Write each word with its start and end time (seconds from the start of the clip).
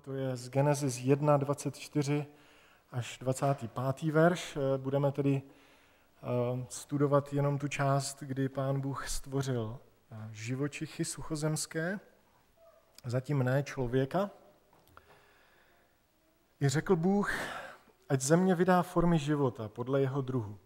to 0.00 0.12
je 0.12 0.36
z 0.36 0.48
Genesis 0.48 0.98
1, 0.98 1.36
24 1.36 2.26
až 2.90 3.18
25. 3.18 4.12
verš. 4.12 4.58
Budeme 4.76 5.12
tedy 5.12 5.42
eh, 5.42 6.66
studovat 6.68 7.32
jenom 7.32 7.58
tu 7.58 7.68
část, 7.68 8.22
kdy 8.22 8.48
pán 8.48 8.80
Bůh 8.80 9.08
stvořil 9.08 9.78
eh, 10.12 10.28
živočichy 10.32 11.04
suchozemské, 11.04 12.00
zatím 13.04 13.42
ne 13.42 13.62
člověka. 13.62 14.30
I 16.60 16.68
řekl 16.68 16.96
Bůh, 16.96 17.32
ať 18.08 18.20
země 18.20 18.54
vydá 18.54 18.82
formy 18.82 19.18
života 19.18 19.68
podle 19.68 20.00
jeho 20.00 20.20
druhu. 20.20 20.58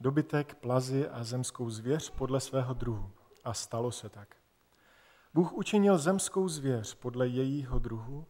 Dobytek, 0.00 0.54
plazy 0.54 1.08
a 1.08 1.24
zemskou 1.24 1.70
zvěř 1.70 2.10
podle 2.10 2.40
svého 2.40 2.74
druhu. 2.74 3.10
A 3.44 3.54
stalo 3.54 3.92
se 3.92 4.08
tak. 4.08 4.36
Bůh 5.34 5.52
učinil 5.52 5.98
zemskou 5.98 6.48
zvěř 6.48 6.94
podle 6.94 7.28
jejího 7.28 7.78
druhu, 7.78 8.26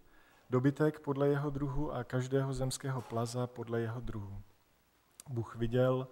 dobytek 0.50 1.00
podle 1.00 1.28
jeho 1.28 1.50
druhu 1.50 1.92
a 1.92 2.05
každého 2.05 2.55
zemského 2.55 3.00
plaza 3.00 3.46
podle 3.46 3.80
jeho 3.80 4.00
druhu. 4.00 4.42
Bůh 5.28 5.56
viděl, 5.56 6.09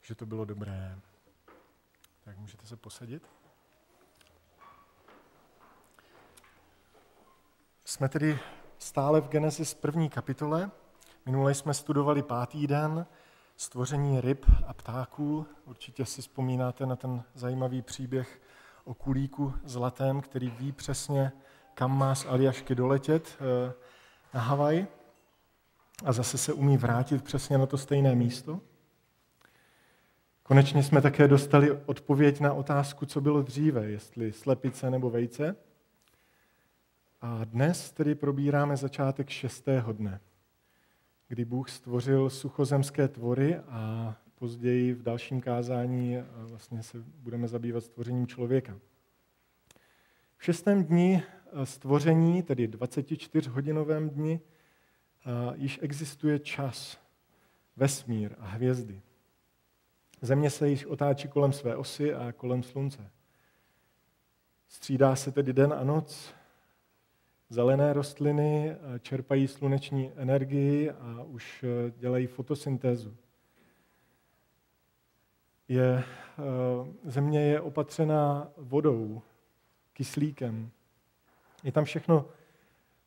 že 0.00 0.14
to 0.14 0.26
bylo 0.26 0.44
dobré. 0.44 0.98
Tak 2.24 2.38
můžete 2.38 2.66
se 2.66 2.76
posadit. 2.76 3.28
Jsme 7.84 8.08
tedy 8.08 8.38
stále 8.78 9.20
v 9.20 9.28
Genesis 9.28 9.74
první 9.74 10.10
kapitole. 10.10 10.70
Minule 11.26 11.54
jsme 11.54 11.74
studovali 11.74 12.22
pátý 12.22 12.66
den, 12.66 13.06
stvoření 13.56 14.20
ryb 14.20 14.46
a 14.66 14.74
ptáků. 14.74 15.46
Určitě 15.64 16.06
si 16.06 16.22
vzpomínáte 16.22 16.86
na 16.86 16.96
ten 16.96 17.24
zajímavý 17.34 17.82
příběh 17.82 18.42
o 18.84 18.94
kulíku 18.94 19.54
zlatém, 19.64 20.20
který 20.20 20.50
ví 20.50 20.72
přesně, 20.72 21.32
kam 21.74 21.98
má 21.98 22.14
z 22.14 22.26
Aljašky 22.26 22.74
doletět 22.74 23.38
eh, 23.40 23.72
na 24.34 24.40
Havaj 24.40 24.86
a 26.04 26.12
zase 26.12 26.38
se 26.38 26.52
umí 26.52 26.76
vrátit 26.76 27.24
přesně 27.24 27.58
na 27.58 27.66
to 27.66 27.78
stejné 27.78 28.14
místo. 28.14 28.60
Konečně 30.42 30.82
jsme 30.82 31.00
také 31.00 31.28
dostali 31.28 31.72
odpověď 31.72 32.40
na 32.40 32.52
otázku, 32.52 33.06
co 33.06 33.20
bylo 33.20 33.42
dříve, 33.42 33.90
jestli 33.90 34.32
slepice 34.32 34.90
nebo 34.90 35.10
vejce. 35.10 35.56
A 37.20 37.44
dnes 37.44 37.92
tedy 37.92 38.14
probíráme 38.14 38.76
začátek 38.76 39.30
šestého 39.30 39.92
dne, 39.92 40.20
kdy 41.28 41.44
Bůh 41.44 41.70
stvořil 41.70 42.30
suchozemské 42.30 43.08
tvory 43.08 43.56
a 43.56 44.14
později 44.34 44.94
v 44.94 45.02
dalším 45.02 45.40
kázání 45.40 46.16
eh, 46.16 46.24
vlastně 46.32 46.82
se 46.82 46.98
budeme 46.98 47.48
zabývat 47.48 47.84
stvořením 47.84 48.26
člověka. 48.26 48.76
V 50.36 50.44
šestém 50.44 50.84
dni 50.84 51.22
stvoření, 51.64 52.42
tedy 52.42 52.68
24-hodinovém 52.68 54.10
dni, 54.10 54.40
již 55.54 55.78
existuje 55.82 56.38
čas, 56.38 57.00
vesmír 57.76 58.34
a 58.38 58.46
hvězdy. 58.46 59.00
Země 60.20 60.50
se 60.50 60.68
již 60.68 60.84
otáčí 60.84 61.28
kolem 61.28 61.52
své 61.52 61.76
osy 61.76 62.14
a 62.14 62.32
kolem 62.32 62.62
slunce. 62.62 63.10
Střídá 64.68 65.16
se 65.16 65.32
tedy 65.32 65.52
den 65.52 65.72
a 65.72 65.84
noc, 65.84 66.34
zelené 67.50 67.92
rostliny 67.92 68.76
čerpají 69.00 69.48
sluneční 69.48 70.12
energii 70.16 70.90
a 70.90 71.22
už 71.22 71.64
dělají 71.98 72.26
fotosyntézu 72.26 73.16
je, 75.68 76.04
eh, 76.04 77.10
země 77.10 77.40
je 77.40 77.60
opatřená 77.60 78.52
vodou, 78.56 79.22
kyslíkem. 79.92 80.70
Je 81.64 81.72
tam 81.72 81.84
všechno 81.84 82.28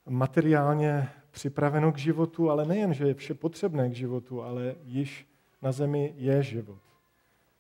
materiálně 0.05 1.09
připraveno 1.31 1.91
k 1.91 1.97
životu, 1.97 2.49
ale 2.49 2.65
nejen, 2.65 2.93
že 2.93 3.07
je 3.07 3.13
vše 3.13 3.33
potřebné 3.33 3.89
k 3.89 3.93
životu, 3.93 4.43
ale 4.43 4.75
již 4.83 5.27
na 5.61 5.71
zemi 5.71 6.13
je 6.17 6.43
život. 6.43 6.81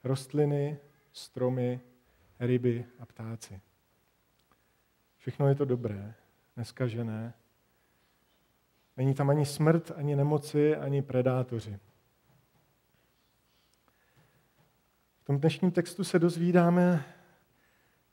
Rostliny, 0.03 0.77
stromy, 1.11 1.79
ryby 2.39 2.85
a 2.99 3.05
ptáci. 3.05 3.61
Všechno 5.17 5.47
je 5.47 5.55
to 5.55 5.65
dobré, 5.65 6.13
neskažené. 6.57 7.33
Není 8.97 9.13
tam 9.13 9.29
ani 9.29 9.45
smrt, 9.45 9.91
ani 9.95 10.15
nemoci, 10.15 10.75
ani 10.75 11.01
predátoři. 11.01 11.79
tom 15.27 15.39
dnešním 15.39 15.71
textu 15.71 16.03
se 16.03 16.19
dozvídáme, 16.19 17.05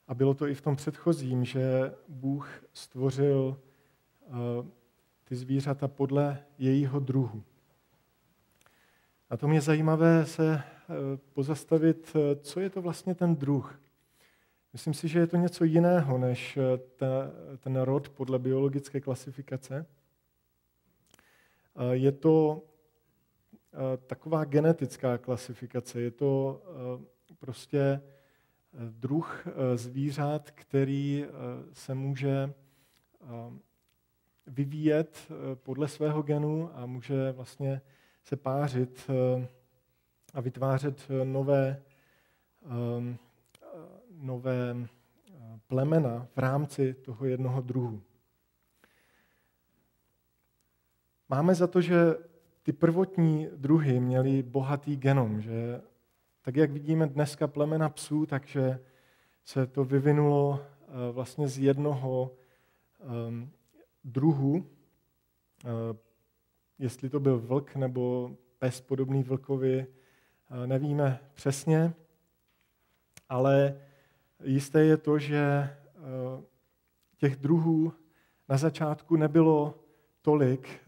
a 0.09 0.15
bylo 0.15 0.35
to 0.35 0.47
i 0.47 0.55
v 0.55 0.61
tom 0.61 0.77
předchozím, 0.77 1.45
že 1.45 1.95
Bůh 2.09 2.49
stvořil 2.73 3.61
eh, 4.27 4.31
ty 5.25 5.37
zvířata 5.37 5.89
podle 5.89 6.45
jejího 6.59 7.01
druhu. 7.01 7.43
A 9.31 9.37
to 9.37 9.49
mě 9.49 9.61
zajímavé 9.61 10.27
se 10.27 10.55
eh, 10.55 10.95
pozastavit, 11.33 12.13
eh, 12.17 12.37
co 12.37 12.61
je 12.61 12.71
to 12.71 12.83
vlastně 12.83 13.15
ten 13.15 13.37
druh. 13.37 13.81
Myslím 14.73 14.95
si, 14.95 15.09
že 15.09 15.19
je 15.19 15.27
to 15.27 15.37
něco 15.37 15.65
jiného 15.65 16.19
než 16.19 16.59
ten 17.59 17.77
rod 17.77 18.09
podle 18.09 18.39
biologické 18.39 19.01
klasifikace. 19.01 19.87
Je 21.91 22.13
to 22.13 22.63
taková 24.07 24.45
genetická 24.45 25.19
klasifikace. 25.19 26.01
Je 26.01 26.11
to 26.11 26.63
prostě 27.39 28.01
druh 28.91 29.47
zvířat, 29.75 30.51
který 30.51 31.27
se 31.73 31.95
může 31.95 32.55
vyvíjet 34.47 35.33
podle 35.55 35.89
svého 35.89 36.23
genu 36.23 36.71
a 36.75 36.87
může 36.87 37.33
vlastně 37.33 37.81
se 38.25 38.37
pářit 38.37 39.11
a 40.35 40.41
vytvářet 40.41 41.09
nové, 41.25 41.83
nové 44.11 44.77
plemena 45.67 46.27
v 46.35 46.39
rámci 46.39 46.95
toho 46.95 47.27
jednoho 47.27 47.61
druhu. 47.61 48.03
Máme 51.29 51.55
za 51.55 51.67
to, 51.67 51.81
že 51.81 51.97
ty 52.63 52.73
prvotní 52.73 53.49
druhy 53.57 54.01
měly 54.01 54.43
bohatý 54.43 54.97
genom, 54.97 55.41
že 55.41 55.81
tak 56.45 56.57
jak 56.57 56.71
vidíme 56.71 57.07
dneska 57.07 57.47
plemena 57.47 57.89
psů, 57.89 58.27
takže 58.27 58.81
se 59.45 59.67
to 59.67 59.85
vyvinulo 59.85 60.61
eh, 60.61 61.13
vlastně 61.13 61.49
z 61.49 61.59
jednoho 61.59 62.31
um, 63.29 63.51
druhu, 64.05 64.55
uh, 64.55 64.63
jestli 66.79 67.11
to 67.11 67.21
byl 67.21 67.39
vlk 67.39 67.77
nebo 67.77 68.31
pes 68.59 68.81
podobný 68.81 69.23
vlkovi, 69.23 69.87
uh, 70.51 70.67
nevíme 70.67 71.21
přesně, 71.35 71.93
ale 73.29 73.81
jisté 74.43 74.85
je 74.85 74.97
to, 74.97 75.19
že 75.19 75.71
těch 77.17 77.37
druhů 77.37 77.93
na 78.49 78.57
začátku 78.57 79.17
nebylo 79.17 79.75
tolik, 80.23 80.81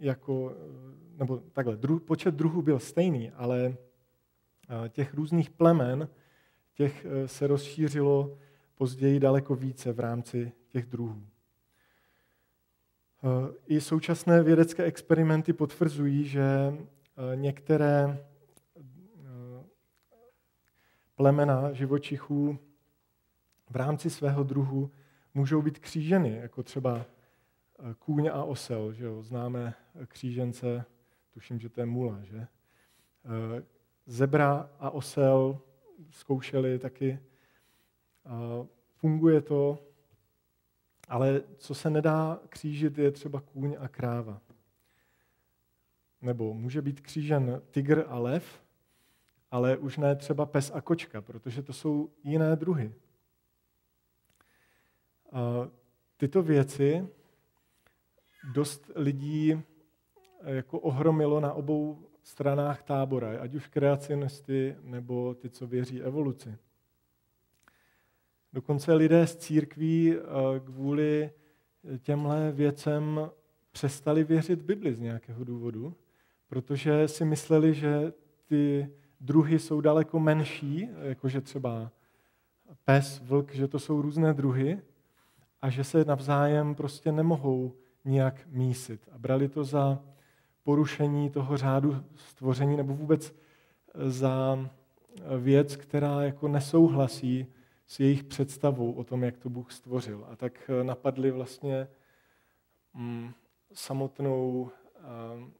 jako, 0.00 0.52
nebo 1.16 1.38
takhle, 1.38 1.76
dru, 1.76 1.98
počet 1.98 2.34
druhů 2.34 2.62
byl 2.62 2.78
stejný, 2.78 3.30
ale 3.30 3.64
eh, 3.66 3.85
těch 4.88 5.14
různých 5.14 5.50
plemen, 5.50 6.08
těch 6.74 7.04
eh, 7.04 7.28
se 7.28 7.46
rozšířilo 7.46 8.38
později 8.74 9.20
daleko 9.20 9.54
více 9.54 9.92
v 9.92 10.00
rámci 10.00 10.52
těch 10.68 10.86
druhů. 10.86 11.26
Eh, 13.24 13.54
I 13.66 13.80
současné 13.80 14.42
vědecké 14.42 14.84
experimenty 14.84 15.52
potvrzují, 15.52 16.24
že 16.24 16.74
některé 17.34 18.26
plemena 21.14 21.72
živočichů 21.72 22.58
v 23.70 23.76
rámci 23.76 24.10
svého 24.10 24.44
druhu 24.44 24.90
můžou 25.34 25.62
být 25.62 25.78
kříženy, 25.78 26.36
jako 26.36 26.62
třeba 26.62 27.06
kůň 27.98 28.30
a 28.32 28.44
osel. 28.44 28.92
Že 28.92 29.04
jo? 29.04 29.22
Známe 29.22 29.74
křížence, 30.06 30.84
tuším, 31.30 31.60
že 31.60 31.68
to 31.68 31.80
je 31.80 31.86
mula. 31.86 32.20
Že? 32.22 32.46
Zebra 34.06 34.70
a 34.78 34.90
osel 34.90 35.58
zkoušeli 36.10 36.78
taky. 36.78 37.18
Funguje 38.96 39.40
to, 39.40 39.78
ale 41.08 41.42
co 41.56 41.74
se 41.74 41.90
nedá 41.90 42.40
křížit, 42.48 42.98
je 42.98 43.10
třeba 43.10 43.40
kůň 43.40 43.76
a 43.80 43.88
kráva. 43.88 44.40
Nebo 46.22 46.54
může 46.54 46.82
být 46.82 47.00
křížen 47.00 47.62
tygr 47.70 48.04
a 48.08 48.18
lev, 48.18 48.62
ale 49.50 49.76
už 49.76 49.96
ne 49.96 50.16
třeba 50.16 50.46
pes 50.46 50.70
a 50.74 50.80
kočka, 50.80 51.20
protože 51.20 51.62
to 51.62 51.72
jsou 51.72 52.10
jiné 52.24 52.56
druhy. 52.56 52.92
Tyto 56.16 56.42
věci 56.42 57.08
dost 58.54 58.90
lidí 58.94 59.52
eh, 59.52 60.54
jako 60.54 60.80
ohromilo 60.80 61.40
na 61.40 61.52
obou 61.52 62.08
stranách 62.26 62.82
tábora, 62.82 63.40
ať 63.40 63.54
už 63.54 63.66
kreacionisty 63.66 64.76
nebo 64.82 65.34
ty, 65.34 65.50
co 65.50 65.66
věří 65.66 66.02
evoluci. 66.02 66.56
Dokonce 68.52 68.94
lidé 68.94 69.26
z 69.26 69.36
církví 69.36 70.14
eh, 70.14 70.20
kvůli 70.60 71.30
těmhle 71.98 72.52
věcem 72.52 73.30
přestali 73.70 74.24
věřit 74.24 74.62
Bibli 74.62 74.94
z 74.94 75.00
nějakého 75.00 75.44
důvodu, 75.44 75.94
protože 76.48 77.08
si 77.08 77.24
mysleli, 77.24 77.74
že 77.74 78.12
ty 78.46 78.88
druhy 79.20 79.58
jsou 79.58 79.80
daleko 79.80 80.20
menší, 80.20 80.88
jakože 81.02 81.40
třeba 81.40 81.90
pes, 82.84 83.20
vlk, 83.24 83.54
že 83.54 83.68
to 83.68 83.78
jsou 83.78 84.02
různé 84.02 84.34
druhy 84.34 84.82
a 85.62 85.70
že 85.70 85.84
se 85.84 86.04
navzájem 86.04 86.74
prostě 86.74 87.12
nemohou 87.12 87.72
nijak 88.04 88.46
mísit. 88.46 89.08
A 89.12 89.18
brali 89.18 89.48
to 89.48 89.64
za 89.64 90.02
porušení 90.66 91.30
toho 91.30 91.56
řádu 91.56 92.04
stvoření 92.14 92.76
nebo 92.76 92.94
vůbec 92.94 93.34
za 93.94 94.68
věc, 95.38 95.76
která 95.76 96.22
jako 96.22 96.48
nesouhlasí 96.48 97.46
s 97.86 98.00
jejich 98.00 98.24
představou 98.24 98.92
o 98.92 99.04
tom, 99.04 99.24
jak 99.24 99.36
to 99.36 99.50
Bůh 99.50 99.72
stvořil. 99.72 100.26
A 100.30 100.36
tak 100.36 100.70
napadli 100.82 101.30
vlastně 101.30 101.88
mm, 102.94 103.32
samotnou, 103.72 104.70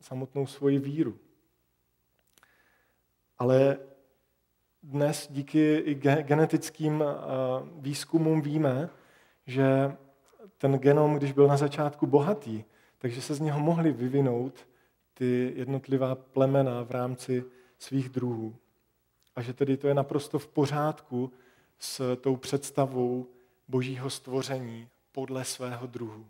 samotnou 0.01 0.47
svoji 0.47 0.79
víru. 0.79 1.19
Ale 3.39 3.79
dnes 4.83 5.29
díky 5.31 5.77
i 5.77 5.95
genetickým 6.23 7.05
výzkumům 7.79 8.41
víme, 8.41 8.91
že 9.47 9.97
ten 10.59 10.79
genom, 10.79 11.17
když 11.17 11.33
byl 11.33 11.47
na 11.47 11.57
začátku 11.57 12.07
bohatý, 12.07 12.65
takže 12.99 13.23
se 13.23 13.35
z 13.35 13.41
něho 13.41 13.61
mohly 13.61 13.93
vyvinout 13.93 14.67
ty 15.19 15.53
jednotlivá 15.57 16.15
plemena 16.15 16.83
v 16.83 16.91
rámci 16.91 17.45
svých 17.79 18.09
druhů. 18.09 18.57
A 19.37 19.43
že 19.43 19.53
tedy 19.53 19.77
to 19.77 19.89
je 19.89 19.95
naprosto 19.95 20.39
v 20.39 20.49
pořádku 20.49 21.33
s 21.79 22.17
tou 22.17 22.37
představou 22.37 23.27
božího 23.69 24.11
stvoření 24.11 24.89
podle 25.13 25.45
svého 25.45 25.87
druhu. 25.87 26.27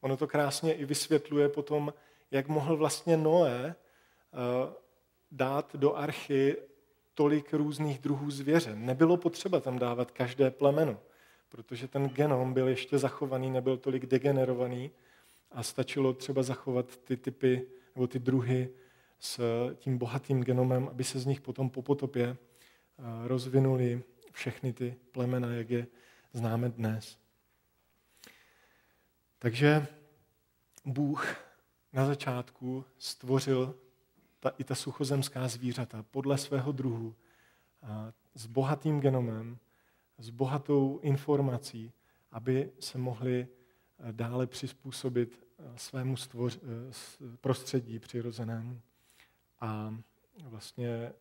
Ono 0.00 0.16
to 0.16 0.26
krásně 0.26 0.74
i 0.74 0.84
vysvětluje 0.84 1.48
potom, 1.48 1.92
jak 2.30 2.48
mohl 2.48 2.76
vlastně 2.76 3.16
Noé 3.16 3.74
eh, 3.74 3.74
dát 5.30 5.76
do 5.76 5.94
archy 5.94 6.56
tolik 7.14 7.54
různých 7.54 7.98
druhů 7.98 8.30
zvěře. 8.30 8.76
Nebylo 8.76 9.16
potřeba 9.16 9.60
tam 9.60 9.78
dávat 9.78 10.10
každé 10.10 10.50
plemeno, 10.50 10.98
protože 11.48 11.88
ten 11.88 12.08
genom 12.08 12.54
byl 12.54 12.68
ještě 12.68 12.98
zachovaný, 12.98 13.50
nebyl 13.50 13.76
tolik 13.76 14.06
degenerovaný 14.06 14.90
a 15.50 15.62
stačilo 15.62 16.12
třeba 16.12 16.42
zachovat 16.42 16.96
ty 16.96 17.16
typy 17.16 17.66
nebo 17.94 18.06
ty 18.06 18.18
druhy 18.18 18.70
s 19.18 19.40
tím 19.74 19.98
bohatým 19.98 20.44
genomem, 20.44 20.88
aby 20.88 21.04
se 21.04 21.18
z 21.18 21.26
nich 21.26 21.40
potom 21.40 21.70
po 21.70 21.82
potopě 21.82 22.26
eh, 22.26 23.02
rozvinuli 23.28 24.02
všechny 24.32 24.72
ty 24.72 24.96
plemena, 25.12 25.52
jak 25.52 25.70
je 25.70 25.86
známe 26.32 26.68
dnes. 26.68 27.18
Takže 29.38 29.86
Bůh 30.84 31.36
na 31.92 32.06
začátku 32.06 32.84
stvořil 32.98 33.74
ta, 34.40 34.48
i 34.58 34.64
ta 34.64 34.74
suchozemská 34.74 35.48
zvířata 35.48 36.04
podle 36.10 36.38
svého 36.38 36.72
druhu, 36.72 37.14
a 37.82 38.12
s 38.34 38.46
bohatým 38.46 39.00
genomem, 39.00 39.58
s 40.18 40.30
bohatou 40.30 40.98
informací, 41.02 41.92
aby 42.30 42.70
se 42.80 42.98
mohli 42.98 43.48
dále 44.12 44.46
přizpůsobit 44.46 45.46
eh, 45.58 45.62
svému 45.76 46.16
stvoř, 46.16 46.58
eh, 46.62 47.36
prostředí 47.40 47.98
přirozenému 47.98 48.80
a 49.60 49.94
vlastně 50.42 51.12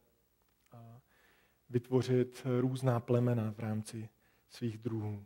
vytvořit 1.69 2.43
různá 2.59 2.99
plemena 2.99 3.51
v 3.51 3.59
rámci 3.59 4.09
svých 4.49 4.77
druhů. 4.77 5.25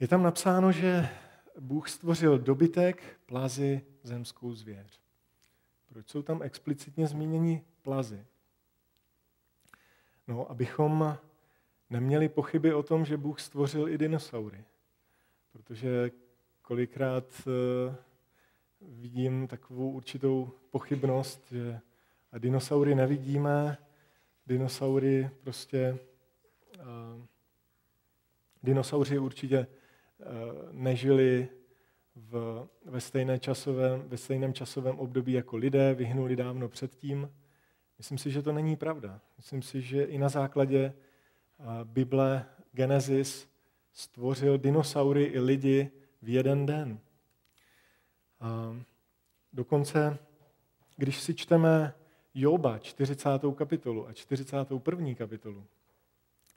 Je 0.00 0.08
tam 0.08 0.22
napsáno, 0.22 0.72
že 0.72 1.08
Bůh 1.60 1.88
stvořil 1.88 2.38
dobytek, 2.38 3.20
plazy, 3.26 3.86
zemskou 4.02 4.54
zvěř. 4.54 5.00
Proč 5.86 6.08
jsou 6.08 6.22
tam 6.22 6.42
explicitně 6.42 7.06
zmíněni 7.06 7.64
plazy? 7.82 8.26
No, 10.28 10.50
abychom 10.50 11.18
neměli 11.90 12.28
pochyby 12.28 12.74
o 12.74 12.82
tom, 12.82 13.04
že 13.04 13.16
Bůh 13.16 13.40
stvořil 13.40 13.88
i 13.88 13.98
dinosaury. 13.98 14.64
Protože 15.52 16.10
kolikrát 16.62 17.24
eh, 17.46 17.94
vidím 18.80 19.46
takovou 19.46 19.90
určitou 19.90 20.50
pochybnost, 20.70 21.52
že 21.52 21.80
dinosaury 22.38 22.94
nevidíme, 22.94 23.78
dinosaury 24.46 25.30
prostě, 25.40 25.98
uh, 26.78 27.24
dinosauři 28.62 29.18
určitě 29.18 29.58
uh, 29.58 30.26
nežili 30.72 31.48
v, 32.16 32.66
ve, 32.84 33.00
stejné 33.00 33.38
časovém, 33.38 34.02
ve 34.08 34.16
stejném 34.16 34.52
časovém 34.52 34.98
období 34.98 35.32
jako 35.32 35.56
lidé, 35.56 35.94
vyhnuli 35.94 36.36
dávno 36.36 36.68
předtím. 36.68 37.32
Myslím 37.98 38.18
si, 38.18 38.30
že 38.30 38.42
to 38.42 38.52
není 38.52 38.76
pravda. 38.76 39.20
Myslím 39.36 39.62
si, 39.62 39.82
že 39.82 40.04
i 40.04 40.18
na 40.18 40.28
základě 40.28 40.94
Bible 41.84 42.46
Genesis 42.72 43.48
stvořil 43.92 44.58
dinosaury 44.58 45.24
i 45.24 45.38
lidi 45.38 45.90
v 46.22 46.28
jeden 46.28 46.66
den. 46.66 46.98
Dokonce, 49.52 50.18
když 50.96 51.20
si 51.20 51.34
čteme 51.34 51.94
Joba, 52.34 52.78
40. 52.78 53.28
kapitolu 53.54 54.08
a 54.08 54.12
41. 54.12 55.14
kapitolu, 55.14 55.64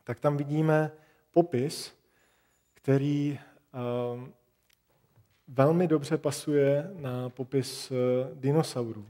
tak 0.04 0.20
tam 0.20 0.38
vidíme 0.38 0.92
popis, 1.32 1.94
který 2.74 3.40
velmi 5.48 5.88
dobře 5.88 6.18
pasuje 6.18 6.92
na 7.00 7.30
popis 7.30 7.92
eh, 7.92 7.96
dinosaurů. 8.34 9.06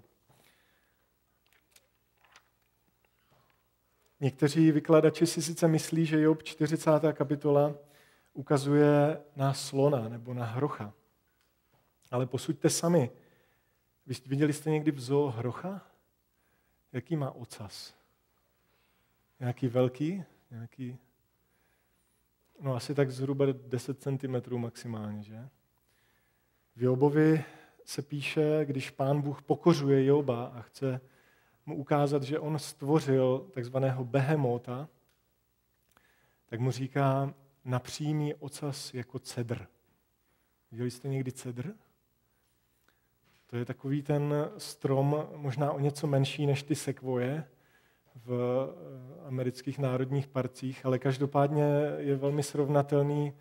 Někteří 4.21 4.71
vykladači 4.71 5.27
si 5.27 5.41
sice 5.41 5.67
myslí, 5.67 6.05
že 6.05 6.21
Job 6.21 6.43
40. 6.43 6.89
kapitola 7.13 7.75
ukazuje 8.33 9.21
na 9.35 9.53
slona 9.53 10.09
nebo 10.09 10.33
na 10.33 10.45
hrocha. 10.45 10.93
Ale 12.11 12.25
posuďte 12.25 12.69
sami. 12.69 13.11
Viděli 14.25 14.53
jste 14.53 14.69
někdy 14.69 14.91
v 14.91 14.99
zoo 14.99 15.29
hrocha? 15.29 15.87
Jaký 16.91 17.15
má 17.15 17.31
ocas? 17.31 17.93
Nějaký 19.39 19.67
velký? 19.67 20.23
Nějaký? 20.51 20.97
No 22.61 22.75
asi 22.75 22.95
tak 22.95 23.11
zhruba 23.11 23.45
10 23.45 24.01
cm 24.01 24.57
maximálně, 24.57 25.23
že? 25.23 25.49
V 26.75 26.83
Jobovi 26.83 27.43
se 27.85 28.01
píše, 28.01 28.65
když 28.65 28.89
pán 28.89 29.21
Bůh 29.21 29.41
pokořuje 29.41 30.05
Joba 30.05 30.45
a 30.45 30.61
chce 30.61 31.01
mu 31.71 31.77
ukázat, 31.77 32.23
že 32.23 32.39
on 32.39 32.59
stvořil 32.59 33.47
takzvaného 33.51 34.05
behemota, 34.05 34.89
tak 36.45 36.59
mu 36.59 36.71
říká, 36.71 37.33
napřímý 37.65 38.33
ocas 38.33 38.93
jako 38.93 39.19
cedr. 39.19 39.67
Viděli 40.71 40.91
jste 40.91 41.07
někdy 41.07 41.31
cedr? 41.31 41.73
To 43.47 43.57
je 43.57 43.65
takový 43.65 44.01
ten 44.01 44.33
strom, 44.57 45.27
možná 45.35 45.71
o 45.71 45.79
něco 45.79 46.07
menší 46.07 46.45
než 46.45 46.63
ty 46.63 46.75
sekvoje 46.75 47.47
v 48.25 48.31
eh, 48.31 49.27
amerických 49.27 49.79
národních 49.79 50.27
parcích, 50.27 50.85
ale 50.85 50.99
každopádně 50.99 51.63
je 51.97 52.15
velmi 52.15 52.43
srovnatelný 52.43 53.33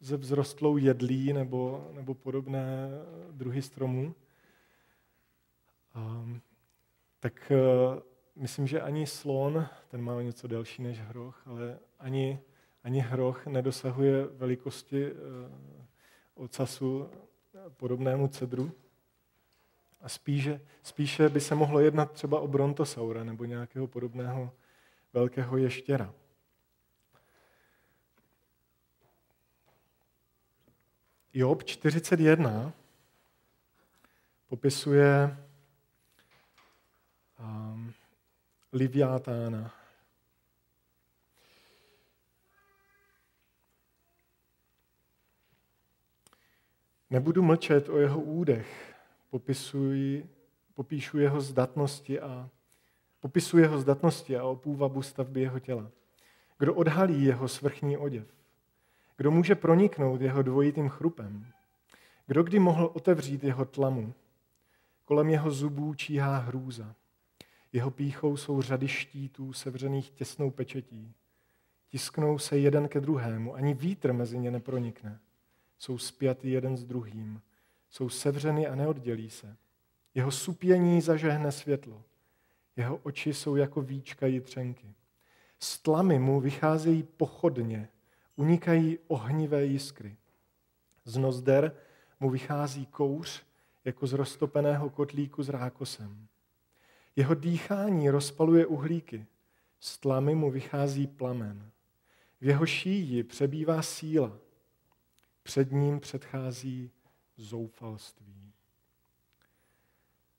ze 0.00 0.18
vzrostlou 0.18 0.76
jedlí 0.76 1.32
nebo, 1.32 1.90
nebo 1.92 2.14
podobné 2.14 2.88
druhy 3.32 3.62
stromů. 3.62 4.14
Um, 5.96 6.40
tak 7.20 7.52
uh, 7.54 8.02
myslím, 8.36 8.66
že 8.66 8.80
ani 8.80 9.06
slon, 9.06 9.68
ten 9.88 10.02
má 10.02 10.22
něco 10.22 10.46
delší 10.46 10.82
než 10.82 11.00
hroch, 11.00 11.42
ale 11.46 11.78
ani, 11.98 12.40
ani 12.84 13.00
hroch 13.00 13.46
nedosahuje 13.46 14.24
velikosti 14.24 15.12
uh, 15.12 15.18
ocasu 16.34 17.10
podobnému 17.76 18.28
cedru. 18.28 18.72
A 20.00 20.08
spíše, 20.08 20.60
spíše 20.82 21.28
by 21.28 21.40
se 21.40 21.54
mohlo 21.54 21.80
jednat 21.80 22.12
třeba 22.12 22.40
o 22.40 22.48
brontosaura 22.48 23.24
nebo 23.24 23.44
nějakého 23.44 23.86
podobného 23.86 24.52
velkého 25.12 25.56
ještěra. 25.56 26.14
Job 31.32 31.62
41 31.62 32.72
popisuje 34.48 35.36
um, 37.38 37.92
Liviatána. 38.72 39.74
Nebudu 47.10 47.42
mlčet 47.42 47.88
o 47.88 47.98
jeho 47.98 48.20
údech, 48.20 48.94
popisuji, 49.30 50.28
popíšu 50.74 51.18
jeho 51.18 51.40
zdatnosti 51.40 52.20
a 52.20 52.50
popisuji 53.20 53.62
jeho 53.62 53.78
zdatnosti 53.78 54.36
a 54.36 54.44
opůvabu 54.44 55.02
stavby 55.02 55.40
jeho 55.40 55.58
těla. 55.58 55.90
Kdo 56.58 56.74
odhalí 56.74 57.24
jeho 57.24 57.48
svrchní 57.48 57.96
oděv? 57.96 58.26
Kdo 59.16 59.30
může 59.30 59.54
proniknout 59.54 60.20
jeho 60.20 60.42
dvojitým 60.42 60.88
chrupem? 60.88 61.46
Kdo 62.26 62.42
kdy 62.42 62.58
mohl 62.58 62.90
otevřít 62.94 63.44
jeho 63.44 63.64
tlamu? 63.64 64.14
Kolem 65.04 65.30
jeho 65.30 65.50
zubů 65.50 65.94
číhá 65.94 66.38
hrůza. 66.38 66.94
Jeho 67.72 67.90
píchou 67.90 68.36
jsou 68.36 68.62
řady 68.62 68.88
štítů 68.88 69.52
sevřených 69.52 70.10
těsnou 70.10 70.50
pečetí. 70.50 71.14
Tisknou 71.88 72.38
se 72.38 72.58
jeden 72.58 72.88
ke 72.88 73.00
druhému, 73.00 73.54
ani 73.54 73.74
vítr 73.74 74.12
mezi 74.12 74.38
ně 74.38 74.50
nepronikne. 74.50 75.20
Jsou 75.78 75.98
spjatý 75.98 76.50
jeden 76.50 76.76
s 76.76 76.84
druhým. 76.84 77.42
Jsou 77.90 78.08
sevřeny 78.08 78.66
a 78.66 78.74
neoddělí 78.74 79.30
se. 79.30 79.56
Jeho 80.14 80.30
supění 80.30 81.00
zažehne 81.00 81.52
světlo. 81.52 82.02
Jeho 82.76 82.96
oči 82.96 83.34
jsou 83.34 83.56
jako 83.56 83.82
víčka 83.82 84.26
jitřenky. 84.26 84.94
Z 85.58 85.78
tlamy 85.78 86.18
mu 86.18 86.40
vycházejí 86.40 87.02
pochodně, 87.02 87.88
unikají 88.36 88.98
ohnivé 89.08 89.64
jiskry. 89.64 90.16
Z 91.04 91.16
nozder 91.16 91.76
mu 92.20 92.30
vychází 92.30 92.86
kouř 92.86 93.42
jako 93.84 94.06
z 94.06 94.12
roztopeného 94.12 94.90
kotlíku 94.90 95.42
s 95.42 95.48
rákosem. 95.48 96.27
Jeho 97.18 97.34
dýchání 97.34 98.10
rozpaluje 98.10 98.66
uhlíky, 98.66 99.26
z 99.80 99.98
tlamy 99.98 100.34
mu 100.34 100.50
vychází 100.50 101.06
plamen. 101.06 101.70
V 102.40 102.46
jeho 102.46 102.66
šíji 102.66 103.22
přebývá 103.22 103.82
síla, 103.82 104.38
před 105.42 105.72
ním 105.72 106.00
předchází 106.00 106.90
zoufalství. 107.36 108.52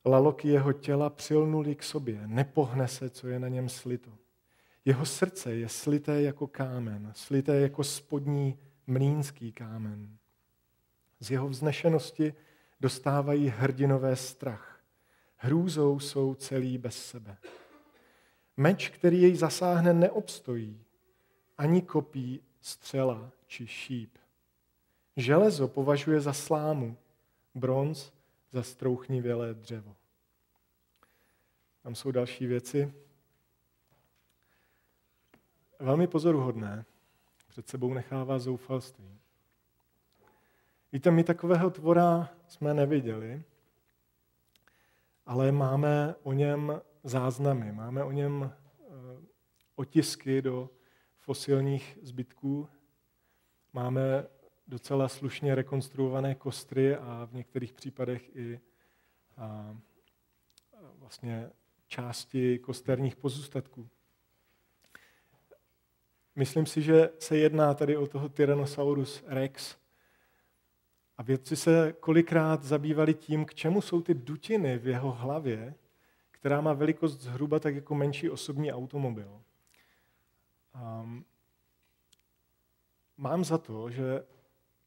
Laloky 0.04 0.48
jeho 0.48 0.72
těla 0.72 1.10
přilnuly 1.10 1.74
k 1.74 1.82
sobě, 1.82 2.26
nepohne 2.26 2.88
se, 2.88 3.10
co 3.10 3.28
je 3.28 3.38
na 3.38 3.48
něm 3.48 3.68
slito. 3.68 4.10
Jeho 4.84 5.06
srdce 5.06 5.54
je 5.54 5.68
slité 5.68 6.22
jako 6.22 6.46
kámen, 6.46 7.12
slité 7.14 7.60
jako 7.60 7.84
spodní 7.84 8.58
mlínský 8.86 9.52
kámen. 9.52 10.16
Z 11.20 11.30
jeho 11.30 11.48
vznešenosti 11.48 12.34
dostávají 12.80 13.48
hrdinové 13.48 14.16
strach. 14.16 14.79
Hrůzou 15.42 16.00
jsou 16.00 16.34
celý 16.34 16.78
bez 16.78 17.06
sebe. 17.06 17.36
Meč, 18.56 18.88
který 18.88 19.22
jej 19.22 19.36
zasáhne, 19.36 19.92
neobstojí, 19.92 20.84
ani 21.58 21.82
kopí, 21.82 22.40
střela 22.60 23.30
či 23.46 23.66
šíp. 23.66 24.18
Železo 25.16 25.68
považuje 25.68 26.20
za 26.20 26.32
slámu, 26.32 26.96
bronz 27.54 28.12
za 28.50 28.62
strouchnivělé 28.62 29.54
dřevo. 29.54 29.96
Tam 31.82 31.94
jsou 31.94 32.10
další 32.10 32.46
věci. 32.46 32.92
Velmi 35.78 36.06
pozoruhodné. 36.06 36.84
Před 37.48 37.68
sebou 37.68 37.94
nechává 37.94 38.38
zoufalství. 38.38 39.18
Víte, 40.92 41.10
my 41.10 41.24
takového 41.24 41.70
tvora 41.70 42.28
jsme 42.48 42.74
neviděli, 42.74 43.42
ale 45.30 45.52
máme 45.52 46.14
o 46.22 46.32
něm 46.32 46.80
záznamy, 47.04 47.72
máme 47.72 48.04
o 48.04 48.12
něm 48.12 48.52
eh, 48.52 48.86
otisky 49.76 50.42
do 50.42 50.70
fosilních 51.18 51.98
zbytků, 52.02 52.68
máme 53.72 54.26
docela 54.68 55.08
slušně 55.08 55.54
rekonstruované 55.54 56.34
kostry 56.34 56.96
a 56.96 57.28
v 57.30 57.34
některých 57.34 57.72
případech 57.72 58.36
i 58.36 58.60
a, 59.36 59.76
vlastně 60.98 61.50
části 61.86 62.58
kosterních 62.58 63.16
pozůstatků. 63.16 63.88
Myslím 66.36 66.66
si, 66.66 66.82
že 66.82 67.10
se 67.18 67.36
jedná 67.36 67.74
tady 67.74 67.96
o 67.96 68.06
toho 68.06 68.28
Tyrannosaurus 68.28 69.24
rex. 69.26 69.76
A 71.20 71.22
vědci 71.22 71.56
se 71.56 71.94
kolikrát 72.00 72.62
zabývali 72.62 73.14
tím, 73.14 73.44
k 73.44 73.54
čemu 73.54 73.80
jsou 73.80 74.02
ty 74.02 74.14
dutiny 74.14 74.78
v 74.78 74.86
jeho 74.86 75.12
hlavě, 75.12 75.74
která 76.30 76.60
má 76.60 76.72
velikost 76.72 77.20
zhruba 77.20 77.58
tak 77.58 77.74
jako 77.74 77.94
menší 77.94 78.30
osobní 78.30 78.72
automobil. 78.72 79.42
Um, 81.00 81.24
mám 83.16 83.44
za 83.44 83.58
to, 83.58 83.90
že 83.90 84.24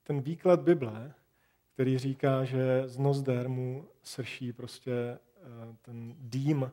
ten 0.04 0.22
výklad 0.22 0.60
Bible, 0.62 1.14
který 1.74 1.98
říká, 1.98 2.44
že 2.44 2.84
z 2.86 2.98
nozder 2.98 3.50
mu 3.50 3.88
srší 4.04 4.54
prostě 4.54 4.92
eh, 4.92 5.20
ten 5.82 6.16
dým 6.18 6.72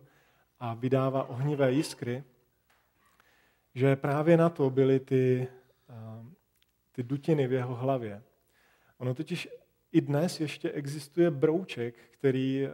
a 0.58 0.74
vydává 0.74 1.24
ohnivé 1.24 1.72
jiskry, 1.72 2.24
že 3.74 3.96
právě 3.96 4.36
na 4.36 4.48
to 4.48 4.70
byly 4.70 5.00
ty, 5.00 5.48
eh, 5.90 6.24
ty 6.92 7.02
dutiny 7.02 7.46
v 7.46 7.52
jeho 7.52 7.74
hlavě. 7.74 8.22
Ono 9.00 9.14
totiž 9.14 9.48
i 9.92 10.00
dnes 10.00 10.40
ještě 10.40 10.70
existuje 10.70 11.30
brouček, 11.30 11.94
který 12.10 12.64
eh, 12.64 12.70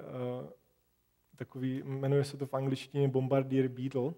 takový, 1.36 1.82
jmenuje 1.84 2.24
se 2.24 2.36
to 2.36 2.46
v 2.46 2.54
angličtině 2.54 3.08
Bombardier 3.08 3.68
Beetle, 3.68 4.12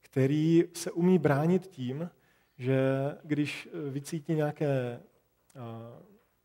který 0.00 0.64
se 0.74 0.90
umí 0.90 1.18
bránit 1.18 1.66
tím, 1.66 2.10
že 2.58 2.78
když 3.24 3.68
vycítí 3.90 4.34
nějaké 4.34 5.00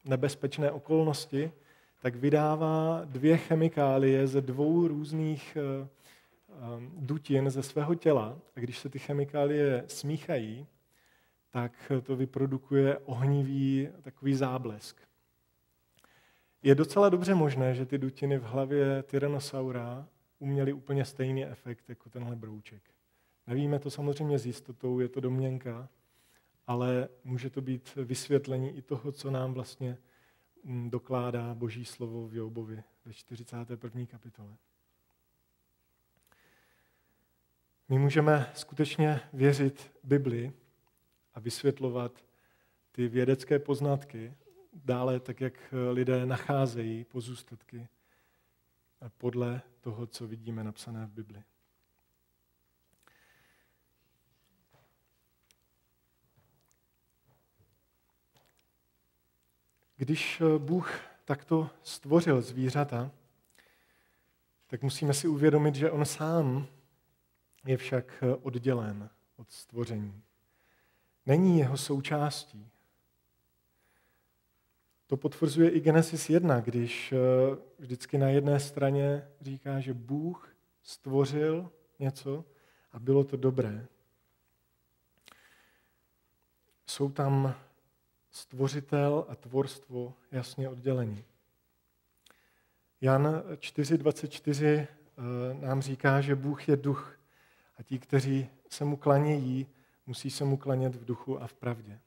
nebezpečné 0.06 0.72
okolnosti, 0.72 1.52
tak 2.00 2.16
vydává 2.16 3.02
dvě 3.06 3.38
chemikálie 3.38 4.28
ze 4.28 4.42
dvou 4.42 4.88
různých 4.88 5.58
dutin 6.98 7.50
ze 7.50 7.64
svého 7.64 7.96
těla. 7.96 8.40
A 8.56 8.60
když 8.60 8.80
se 8.80 8.90
ty 8.90 9.00
chemikálie 9.00 9.84
smíchají, 9.88 10.68
tak 11.52 11.92
to 12.04 12.16
vyprodukuje 12.16 12.98
ohnivý 12.98 13.90
takový 14.02 14.36
záblesk. 14.36 15.02
Je 16.64 16.76
docela 16.76 17.10
dobře 17.10 17.36
možné, 17.36 17.76
že 17.76 17.86
ty 17.86 17.98
dutiny 17.98 18.38
v 18.38 18.44
hlavě 18.44 19.04
Tyrannosaura 19.04 20.08
uměly 20.40 20.74
úplně 20.74 21.06
stejný 21.06 21.46
efekt 21.46 21.90
jako 21.90 22.10
tenhle 22.10 22.36
brouček. 22.36 22.82
Nevíme 23.48 23.80
to 23.80 23.90
samozřejmě 23.90 24.40
s 24.40 24.46
jistotou, 24.46 25.00
je 25.00 25.08
to 25.08 25.20
domněnka, 25.20 25.90
ale 26.68 27.10
může 27.24 27.50
to 27.50 27.62
být 27.62 27.96
vysvětlení 27.96 28.78
i 28.78 28.82
toho, 28.82 29.12
co 29.12 29.32
nám 29.32 29.54
vlastně 29.54 29.98
mm, 30.64 30.90
dokládá 30.90 31.54
Boží 31.56 31.86
slovo 31.86 32.28
v 32.28 32.36
Jobovi 32.36 32.84
ve 33.06 33.14
41. 33.14 34.06
kapitole. 34.06 34.58
My 37.90 38.00
můžeme 38.00 38.52
skutečně 38.54 39.22
věřit 39.34 39.92
Bibli 40.04 40.54
a 41.34 41.40
vysvětlovat 41.40 42.26
ty 42.92 43.08
vědecké 43.08 43.60
poznatky 43.60 44.34
dále 44.74 45.20
tak, 45.20 45.42
jak 45.42 45.74
lidé 45.92 46.26
nacházejí 46.26 47.04
pozůstatky 47.04 47.88
podle 49.18 49.62
toho, 49.82 50.08
co 50.08 50.28
vidíme 50.28 50.64
napsané 50.64 51.06
v 51.06 51.12
Bibli. 51.12 51.44
Když 60.02 60.42
eh, 60.42 60.60
Bůh 60.60 61.02
takto 61.26 61.70
stvořil 61.84 62.42
zvířata, 62.42 63.12
tak 64.68 64.82
musíme 64.82 65.14
si 65.14 65.28
uvědomit, 65.28 65.76
že 65.76 65.92
on 65.92 66.06
sám 66.06 66.68
je 67.66 67.78
však 67.78 68.24
eh, 68.24 68.36
oddělen 68.36 69.10
od 69.36 69.52
stvoření. 69.52 70.24
Není 71.26 71.60
jeho 71.60 71.78
součástí. 71.78 72.72
To 75.08 75.18
potvrzuje 75.18 75.70
i 75.70 75.80
Genesis 75.80 76.30
1, 76.30 76.60
když 76.60 77.12
eh, 77.12 77.18
vždycky 77.80 78.18
na 78.18 78.30
jedné 78.30 78.60
straně 78.60 79.28
říká, 79.42 79.80
že 79.80 79.94
Bůh 79.94 80.56
stvořil 80.84 81.72
něco 82.00 82.46
a 82.92 83.00
bylo 83.00 83.24
to 83.24 83.38
dobré. 83.38 83.88
Jsou 86.86 87.12
tam 87.12 87.56
stvořitel 88.32 89.26
a 89.30 89.36
tvorstvo 89.36 90.14
jasně 90.32 90.70
oddělení. 90.70 91.24
Jan 93.02 93.26
4.24 93.26 94.66
eh, 94.66 94.88
nám 95.54 95.82
říká, 95.82 96.22
že 96.22 96.36
Bůh 96.36 96.70
je 96.70 96.78
duch 96.78 97.20
a 97.78 97.84
ti, 97.84 98.00
kteří 98.00 98.50
se 98.70 98.86
mu 98.86 98.98
klanějí, 98.98 99.68
musí 100.12 100.30
se 100.30 100.46
mu 100.46 100.58
klanět 100.58 100.96
v 100.96 101.06
duchu 101.06 101.42
a 101.42 101.48
v 101.48 101.54
pravdě. 101.54 102.00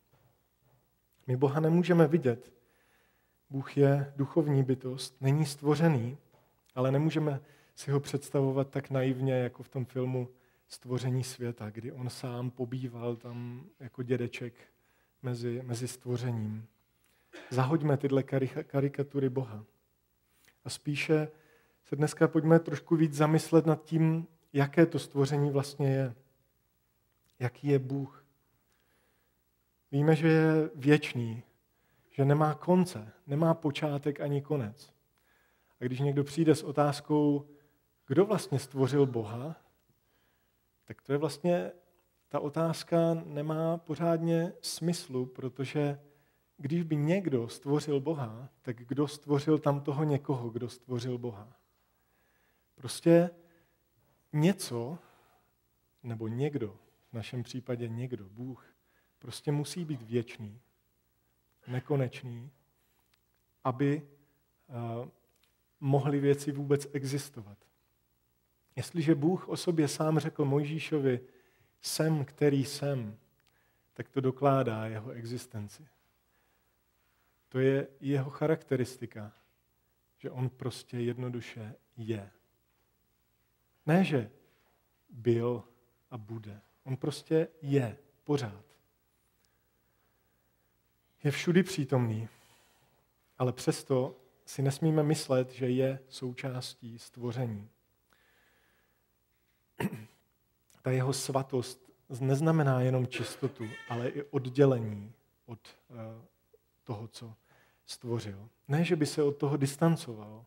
My 1.26 1.36
Boha 1.36 1.60
nemůžeme 1.60 2.06
vidět. 2.06 2.52
Bůh 3.50 3.76
je 3.76 4.12
duchovní 4.16 4.62
bytost, 4.62 5.20
není 5.20 5.46
stvořený, 5.46 6.18
ale 6.74 6.92
nemůžeme 6.92 7.40
si 7.74 7.90
ho 7.90 8.00
představovat 8.00 8.70
tak 8.70 8.90
naivně, 8.90 9.34
jako 9.34 9.62
v 9.62 9.68
tom 9.68 9.84
filmu 9.84 10.28
Stvoření 10.68 11.24
světa, 11.24 11.70
kdy 11.70 11.92
on 11.92 12.10
sám 12.10 12.50
pobýval 12.50 13.16
tam 13.16 13.64
jako 13.80 14.02
dědeček 14.02 14.54
mezi, 15.22 15.62
mezi 15.64 15.88
stvořením. 15.88 16.66
Zahoďme 17.50 17.96
tyhle 17.96 18.22
karikatury 18.62 19.28
Boha. 19.28 19.64
A 20.64 20.70
spíše 20.70 21.28
se 21.84 21.96
dneska 21.96 22.28
pojďme 22.28 22.58
trošku 22.58 22.96
víc 22.96 23.14
zamyslet 23.14 23.66
nad 23.66 23.82
tím, 23.82 24.26
jaké 24.52 24.86
to 24.86 24.98
stvoření 24.98 25.50
vlastně 25.50 25.88
je. 25.88 26.14
Jaký 27.38 27.68
je 27.68 27.78
Bůh. 27.78 28.24
Víme, 29.92 30.16
že 30.16 30.28
je 30.28 30.70
věčný, 30.74 31.42
že 32.10 32.24
nemá 32.24 32.54
konce, 32.54 33.12
nemá 33.26 33.54
počátek 33.54 34.20
ani 34.20 34.42
konec. 34.42 34.94
A 35.80 35.84
když 35.84 36.00
někdo 36.00 36.24
přijde 36.24 36.54
s 36.54 36.62
otázkou, 36.62 37.48
kdo 38.06 38.26
vlastně 38.26 38.58
stvořil 38.58 39.06
Boha, 39.06 39.56
tak 40.84 41.02
to 41.02 41.12
je 41.12 41.18
vlastně, 41.18 41.72
ta 42.28 42.40
otázka 42.40 43.14
nemá 43.24 43.78
pořádně 43.78 44.52
smyslu, 44.60 45.26
protože 45.26 46.00
když 46.56 46.82
by 46.82 46.96
někdo 46.96 47.48
stvořil 47.48 48.00
Boha, 48.00 48.48
tak 48.62 48.76
kdo 48.76 49.08
stvořil 49.08 49.58
tam 49.58 49.80
toho 49.80 50.04
někoho, 50.04 50.50
kdo 50.50 50.68
stvořil 50.68 51.18
Boha? 51.18 51.56
Prostě 52.74 53.30
něco, 54.32 54.98
nebo 56.02 56.28
někdo, 56.28 56.78
našem 57.14 57.42
případě 57.42 57.88
někdo, 57.88 58.28
Bůh, 58.28 58.74
prostě 59.18 59.52
musí 59.52 59.84
být 59.84 60.02
věčný, 60.02 60.60
nekonečný, 61.66 62.50
aby 63.64 64.02
uh, 64.68 65.08
mohly 65.80 66.20
věci 66.20 66.52
vůbec 66.52 66.86
existovat. 66.92 67.58
Jestliže 68.76 69.14
Bůh 69.14 69.48
o 69.48 69.56
sobě 69.56 69.88
sám 69.88 70.18
řekl 70.18 70.44
Mojžíšovi, 70.44 71.20
jsem, 71.80 72.24
který 72.24 72.64
jsem, 72.64 73.18
tak 73.94 74.08
to 74.08 74.20
dokládá 74.20 74.86
jeho 74.86 75.10
existenci. 75.10 75.88
To 77.48 77.58
je 77.58 77.88
jeho 78.00 78.30
charakteristika, 78.30 79.32
že 80.18 80.30
on 80.30 80.48
prostě 80.48 80.98
jednoduše 80.98 81.74
je. 81.96 82.30
Ne, 83.86 84.04
že 84.04 84.30
byl 85.10 85.64
a 86.10 86.18
bude. 86.18 86.60
On 86.84 86.96
prostě 86.96 87.48
je 87.62 87.96
pořád. 88.24 88.64
Je 91.24 91.30
všudy 91.30 91.62
přítomný, 91.62 92.28
ale 93.38 93.52
přesto 93.52 94.16
si 94.46 94.62
nesmíme 94.62 95.02
myslet, 95.02 95.50
že 95.50 95.68
je 95.68 95.98
součástí 96.08 96.98
stvoření. 96.98 97.68
Ta 100.82 100.90
jeho 100.90 101.12
svatost 101.12 101.90
neznamená 102.20 102.80
jenom 102.80 103.06
čistotu, 103.06 103.64
ale 103.88 104.08
i 104.08 104.22
oddělení 104.22 105.12
od 105.46 105.60
eh, 105.68 105.94
toho, 106.84 107.08
co 107.08 107.34
stvořil. 107.86 108.48
Ne, 108.68 108.84
že 108.84 108.96
by 108.96 109.06
se 109.06 109.22
od 109.22 109.36
toho 109.36 109.56
distancoval, 109.56 110.44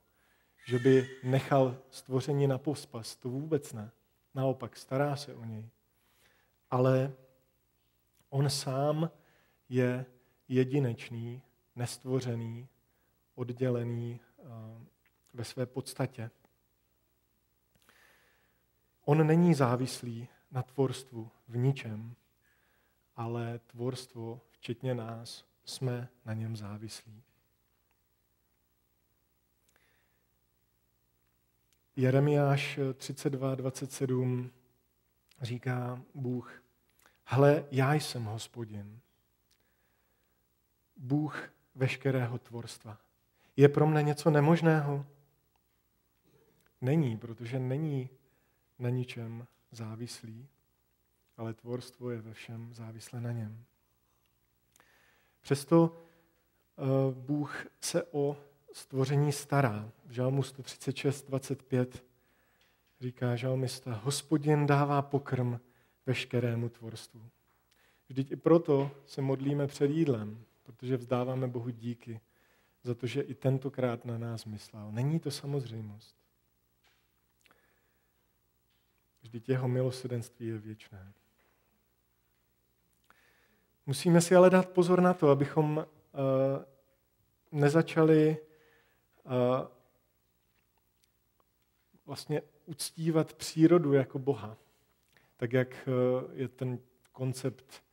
že 0.65 0.79
by 0.79 1.09
nechal 1.23 1.77
stvoření 1.89 2.47
na 2.47 2.57
pospas, 2.57 3.15
to 3.15 3.29
vůbec 3.29 3.73
ne. 3.73 3.91
Naopak, 4.35 4.77
stará 4.77 5.15
se 5.15 5.35
o 5.35 5.43
něj. 5.43 5.69
Ale 6.71 7.13
on 8.29 8.49
sám 8.49 9.09
je 9.69 10.05
jedinečný, 10.47 11.41
nestvořený, 11.75 12.67
oddělený 13.35 14.19
eh, 14.39 14.43
ve 15.33 15.43
své 15.43 15.65
podstatě. 15.65 16.31
On 19.05 19.27
není 19.27 19.53
závislý 19.53 20.27
na 20.51 20.63
tvorstvu 20.63 21.31
v 21.47 21.57
ničem, 21.57 22.15
ale 23.15 23.59
tvorstvo, 23.59 24.41
včetně 24.51 24.95
nás, 24.95 25.45
jsme 25.65 26.09
na 26.25 26.33
něm 26.33 26.55
závislí. 26.55 27.23
Jeremiáš 31.95 32.79
32.27 32.79 34.49
říká 35.41 36.01
Bůh, 36.13 36.63
hle, 37.23 37.65
já 37.71 37.93
jsem 37.93 38.23
hospodin, 38.23 38.99
Bůh 40.97 41.49
veškerého 41.75 42.37
tvorstva. 42.37 42.97
Je 43.55 43.69
pro 43.69 43.87
mne 43.87 44.03
něco 44.03 44.29
nemožného? 44.29 45.05
Není, 46.81 47.17
protože 47.17 47.59
není 47.59 48.09
na 48.79 48.89
ničem 48.89 49.47
závislý, 49.71 50.47
ale 51.37 51.53
tvorstvo 51.53 52.09
je 52.09 52.21
ve 52.21 52.33
všem 52.33 52.73
závislé 52.73 53.21
na 53.21 53.31
něm. 53.31 53.63
Přesto 55.41 55.97
eh, 55.97 56.83
Bůh 57.13 57.65
se 57.81 58.03
o 58.03 58.37
stvoření 58.71 59.31
stará. 59.31 59.91
V 60.05 60.11
žalmu 60.11 60.43
136, 60.43 61.27
25 61.27 62.03
říká 62.99 63.35
žalmista, 63.35 63.93
hospodin 63.93 64.67
dává 64.67 65.01
pokrm 65.01 65.59
veškerému 66.05 66.69
tvorstvu. 66.69 67.29
Vždyť 68.09 68.31
i 68.31 68.35
proto 68.35 68.91
se 69.05 69.21
modlíme 69.21 69.67
před 69.67 69.91
jídlem, 69.91 70.45
protože 70.63 70.97
vzdáváme 70.97 71.47
Bohu 71.47 71.69
díky 71.69 72.21
za 72.83 72.93
to, 72.93 73.07
že 73.07 73.21
i 73.21 73.35
tentokrát 73.35 74.05
na 74.05 74.17
nás 74.17 74.45
myslel. 74.45 74.91
Není 74.91 75.19
to 75.19 75.31
samozřejmost. 75.31 76.15
Vždyť 79.21 79.49
jeho 79.49 79.67
milosedenství 79.67 80.47
je 80.47 80.57
věčné. 80.57 81.13
Musíme 83.85 84.21
si 84.21 84.35
ale 84.35 84.49
dát 84.49 84.69
pozor 84.69 85.01
na 85.01 85.13
to, 85.13 85.29
abychom 85.29 85.77
uh, 85.77 85.85
nezačali 87.51 88.37
uh, 89.23 89.31
vlastně 92.05 92.41
uctívat 92.67 93.33
přírodu 93.33 93.93
jako 93.93 94.19
Boha. 94.19 94.57
Tak 95.37 95.53
jak 95.53 95.87
uh, 95.87 96.31
je 96.33 96.47
ten 96.47 96.79
koncept 97.11 97.83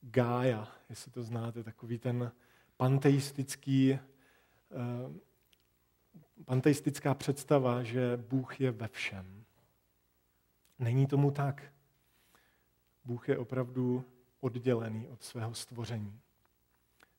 Gája, 0.00 0.68
jestli 0.90 1.10
to 1.10 1.22
znáte, 1.22 1.62
takový 1.62 1.98
ten 1.98 2.32
panteistický, 2.76 3.98
panteistická 6.44 7.14
představa, 7.14 7.82
že 7.82 8.16
Bůh 8.16 8.60
je 8.60 8.70
ve 8.70 8.88
všem. 8.88 9.44
Není 10.78 11.06
tomu 11.06 11.30
tak. 11.30 11.72
Bůh 13.04 13.28
je 13.28 13.38
opravdu 13.38 14.04
oddělený 14.40 15.08
od 15.08 15.22
svého 15.22 15.54
stvoření. 15.54 16.20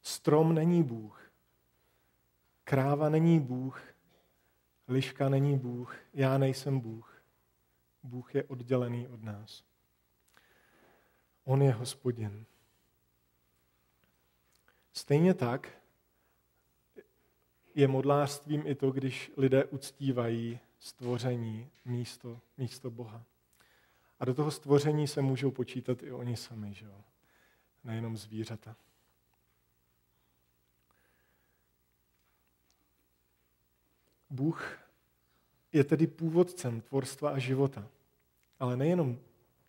Strom 0.01 0.55
není 0.55 0.83
Bůh. 0.83 1.31
Kráva 2.63 3.09
není 3.09 3.39
Bůh. 3.39 3.92
Liška 4.87 5.29
není 5.29 5.57
Bůh. 5.59 5.95
Já 6.13 6.37
nejsem 6.37 6.79
Bůh. 6.79 7.23
Bůh 8.03 8.35
je 8.35 8.43
oddělený 8.43 9.07
od 9.07 9.23
nás. 9.23 9.63
On 11.43 11.61
je 11.61 11.71
hospodin. 11.71 12.45
Stejně 14.93 15.33
tak 15.33 15.83
je 17.75 17.87
modlářstvím 17.87 18.67
i 18.67 18.75
to, 18.75 18.91
když 18.91 19.31
lidé 19.37 19.65
uctívají 19.65 20.59
stvoření 20.79 21.69
místo, 21.85 22.41
místo 22.57 22.91
Boha. 22.91 23.25
A 24.19 24.25
do 24.25 24.33
toho 24.33 24.51
stvoření 24.51 25.07
se 25.07 25.21
můžou 25.21 25.51
počítat 25.51 26.03
i 26.03 26.11
oni 26.11 26.37
sami, 26.37 26.73
že 26.73 26.85
jo? 26.85 27.03
nejenom 27.83 28.17
zvířata. 28.17 28.75
Bůh 34.33 34.77
je 35.73 35.83
tedy 35.83 36.07
původcem 36.07 36.81
tvorstva 36.81 37.29
a 37.29 37.37
života, 37.37 37.87
ale 38.59 38.77
nejenom 38.77 39.19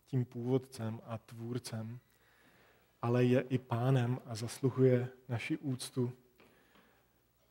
tím 0.05 0.25
původcem 0.25 1.01
a 1.05 1.17
tvůrcem, 1.17 1.99
ale 3.01 3.23
je 3.23 3.41
i 3.41 3.57
pánem 3.57 4.19
a 4.25 4.35
zasluhuje 4.35 5.07
naši 5.29 5.57
úctu 5.57 6.11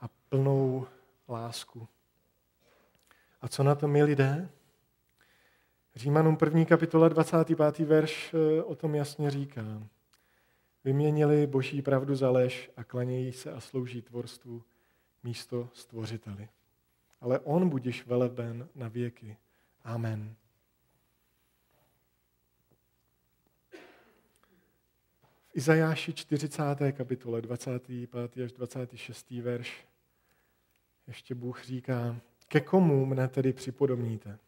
a 0.00 0.08
plnou 0.28 0.86
lásku. 1.28 1.88
A 3.40 3.48
co 3.48 3.62
na 3.62 3.74
to 3.74 3.88
my 3.88 4.02
lidé? 4.02 4.48
Římanům 5.94 6.38
1. 6.44 6.64
kapitola 6.64 7.08
25. 7.08 7.78
verš 7.78 8.34
eh, 8.34 8.62
o 8.62 8.74
tom 8.74 8.94
jasně 8.94 9.30
říká. 9.30 9.82
Vyměnili 10.84 11.46
boží 11.46 11.82
pravdu 11.82 12.16
za 12.16 12.30
lež 12.30 12.70
a 12.76 12.84
klanějí 12.84 13.32
se 13.32 13.52
a 13.52 13.60
slouží 13.60 14.02
tvorstvu 14.02 14.62
místo 15.22 15.68
stvořiteli. 15.72 16.48
Ale 17.24 17.38
on 17.38 17.68
budiš 17.68 18.06
veleben 18.06 18.68
na 18.74 18.88
věky. 18.88 19.36
Amen. 19.84 20.34
V 25.32 25.56
Izajáši 25.56 26.12
40. 26.12 26.62
kapitole 26.92 27.42
25. 27.42 28.14
až 28.44 28.52
26. 28.52 29.30
verš 29.30 29.86
ještě 31.06 31.34
Bůh 31.34 31.64
říká, 31.64 32.16
ke 32.48 32.60
komu 32.60 33.06
mne 33.06 33.28
tedy 33.28 33.52
připodobníte? 33.52 34.38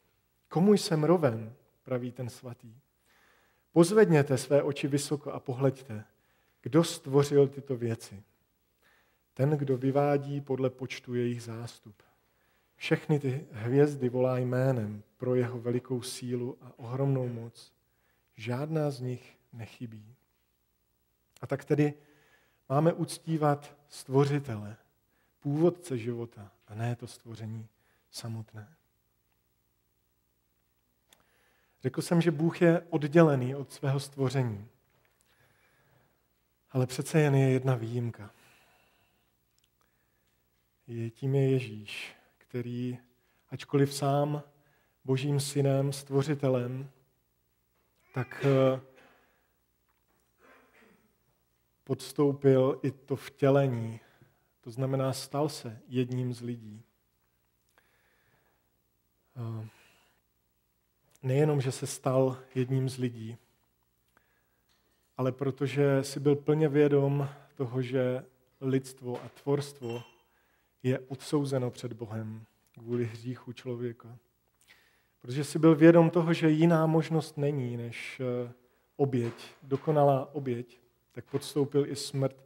Komu 0.48 0.72
jsem 0.74 1.04
roven, 1.04 1.52
praví 1.82 2.12
ten 2.12 2.30
svatý. 2.30 2.74
Pozvedněte 3.72 4.38
své 4.38 4.62
oči 4.62 4.88
vysoko 4.88 5.32
a 5.32 5.40
pohleďte, 5.40 6.04
kdo 6.62 6.84
stvořil 6.84 7.48
tyto 7.48 7.76
věci. 7.76 8.22
Ten, 9.34 9.50
kdo 9.50 9.76
vyvádí 9.76 10.40
podle 10.40 10.70
počtu 10.70 11.14
jejich 11.14 11.42
zástup. 11.42 12.05
Všechny 12.76 13.18
ty 13.18 13.46
hvězdy 13.52 14.08
volá 14.08 14.38
jménem 14.38 15.02
pro 15.16 15.34
jeho 15.34 15.60
velikou 15.60 16.02
sílu 16.02 16.58
a 16.62 16.78
ohromnou 16.78 17.28
moc. 17.28 17.72
Žádná 18.34 18.90
z 18.90 19.00
nich 19.00 19.38
nechybí. 19.52 20.14
A 21.40 21.46
tak 21.46 21.64
tedy 21.64 21.94
máme 22.68 22.92
uctívat 22.92 23.76
stvořitele, 23.88 24.76
původce 25.40 25.98
života, 25.98 26.52
a 26.68 26.74
ne 26.74 26.96
to 26.96 27.06
stvoření 27.06 27.68
samotné. 28.10 28.76
Řekl 31.82 32.02
jsem, 32.02 32.20
že 32.20 32.30
Bůh 32.30 32.62
je 32.62 32.80
oddělený 32.90 33.54
od 33.54 33.72
svého 33.72 34.00
stvoření. 34.00 34.68
Ale 36.70 36.86
přece 36.86 37.20
jen 37.20 37.34
je 37.34 37.50
jedna 37.50 37.74
výjimka. 37.74 38.30
Je 40.86 41.10
tím 41.10 41.34
je 41.34 41.50
Ježíš, 41.50 42.15
který, 42.56 42.98
ačkoliv 43.50 43.94
sám 43.94 44.42
božím 45.04 45.40
synem, 45.40 45.92
stvořitelem, 45.92 46.90
tak 48.14 48.44
eh, 48.44 48.80
podstoupil 51.84 52.80
i 52.82 52.90
to 52.90 53.16
vtělení. 53.16 54.00
To 54.60 54.70
znamená, 54.70 55.12
stal 55.12 55.48
se 55.48 55.78
jedním 55.88 56.34
z 56.34 56.40
lidí. 56.40 56.82
Eh, 59.36 59.68
nejenom, 61.22 61.60
že 61.60 61.72
se 61.72 61.86
stal 61.86 62.38
jedním 62.54 62.88
z 62.88 62.98
lidí, 62.98 63.36
ale 65.16 65.32
protože 65.32 66.04
si 66.04 66.20
byl 66.20 66.36
plně 66.36 66.68
vědom 66.68 67.28
toho, 67.54 67.82
že 67.82 68.24
lidstvo 68.60 69.22
a 69.22 69.28
tvorstvo 69.28 70.15
je 70.86 70.98
odsouzeno 70.98 71.70
před 71.70 71.92
Bohem 71.92 72.46
kvůli 72.72 73.04
hříchu 73.04 73.52
člověka. 73.52 74.18
Protože 75.20 75.44
si 75.44 75.58
byl 75.58 75.74
vědom 75.74 76.10
toho, 76.10 76.32
že 76.32 76.50
jiná 76.50 76.86
možnost 76.86 77.36
není 77.36 77.76
než 77.76 78.20
eh, 78.20 78.52
oběť, 78.96 79.34
dokonalá 79.62 80.34
oběť, 80.34 80.80
tak 81.12 81.24
podstoupil 81.24 81.86
i 81.86 81.96
smrt, 81.96 82.44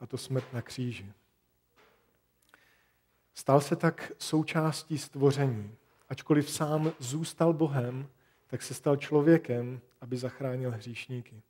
a 0.00 0.06
to 0.06 0.18
smrt 0.18 0.52
na 0.52 0.62
kříži. 0.62 1.12
Stal 3.34 3.60
se 3.60 3.76
tak 3.76 4.12
součástí 4.18 4.98
stvoření. 4.98 5.74
Ačkoliv 6.08 6.50
sám 6.50 6.92
zůstal 6.98 7.52
Bohem, 7.52 8.08
tak 8.46 8.62
se 8.62 8.74
stal 8.74 8.96
člověkem, 8.96 9.80
aby 10.00 10.16
zachránil 10.16 10.70
hříšníky. 10.70 11.42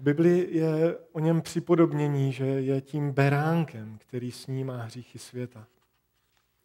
V 0.00 0.02
Biblii 0.02 0.56
je 0.56 0.98
o 1.12 1.20
něm 1.20 1.42
připodobnění, 1.42 2.32
že 2.32 2.44
je 2.44 2.80
tím 2.80 3.12
beránkem, 3.12 3.98
který 3.98 4.32
snímá 4.32 4.82
hříchy 4.82 5.18
světa. 5.18 5.66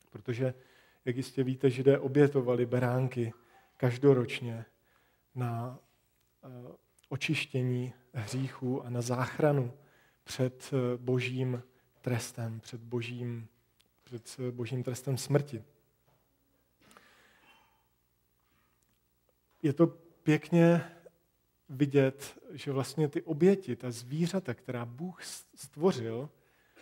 Protože, 0.10 0.54
jak 1.06 1.16
jistě 1.18 1.44
víte, 1.44 1.70
židé 1.70 2.00
obětovali 2.00 2.66
beránky 2.66 3.34
každoročně 3.78 4.66
na 5.36 5.80
eh, 6.44 6.48
očištění 7.10 7.94
hříchů 8.14 8.86
a 8.86 8.90
na 8.90 9.02
záchranu 9.02 9.74
před 10.24 10.74
eh, 10.74 10.98
božím 10.98 11.64
trestem, 12.02 12.60
před 12.60 12.82
božím, 12.82 13.48
před 14.04 14.36
eh, 14.40 14.52
božím 14.52 14.84
trestem 14.84 15.18
smrti. 15.18 15.64
Je 19.64 19.74
to 19.74 19.88
pěkně 20.24 20.92
vidět, 21.70 22.40
že 22.52 22.72
vlastně 22.72 23.08
ty 23.08 23.22
oběti, 23.22 23.76
ta 23.76 23.92
zvířata, 23.92 24.54
která 24.54 24.86
Bůh 24.86 25.24
stvořil, 25.56 26.30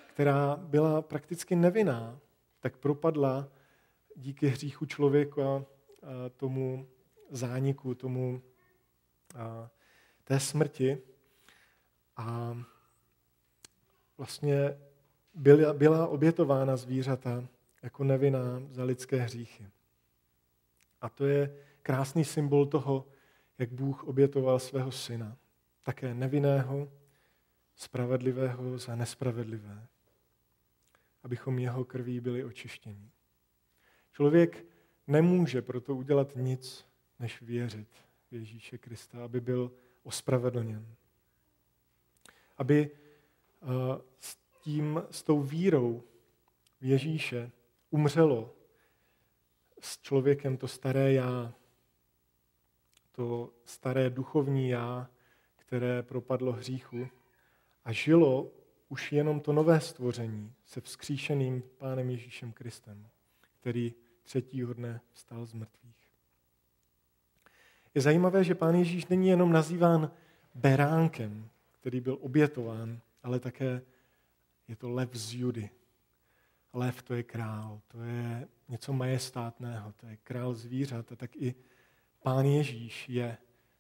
která 0.08 0.56
byla 0.56 1.02
prakticky 1.02 1.56
nevinná, 1.56 2.19
tak 2.60 2.78
propadla 2.78 3.48
díky 4.15 4.48
hříchu 4.48 4.86
člověka 4.86 5.65
tomu 6.38 6.88
zániku, 7.30 7.96
tomu 7.96 8.41
té 10.24 10.39
smrti. 10.39 10.98
A 12.17 12.58
vlastně 14.17 14.78
byla, 15.34 15.74
byla 15.74 16.08
obětována 16.08 16.78
zvířata 16.78 17.48
jako 17.84 18.04
nevinná 18.04 18.62
za 18.72 18.84
lidské 18.84 19.17
hříchy. 19.17 19.67
A 21.02 21.10
to 21.10 21.26
je 21.26 21.58
krásný 21.82 22.26
symbol 22.26 22.65
toho, 22.65 23.08
jak 23.58 23.72
Bůh 23.72 24.04
obětoval 24.04 24.60
svého 24.60 24.92
syna, 24.92 25.38
také 25.84 26.13
nevinného, 26.13 26.92
spravedlivého 27.76 28.78
za 28.78 28.96
nespravedlivé, 28.96 29.88
abychom 31.24 31.60
jeho 31.60 31.86
krví 31.86 32.20
byli 32.20 32.44
očištěni. 32.44 33.12
Člověk 34.12 34.66
nemůže 35.08 35.62
proto 35.62 35.96
udělat 35.96 36.36
nic, 36.36 36.86
než 37.20 37.42
věřit 37.42 37.88
v 38.32 38.36
Ježíše 38.36 38.78
Krista, 38.78 39.24
aby 39.24 39.42
byl 39.42 39.72
ospravedlněn. 40.04 40.96
Aby 42.58 42.89
eh, 42.92 43.68
s, 44.20 44.36
tím, 44.62 45.04
s 45.12 45.24
tou 45.24 45.42
vírou 45.42 46.04
v 46.82 46.86
Ježíše 46.86 47.52
umřelo 47.89 48.56
s 49.80 50.02
člověkem 50.02 50.58
to 50.58 50.68
staré 50.68 51.13
já, 51.13 51.54
to 53.15 53.54
staré 53.65 54.10
duchovní 54.10 54.69
já, 54.69 55.10
které 55.56 56.04
propadlo 56.04 56.52
hříchu 56.52 57.08
a 57.86 57.91
žilo 57.91 58.52
už 58.89 59.12
jenom 59.12 59.39
to 59.39 59.54
nové 59.54 59.80
stvoření 59.80 60.54
se 60.65 60.82
vzkříšeným 60.82 61.63
Pánem 61.78 62.10
Ježíšem 62.10 62.52
Kristem, 62.52 63.08
který 63.62 63.93
třetího 64.23 64.73
dne 64.73 65.02
vstal 65.13 65.45
z 65.45 65.54
mrtvých. 65.54 65.95
Je 67.95 68.02
zajímavé, 68.02 68.43
že 68.43 68.56
Pán 68.56 68.76
Ježíš 68.76 69.06
není 69.06 69.28
jenom 69.28 69.52
nazýván 69.52 70.12
beránkem, 70.56 71.49
který 71.71 72.02
byl 72.02 72.17
obětován, 72.21 72.99
ale 73.23 73.39
také 73.39 73.82
je 74.67 74.76
to 74.76 74.89
lev 74.89 75.15
z 75.15 75.34
Judy. 75.34 75.69
Lev 76.73 77.02
to 77.02 77.13
je 77.13 77.23
král, 77.23 77.82
to 77.88 78.02
je 78.02 78.47
něco 78.69 78.93
majestátného, 78.93 79.93
to 79.93 80.06
je 80.06 80.17
král 80.17 80.54
zvířat 80.54 81.12
a 81.12 81.15
tak 81.15 81.36
i 81.36 81.56
Pán 82.24 82.46
Ježíš 82.46 83.10
je 83.10 83.38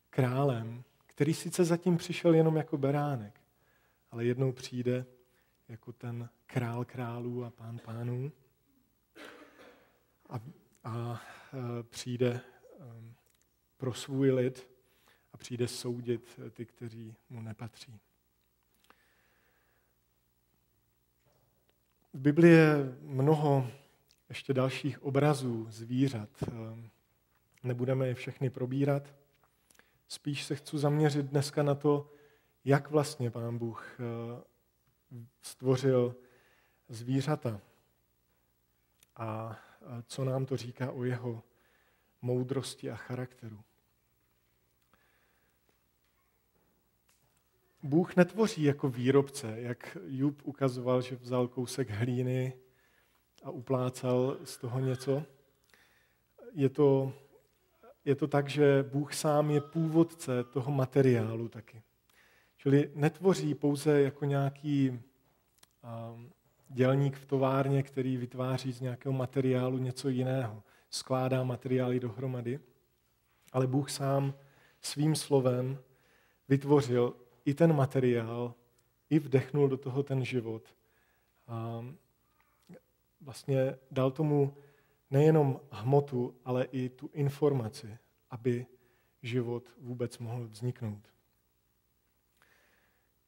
králem, 0.09 0.83
který 1.05 1.33
sice 1.33 1.65
zatím 1.65 1.97
přišel 1.97 2.33
jenom 2.33 2.55
jako 2.55 2.77
beránek, 2.77 3.41
ale 4.11 4.25
jednou 4.25 4.51
přijde 4.51 5.05
jako 5.67 5.93
ten 5.93 6.29
král 6.45 6.85
králů 6.85 7.45
a 7.45 7.49
pán 7.49 7.79
pánů 7.79 8.31
a, 10.29 10.39
a 10.83 11.21
e, 11.53 11.83
přijde 11.83 12.29
e, 12.29 12.41
pro 13.77 13.93
svůj 13.93 14.31
lid 14.31 14.69
a 15.33 15.37
přijde 15.37 15.67
soudit 15.67 16.39
ty, 16.51 16.65
kteří 16.65 17.15
mu 17.29 17.41
nepatří. 17.41 17.99
V 22.13 22.19
Biblii 22.19 22.53
je 22.53 22.97
mnoho 23.01 23.67
ještě 24.29 24.53
dalších 24.53 25.03
obrazů 25.03 25.65
zvířat. 25.69 26.29
Nebudeme 27.63 28.07
je 28.07 28.15
všechny 28.15 28.49
probírat. 28.49 29.15
Spíš 30.07 30.43
se 30.43 30.55
chci 30.55 30.77
zaměřit 30.77 31.25
dneska 31.25 31.63
na 31.63 31.75
to, 31.75 32.11
jak 32.65 32.89
vlastně 32.89 33.31
Pán 33.31 33.57
Bůh 33.57 33.97
eh, 33.99 34.43
stvořil 35.41 36.15
zvířata 36.89 37.61
a 39.15 39.59
co 40.05 40.25
nám 40.25 40.45
to 40.45 40.57
říká 40.57 40.91
o 40.91 41.03
jeho 41.03 41.43
moudrosti 42.21 42.91
a 42.91 42.95
charakteru. 42.95 43.63
Bůh 47.83 48.15
netvoří 48.15 48.63
jako 48.63 48.89
výrobce, 48.89 49.61
jak 49.61 49.97
Jub 50.05 50.41
ukazoval, 50.43 51.01
že 51.01 51.15
vzal 51.15 51.47
kousek 51.47 51.89
hlíny 51.89 52.53
a 53.43 53.49
uplácal 53.49 54.37
z 54.43 54.57
toho 54.57 54.79
něco. 54.79 55.23
Je 56.53 56.69
to 56.69 57.13
je 58.05 58.15
to 58.15 58.27
tak, 58.27 58.49
že 58.49 58.83
Bůh 58.83 59.13
sám 59.13 59.51
je 59.51 59.61
původce 59.61 60.43
toho 60.43 60.71
materiálu 60.71 61.47
taky. 61.47 61.81
Čili 62.57 62.91
netvoří 62.95 63.55
pouze 63.55 64.01
jako 64.01 64.25
nějaký 64.25 64.89
um, 64.89 66.31
dělník 66.69 67.17
v 67.17 67.25
továrně, 67.25 67.83
který 67.83 68.17
vytváří 68.17 68.71
z 68.71 68.81
nějakého 68.81 69.13
materiálu 69.13 69.77
něco 69.77 70.09
jiného, 70.09 70.63
skládá 70.89 71.43
materiály 71.43 71.99
dohromady, 71.99 72.59
ale 73.51 73.67
Bůh 73.67 73.91
sám 73.91 74.33
svým 74.81 75.15
slovem 75.15 75.77
vytvořil 76.49 77.13
i 77.45 77.53
ten 77.53 77.75
materiál, 77.75 78.53
i 79.09 79.19
vdechnul 79.19 79.67
do 79.67 79.77
toho 79.77 80.03
ten 80.03 80.25
život. 80.25 80.75
A 81.47 81.85
vlastně 83.21 83.75
dal 83.91 84.11
tomu 84.11 84.53
nejenom 85.13 85.59
hmotu, 85.71 86.35
ale 86.45 86.65
i 86.65 86.89
tu 86.89 87.09
informaci, 87.13 87.97
aby 88.29 88.65
život 89.21 89.73
vůbec 89.77 90.17
mohl 90.17 90.47
vzniknout. 90.47 91.13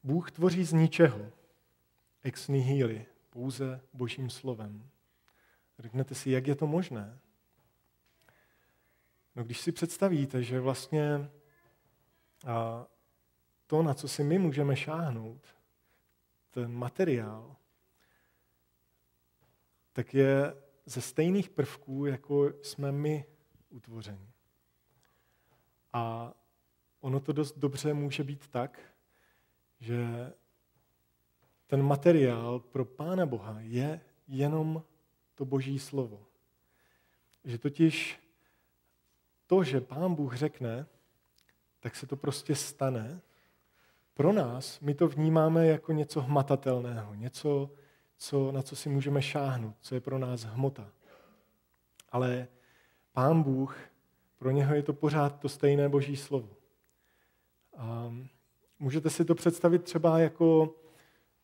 Bůh 0.02 0.30
tvoří 0.30 0.64
z 0.64 0.72
ničeho, 0.72 1.32
ex 2.22 2.48
nihili, 2.48 3.06
pouze 3.30 3.80
božím 3.92 4.30
slovem. 4.30 4.90
Řeknete 5.78 6.14
si, 6.14 6.30
jak 6.30 6.46
je 6.46 6.54
to 6.54 6.66
možné? 6.66 7.18
No, 9.36 9.44
když 9.44 9.60
si 9.60 9.72
představíte, 9.72 10.42
že 10.42 10.60
vlastně 10.60 11.30
a, 12.46 12.86
to, 13.66 13.82
na 13.82 13.94
co 13.94 14.08
si 14.08 14.24
my 14.24 14.38
můžeme 14.38 14.76
šáhnout, 14.76 15.46
ten 16.50 16.72
materiál, 16.72 17.56
tak 19.92 20.14
je 20.14 20.65
ze 20.86 21.00
stejných 21.00 21.48
prvků, 21.48 22.06
jako 22.06 22.52
jsme 22.62 22.92
my 22.92 23.24
utvořeni. 23.70 24.30
A 25.92 26.32
ono 27.00 27.20
to 27.20 27.32
dost 27.32 27.58
dobře 27.58 27.94
může 27.94 28.24
být 28.24 28.48
tak, 28.48 28.80
že 29.80 30.32
ten 31.66 31.82
materiál 31.82 32.60
pro 32.60 32.84
Pána 32.84 33.26
Boha 33.26 33.56
je 33.60 34.00
jenom 34.28 34.82
to 35.34 35.44
Boží 35.44 35.78
slovo. 35.78 36.26
Že 37.44 37.58
totiž 37.58 38.20
to, 39.46 39.64
že 39.64 39.80
Pán 39.80 40.14
Bůh 40.14 40.34
řekne, 40.34 40.86
tak 41.80 41.96
se 41.96 42.06
to 42.06 42.16
prostě 42.16 42.54
stane. 42.54 43.20
Pro 44.14 44.32
nás 44.32 44.80
my 44.80 44.94
to 44.94 45.08
vnímáme 45.08 45.66
jako 45.66 45.92
něco 45.92 46.20
hmatatelného, 46.20 47.14
něco, 47.14 47.70
co, 48.18 48.52
na 48.52 48.62
co 48.62 48.76
si 48.76 48.88
můžeme 48.88 49.22
šáhnout, 49.22 49.74
co 49.80 49.94
je 49.94 50.00
pro 50.00 50.18
nás 50.18 50.44
hmota. 50.44 50.88
Ale 52.12 52.48
Pán 53.12 53.42
Bůh, 53.42 53.78
pro 54.38 54.50
něho 54.50 54.74
je 54.74 54.82
to 54.82 54.92
pořád 54.92 55.40
to 55.40 55.48
stejné 55.48 55.88
Boží 55.88 56.16
slovo. 56.16 56.48
A 57.76 58.14
můžete 58.78 59.10
si 59.10 59.24
to 59.24 59.34
představit 59.34 59.82
třeba 59.82 60.18
jako 60.18 60.74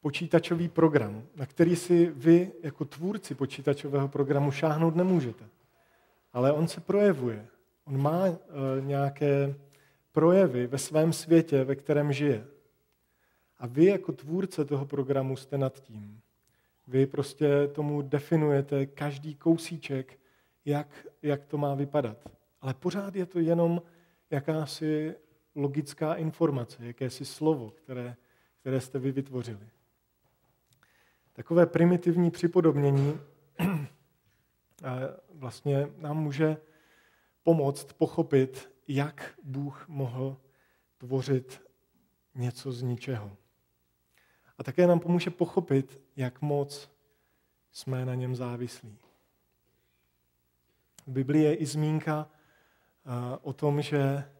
počítačový 0.00 0.68
program, 0.68 1.26
na 1.36 1.46
který 1.46 1.76
si 1.76 2.06
vy 2.06 2.52
jako 2.62 2.84
tvůrci 2.84 3.34
počítačového 3.34 4.08
programu 4.08 4.50
šáhnout 4.50 4.96
nemůžete. 4.96 5.44
Ale 6.32 6.52
on 6.52 6.68
se 6.68 6.80
projevuje. 6.80 7.46
On 7.84 8.02
má 8.02 8.26
e, 8.26 8.36
nějaké 8.80 9.54
projevy 10.12 10.66
ve 10.66 10.78
svém 10.78 11.12
světě, 11.12 11.64
ve 11.64 11.76
kterém 11.76 12.12
žije. 12.12 12.46
A 13.58 13.66
vy 13.66 13.84
jako 13.84 14.12
tvůrce 14.12 14.64
toho 14.64 14.86
programu 14.86 15.36
jste 15.36 15.58
nad 15.58 15.80
tím. 15.80 16.21
Vy 16.86 17.06
prostě 17.06 17.68
tomu 17.68 18.02
definujete 18.02 18.86
každý 18.86 19.34
kousíček, 19.34 20.18
jak, 20.64 21.06
jak 21.22 21.44
to 21.46 21.58
má 21.58 21.74
vypadat. 21.74 22.28
Ale 22.60 22.74
pořád 22.74 23.16
je 23.16 23.26
to 23.26 23.38
jenom 23.38 23.82
jakási 24.30 25.14
logická 25.54 26.14
informace, 26.14 26.86
jakési 26.86 27.24
slovo, 27.24 27.70
které, 27.70 28.16
které 28.60 28.80
jste 28.80 28.98
vy 28.98 29.12
vytvořili. 29.12 29.68
Takové 31.32 31.66
primitivní 31.66 32.30
připodobnění 32.30 33.20
vlastně 35.34 35.88
nám 35.96 36.22
může 36.22 36.56
pomoct 37.42 37.92
pochopit, 37.92 38.70
jak 38.88 39.34
Bůh 39.42 39.88
mohl 39.88 40.36
tvořit 40.98 41.62
něco 42.34 42.72
z 42.72 42.82
ničeho. 42.82 43.36
A 44.62 44.64
také 44.64 44.86
nám 44.86 45.00
pomůže 45.00 45.30
pochopit, 45.30 46.00
jak 46.16 46.42
moc 46.42 46.90
jsme 47.72 48.04
na 48.04 48.14
něm 48.14 48.36
závislí. 48.36 48.98
V 51.06 51.12
Biblii 51.12 51.44
je 51.44 51.54
i 51.54 51.66
zmínka 51.66 52.30
o 53.42 53.52
tom, 53.52 53.82
že 53.82 54.30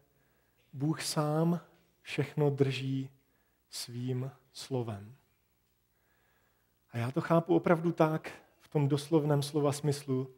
Bůh 0.73 1.01
sám 1.01 1.59
všechno 2.01 2.49
drží 2.49 3.09
svým 3.69 4.31
slovem. 4.53 5.15
A 6.91 6.97
já 6.97 7.11
to 7.11 7.21
chápu 7.21 7.55
opravdu 7.55 7.91
tak, 7.91 8.31
v 8.59 8.67
tom 8.67 8.87
doslovném 8.87 9.41
slova 9.41 9.71
smyslu, 9.71 10.35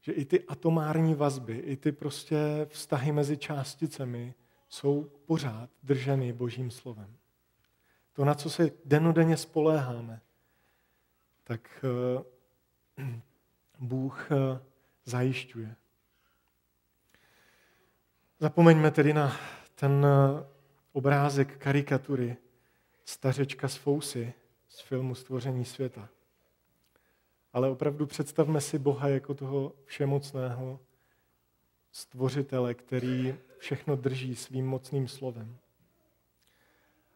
že 0.00 0.12
i 0.12 0.24
ty 0.24 0.44
atomární 0.44 1.14
vazby, 1.14 1.58
i 1.58 1.76
ty 1.76 1.92
prostě 1.92 2.66
vztahy 2.70 3.12
mezi 3.12 3.36
částicemi 3.36 4.34
jsou 4.68 5.10
pořád 5.26 5.70
drženy 5.82 6.32
Božím 6.32 6.70
slovem. 6.70 7.16
To, 8.14 8.24
na 8.24 8.34
co 8.34 8.50
se 8.50 8.70
denodenně 8.84 9.36
spoléháme, 9.36 10.20
tak 11.44 11.84
eh, 11.84 12.24
Bůh 13.78 14.32
eh, 14.32 14.60
zajišťuje. 15.04 15.76
Zapomeňme 18.38 18.90
tedy 18.90 19.12
na 19.12 19.36
ten 19.74 20.06
eh, 20.06 20.46
obrázek 20.92 21.58
karikatury 21.58 22.36
stařečka 23.04 23.68
z 23.68 23.76
Fousy 23.76 24.34
z 24.68 24.80
filmu 24.80 25.14
Stvoření 25.14 25.64
světa. 25.64 26.08
Ale 27.52 27.70
opravdu 27.70 28.06
představme 28.06 28.60
si 28.60 28.78
Boha 28.78 29.08
jako 29.08 29.34
toho 29.34 29.72
všemocného 29.84 30.80
stvořitele, 31.92 32.74
který 32.74 33.34
všechno 33.58 33.96
drží 33.96 34.36
svým 34.36 34.66
mocným 34.66 35.08
slovem. 35.08 35.58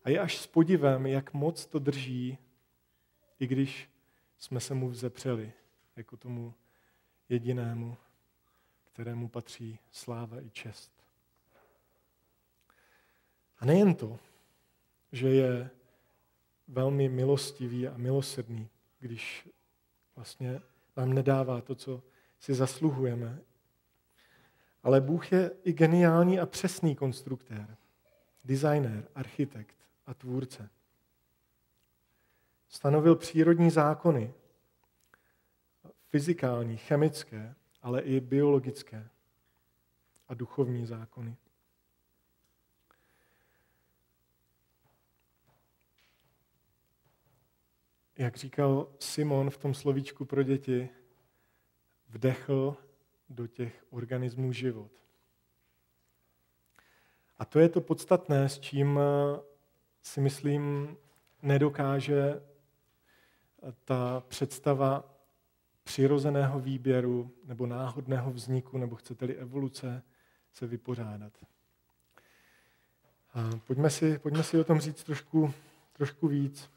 A 0.05 0.11
je 0.11 0.21
až 0.21 0.39
s 0.39 0.47
podivem, 0.47 1.07
jak 1.07 1.35
moc 1.35 1.67
to 1.67 1.79
drží, 1.79 2.39
i 3.39 3.47
když 3.47 3.91
jsme 4.39 4.61
se 4.61 4.75
mu 4.75 4.89
vzepřeli, 4.89 5.53
jako 5.97 6.17
tomu 6.17 6.55
jedinému, 7.29 7.97
kterému 8.93 9.29
patří 9.29 9.79
sláva 9.91 10.41
i 10.43 10.51
čest. 10.51 10.93
A 13.59 13.65
nejen 13.65 13.95
to, 13.95 14.19
že 15.13 15.29
je 15.29 15.71
velmi 16.69 17.09
milostivý 17.09 17.89
a 17.89 17.97
milosrdný, 17.97 18.69
když 18.99 19.49
vlastně 20.17 20.61
nám 20.97 21.13
nedává 21.13 21.61
to, 21.61 21.75
co 21.75 22.03
si 22.41 22.55
zasluhujeme. 22.55 23.41
Ale 24.83 25.01
Bůh 25.01 25.33
je 25.33 25.51
i 25.65 25.73
geniální 25.73 26.41
a 26.41 26.47
přesný 26.47 26.97
konstruktér, 26.97 27.77
designer, 28.45 29.09
architekt 29.15 29.78
a 30.09 30.15
tvůrce. 30.15 30.71
Stanovil 32.69 33.17
přírodní 33.17 33.71
zákony, 33.71 34.35
fyzikální, 36.09 36.77
chemické, 36.77 37.55
ale 37.83 38.01
i 38.01 38.21
biologické 38.21 39.09
a 40.29 40.35
duchovní 40.35 40.87
zákony. 40.87 41.37
jak 48.19 48.37
říkal 48.37 48.89
Simon 48.99 49.51
v 49.51 49.59
tom 49.59 49.75
slovíčku 49.75 50.25
pro 50.25 50.43
děti, 50.43 50.89
vdechl 52.09 52.77
do 53.29 53.47
těch 53.47 53.85
organismů 53.91 54.53
život. 54.53 54.91
A 57.39 57.45
to 57.45 57.59
je 57.59 57.69
to 57.69 57.81
podstatné, 57.81 58.49
s 58.49 58.59
čím 58.59 59.01
si 60.03 60.21
myslím 60.21 60.97
nedokáže 61.43 62.21
eh, 62.23 63.73
ta 63.85 64.23
představa 64.29 65.15
přirozeného 65.85 66.61
výběru 66.61 67.31
nebo 67.45 67.67
náhodného 67.67 68.31
vzniku, 68.31 68.79
nebo 68.79 68.97
chcete-li 68.97 69.37
evoluce, 69.37 70.03
se 70.53 70.67
vypořádat. 70.67 71.33
A 73.35 73.51
pojďme, 73.67 73.91
si, 73.91 74.19
pojďme 74.19 74.43
si 74.43 74.59
o 74.59 74.65
tom 74.65 74.81
říct 74.81 75.05
trošku, 75.05 75.55
trošku 75.93 76.29
víc. 76.29 76.71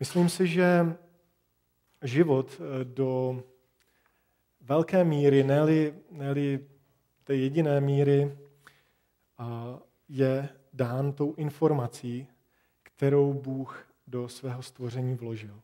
Myslím 0.00 0.28
si, 0.28 0.46
že 0.46 0.96
život 2.02 2.60
eh, 2.60 2.84
do 2.84 3.42
velké 4.60 5.04
míry, 5.04 5.44
ne 5.44 6.34
té 7.24 7.34
jediné 7.34 7.80
míry, 7.80 8.36
je 10.08 10.48
dán 10.72 11.12
tou 11.12 11.34
informací, 11.34 12.26
kterou 12.82 13.32
Bůh 13.32 13.86
do 14.06 14.28
svého 14.28 14.62
stvoření 14.62 15.14
vložil. 15.14 15.62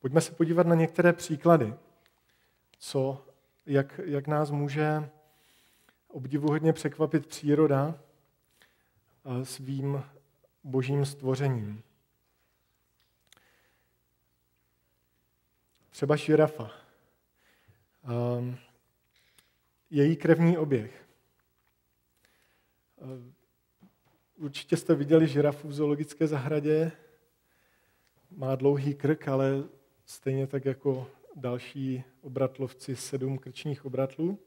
Pojďme 0.00 0.20
se 0.20 0.32
podívat 0.32 0.66
na 0.66 0.74
některé 0.74 1.12
příklady, 1.12 1.74
co, 2.78 3.26
jak, 3.66 4.00
jak 4.04 4.26
nás 4.26 4.50
může 4.50 5.10
obdivuhodně 6.08 6.72
překvapit 6.72 7.26
příroda, 7.26 7.98
svým 9.42 10.04
božím 10.64 11.04
stvořením. 11.06 11.82
Třeba 15.90 16.16
žirafa. 16.16 16.70
Ehm, 18.04 18.58
její 19.92 20.16
krevní 20.16 20.58
oběh. 20.58 21.08
Ehm, 23.02 23.34
určitě 24.36 24.76
jste 24.76 24.94
viděli 24.94 25.28
žirafu 25.28 25.68
v 25.68 25.72
zoologické 25.72 26.26
zahradě. 26.26 26.92
Má 28.30 28.54
dlouhý 28.54 28.94
krk, 28.94 29.28
ale 29.28 29.64
stejně 30.04 30.46
tak 30.46 30.64
jako 30.64 31.10
další 31.36 32.04
obratlovci 32.20 32.96
sedm 32.96 33.38
krčních 33.38 33.84
obratlů. 33.84 34.38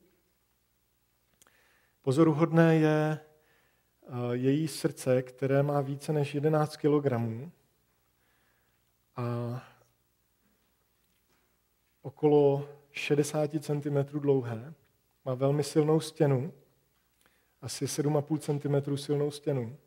Pozoruhodné 2.02 2.76
je 2.76 3.20
její 4.32 4.68
srdce, 4.68 5.22
které 5.22 5.64
má 5.64 5.82
více 5.82 6.14
než 6.14 6.34
11 6.36 6.78
kg 6.78 7.12
a 9.16 9.64
okolo 12.02 12.70
60 12.92 13.52
cm 13.64 14.20
dlouhé 14.20 14.74
má 15.26 15.34
velmi 15.34 15.64
silnou 15.64 16.00
stěnu, 16.00 16.54
asi 17.62 17.86
7,5 17.86 18.38
cm 18.86 18.98
silnou 18.98 19.32
stěnu, 19.32 19.78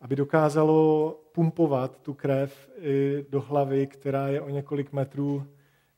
aby 0.00 0.16
dokázalo 0.16 1.10
pumpovat 1.32 1.98
tu 2.02 2.14
krev 2.14 2.70
i 2.80 3.26
do 3.28 3.40
hlavy, 3.40 3.86
která 3.86 4.28
je 4.28 4.40
o 4.40 4.48
několik 4.48 4.92
metrů 4.92 5.46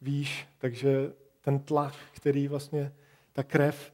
výš, 0.00 0.48
takže 0.59 1.12
ten 1.40 1.59
tlak, 1.59 1.94
který 2.12 2.48
vlastně 2.48 2.92
ta 3.33 3.42
krev 3.42 3.92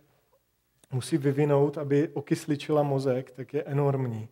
musí 0.92 1.18
vyvinout, 1.18 1.78
aby 1.78 2.08
okysličila 2.08 2.82
mozek, 2.82 3.30
tak 3.30 3.54
je 3.54 3.62
enormní. 3.62 4.28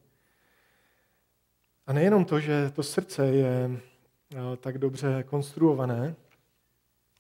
A 1.87 1.92
nejenom 1.92 2.24
to, 2.24 2.40
že 2.40 2.70
to 2.70 2.83
srdce 2.83 3.26
je 3.26 3.70
eh, 3.70 4.57
tak 4.57 4.78
dobře 4.78 5.22
konstruované, 5.26 6.14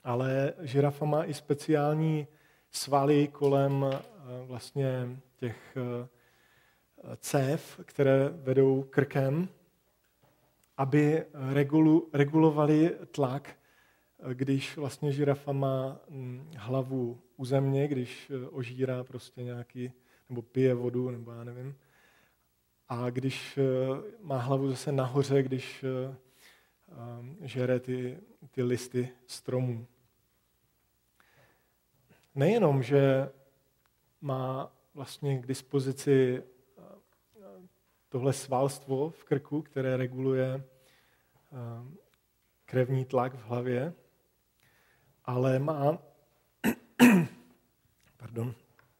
ale 0.04 0.52
žirafa 0.60 1.04
má 1.04 1.24
i 1.24 1.34
speciální 1.34 2.26
svaly 2.74 3.28
kolem 3.28 3.86
eh, 3.92 3.98
vlastně 4.46 5.16
těch 5.36 5.76
eh, 5.76 6.08
cév, 7.16 7.80
které 7.84 8.28
vedou 8.28 8.82
krkem, 8.82 9.48
aby 10.76 11.24
regulu, 11.32 12.08
regulovali 12.12 12.96
tlak, 13.10 13.56
když 14.32 14.76
vlastně 14.76 15.12
žirafa 15.12 15.52
má 15.52 16.00
hm, 16.10 16.50
hlavu 16.56 17.20
u 17.36 17.44
země, 17.44 17.88
když 17.88 18.32
ožírá 18.50 19.04
prostě 19.04 19.42
nějaký, 19.42 19.92
nebo 20.28 20.42
pije 20.42 20.74
vodu, 20.74 21.10
nebo 21.10 21.32
já 21.32 21.44
nevím, 21.44 21.76
a 22.88 23.10
když 23.10 23.58
eh, 23.58 23.62
má 24.20 24.38
hlavu 24.38 24.68
zase 24.68 24.92
nahoře, 24.92 25.42
když 25.42 25.84
eh, 25.84 26.16
eh, 27.42 27.48
žere 27.48 27.80
ty, 27.80 28.18
ty 28.50 28.62
listy 28.62 29.08
stromů. 29.26 29.86
Nejenom, 32.34 32.82
že 32.82 33.30
má 34.20 34.72
vlastně 34.94 35.38
k 35.38 35.46
dispozici 35.46 36.42
tohle 38.08 38.32
svalstvo 38.32 39.10
v 39.10 39.24
krku, 39.24 39.62
které 39.62 39.96
reguluje 39.96 40.64
krevní 42.64 43.04
tlak 43.04 43.34
v 43.34 43.44
hlavě, 43.44 43.94
ale 45.24 45.58
má 45.58 45.98
pardon, 48.16 48.54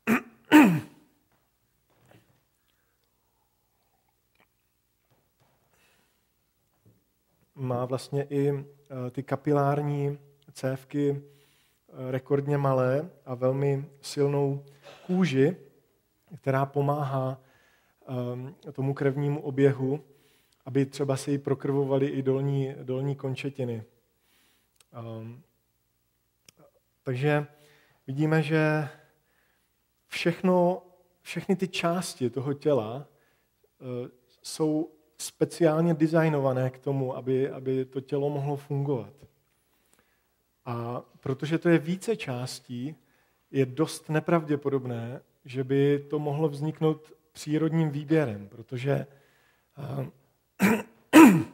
má 7.55 7.85
vlastně 7.85 8.25
i 8.25 8.49
eh, 8.51 8.65
ty 9.11 9.23
kapilární 9.23 10.19
cévky 10.53 11.11
eh, 11.11 11.23
rekordně 12.11 12.59
malé 12.59 13.11
a 13.25 13.35
velmi 13.35 13.85
silnou 14.01 14.65
kůži, 15.07 15.57
která 16.37 16.67
pomáhá 16.67 17.41
eh, 18.69 18.73
tomu 18.73 18.95
krevnímu 18.95 19.41
oběhu, 19.43 20.01
aby 20.65 20.87
třeba 20.87 21.17
se 21.17 21.31
jí 21.31 21.39
prokrvovaly 21.39 22.07
i 22.07 22.23
dolní, 22.23 22.75
dolní 22.83 23.17
končetiny. 23.17 23.83
Takže 27.03 27.47
vidíme, 28.07 28.43
že 28.43 28.89
všechno, 30.07 30.83
všechny 31.23 31.57
ty 31.57 31.69
části 31.69 32.31
toho 32.31 32.55
těla 32.55 33.07
jsou 34.43 34.91
speciálně 35.19 35.95
designované 35.95 36.71
k 36.71 36.79
tomu, 36.79 37.17
aby, 37.17 37.51
aby 37.51 37.85
to 37.85 38.01
tělo 38.01 38.31
mohlo 38.31 38.57
fungovat. 38.57 39.13
A 40.65 41.03
protože 41.21 41.59
to 41.59 41.69
je 41.69 41.79
více 41.79 42.17
částí, 42.17 42.97
je 43.51 43.67
dost 43.67 44.09
nepravděpodobné, 44.09 45.21
že 45.45 45.65
by 45.65 46.07
to 46.11 46.19
mohlo 46.19 46.49
vzniknout 46.49 47.13
přírodním 47.33 47.91
výběrem, 47.91 48.49
protože, 48.49 49.07
uh, 49.79 50.07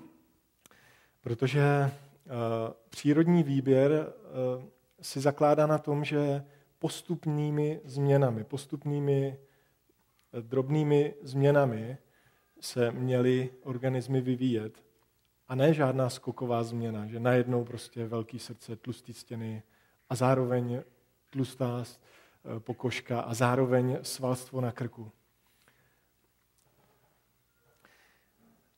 protože 1.21 1.91
uh, 2.25 2.31
přírodní 2.89 3.43
výběr 3.43 3.91
uh, 3.93 4.65
si 5.01 5.21
zakládá 5.21 5.67
na 5.67 5.79
tom, 5.79 6.05
že 6.05 6.45
postupnými 6.79 7.81
změnami, 7.85 8.45
postupnými 8.45 9.39
drobnými 10.41 11.15
změnami 11.23 11.99
se 12.61 12.91
měly 12.91 13.51
organismy 13.63 14.21
vyvíjet. 14.21 14.83
A 15.51 15.55
ne 15.55 15.75
žádná 15.75 16.11
skoková 16.11 16.63
změna, 16.63 17.07
že 17.07 17.21
najednou 17.21 17.65
prostě 17.65 18.07
velký 18.07 18.39
srdce, 18.39 18.77
tlustý 18.77 19.15
stěny 19.15 19.63
a 20.09 20.15
zároveň 20.15 20.83
tlustá 21.31 21.85
eh, 21.85 22.61
pokožka 22.61 23.21
a 23.21 23.35
zároveň 23.35 23.99
svalstvo 24.03 24.61
na 24.61 24.73
krku. 24.73 25.13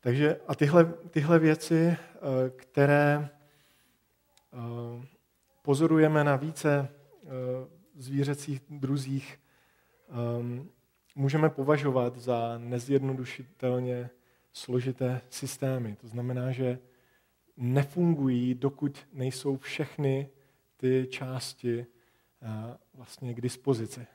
Takže 0.01 0.41
a 0.47 0.55
tyhle, 0.55 0.93
tyhle 1.11 1.39
věci, 1.39 1.77
eh, 1.77 1.99
které 2.57 3.29
eh, 4.53 5.07
pozorujeme 5.63 6.25
na 6.25 6.37
více 6.37 6.89
zvířecích 7.97 8.61
druzích, 8.71 9.41
můžeme 11.15 11.51
považovat 11.51 12.17
za 12.17 12.59
nezjednodušitelně 12.59 14.11
složité 14.53 15.21
systémy. 15.31 15.97
To 16.01 16.09
znamená, 16.09 16.53
že 16.53 16.79
nefungují, 17.57 18.55
dokud 18.55 18.99
nejsou 19.13 19.57
všechny 19.57 20.29
ty 20.77 21.07
části 21.11 21.87
eh, 22.43 22.77
vlastně 22.95 23.35
k 23.35 23.41
dispozici. 23.41 24.07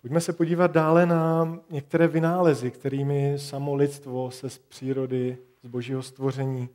Pojďme 0.00 0.20
se 0.20 0.32
podívat 0.32 0.72
dále 0.72 1.06
na 1.06 1.58
některé 1.70 2.08
vynálezy, 2.08 2.70
kterými 2.70 3.38
samo 3.38 3.74
lidstvo 3.74 4.30
se 4.30 4.50
z 4.50 4.58
přírody, 4.58 5.38
z 5.62 5.66
božího 5.66 6.02
stvoření 6.02 6.68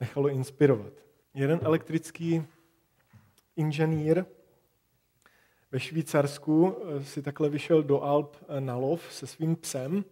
nechalo 0.00 0.28
inspirovat. 0.28 0.92
Jeden 1.34 1.60
elektrický 1.62 2.44
inženýr 3.56 4.24
ve 5.70 5.80
Švýcarsku 5.80 6.76
eh, 6.76 7.04
si 7.04 7.22
takhle 7.22 7.48
vyšel 7.48 7.82
do 7.82 8.02
Alp 8.02 8.36
eh, 8.48 8.60
na 8.60 8.76
lov 8.76 9.12
se 9.12 9.26
svým 9.26 9.56
psem. 9.56 10.04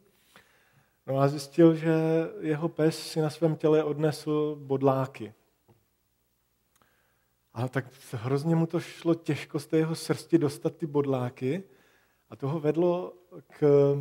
No 1.06 1.18
a 1.18 1.28
zjistil, 1.28 1.74
že 1.74 1.94
jeho 2.40 2.68
pes 2.68 2.98
si 2.98 3.20
na 3.20 3.30
svém 3.30 3.56
těle 3.56 3.84
odnesl 3.84 4.56
bodláky. 4.60 5.34
A 7.54 7.68
tak 7.68 7.84
hrozně 8.12 8.56
mu 8.56 8.66
to 8.66 8.80
šlo 8.80 9.14
těžko 9.14 9.58
z 9.58 9.66
té 9.66 9.76
jeho 9.76 9.94
srsti 9.94 10.38
dostat 10.38 10.76
ty 10.76 10.86
bodláky 10.86 11.64
a 12.30 12.36
toho 12.36 12.60
vedlo 12.60 13.14
k 13.46 13.94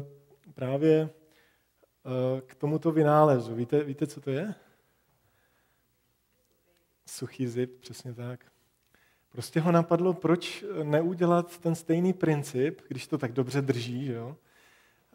právě 0.54 1.10
eh, 1.10 2.42
k 2.42 2.56
tomuto 2.56 2.92
vynálezu. 2.92 3.56
Víte, 3.56 3.84
víte, 3.84 4.08
co 4.08 4.22
to 4.22 4.32
je? 4.32 4.56
Suchý 7.06 7.48
zip, 7.48 7.80
přesně 7.80 8.14
tak. 8.14 8.57
Prostě 9.38 9.60
ho 9.60 9.72
napadlo, 9.72 10.14
proč 10.14 10.66
neudělat 10.84 11.58
ten 11.58 11.76
stejný 11.76 12.14
princip, 12.14 12.82
když 12.88 13.08
to 13.08 13.18
tak 13.18 13.32
dobře 13.32 13.62
drží, 13.62 14.06
že 14.06 14.14
jo? 14.14 14.36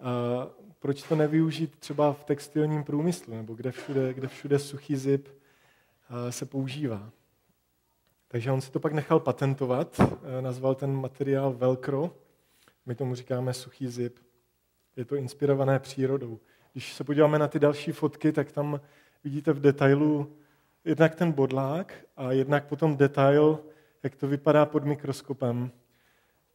A 0.01 0.47
proč 0.79 1.03
to 1.03 1.17
nevyužít 1.17 1.77
třeba 1.79 2.13
v 2.13 2.25
textilním 2.25 2.85
průmyslu, 2.85 3.37
nebo 3.37 3.55
kde 3.55 3.73
všude, 3.73 4.15
kde 4.15 4.29
všude 4.29 4.59
suchý 4.59 4.97
zip 4.97 5.29
se 6.31 6.47
používá. 6.47 7.11
Takže 8.29 8.53
on 8.53 8.61
si 8.61 8.71
to 8.71 8.81
pak 8.81 8.93
nechal 8.93 9.21
patentovat, 9.21 10.01
nazval 10.41 10.75
ten 10.75 10.93
materiál 10.93 11.53
Velcro, 11.53 12.11
my 12.87 12.95
tomu 12.95 13.15
říkáme 13.15 13.55
suchý 13.55 13.89
zip. 13.89 14.19
Je 14.97 15.05
to 15.05 15.17
inspirované 15.17 15.79
přírodou. 15.79 16.39
Když 16.73 16.93
se 16.93 17.05
podíváme 17.05 17.39
na 17.39 17.49
ty 17.49 17.59
další 17.59 17.93
fotky, 17.93 18.33
tak 18.33 18.53
tam 18.53 18.81
vidíte 19.25 19.53
v 19.53 19.61
detailu 19.61 20.37
jednak 20.85 21.15
ten 21.15 21.33
bodlák 21.33 21.95
a 22.17 22.33
jednak 22.33 22.67
potom 22.67 22.97
detail 22.97 23.61
jak 24.03 24.17
to 24.17 24.29
vypadá 24.29 24.67
pod 24.67 24.85
mikroskopem. 24.85 25.73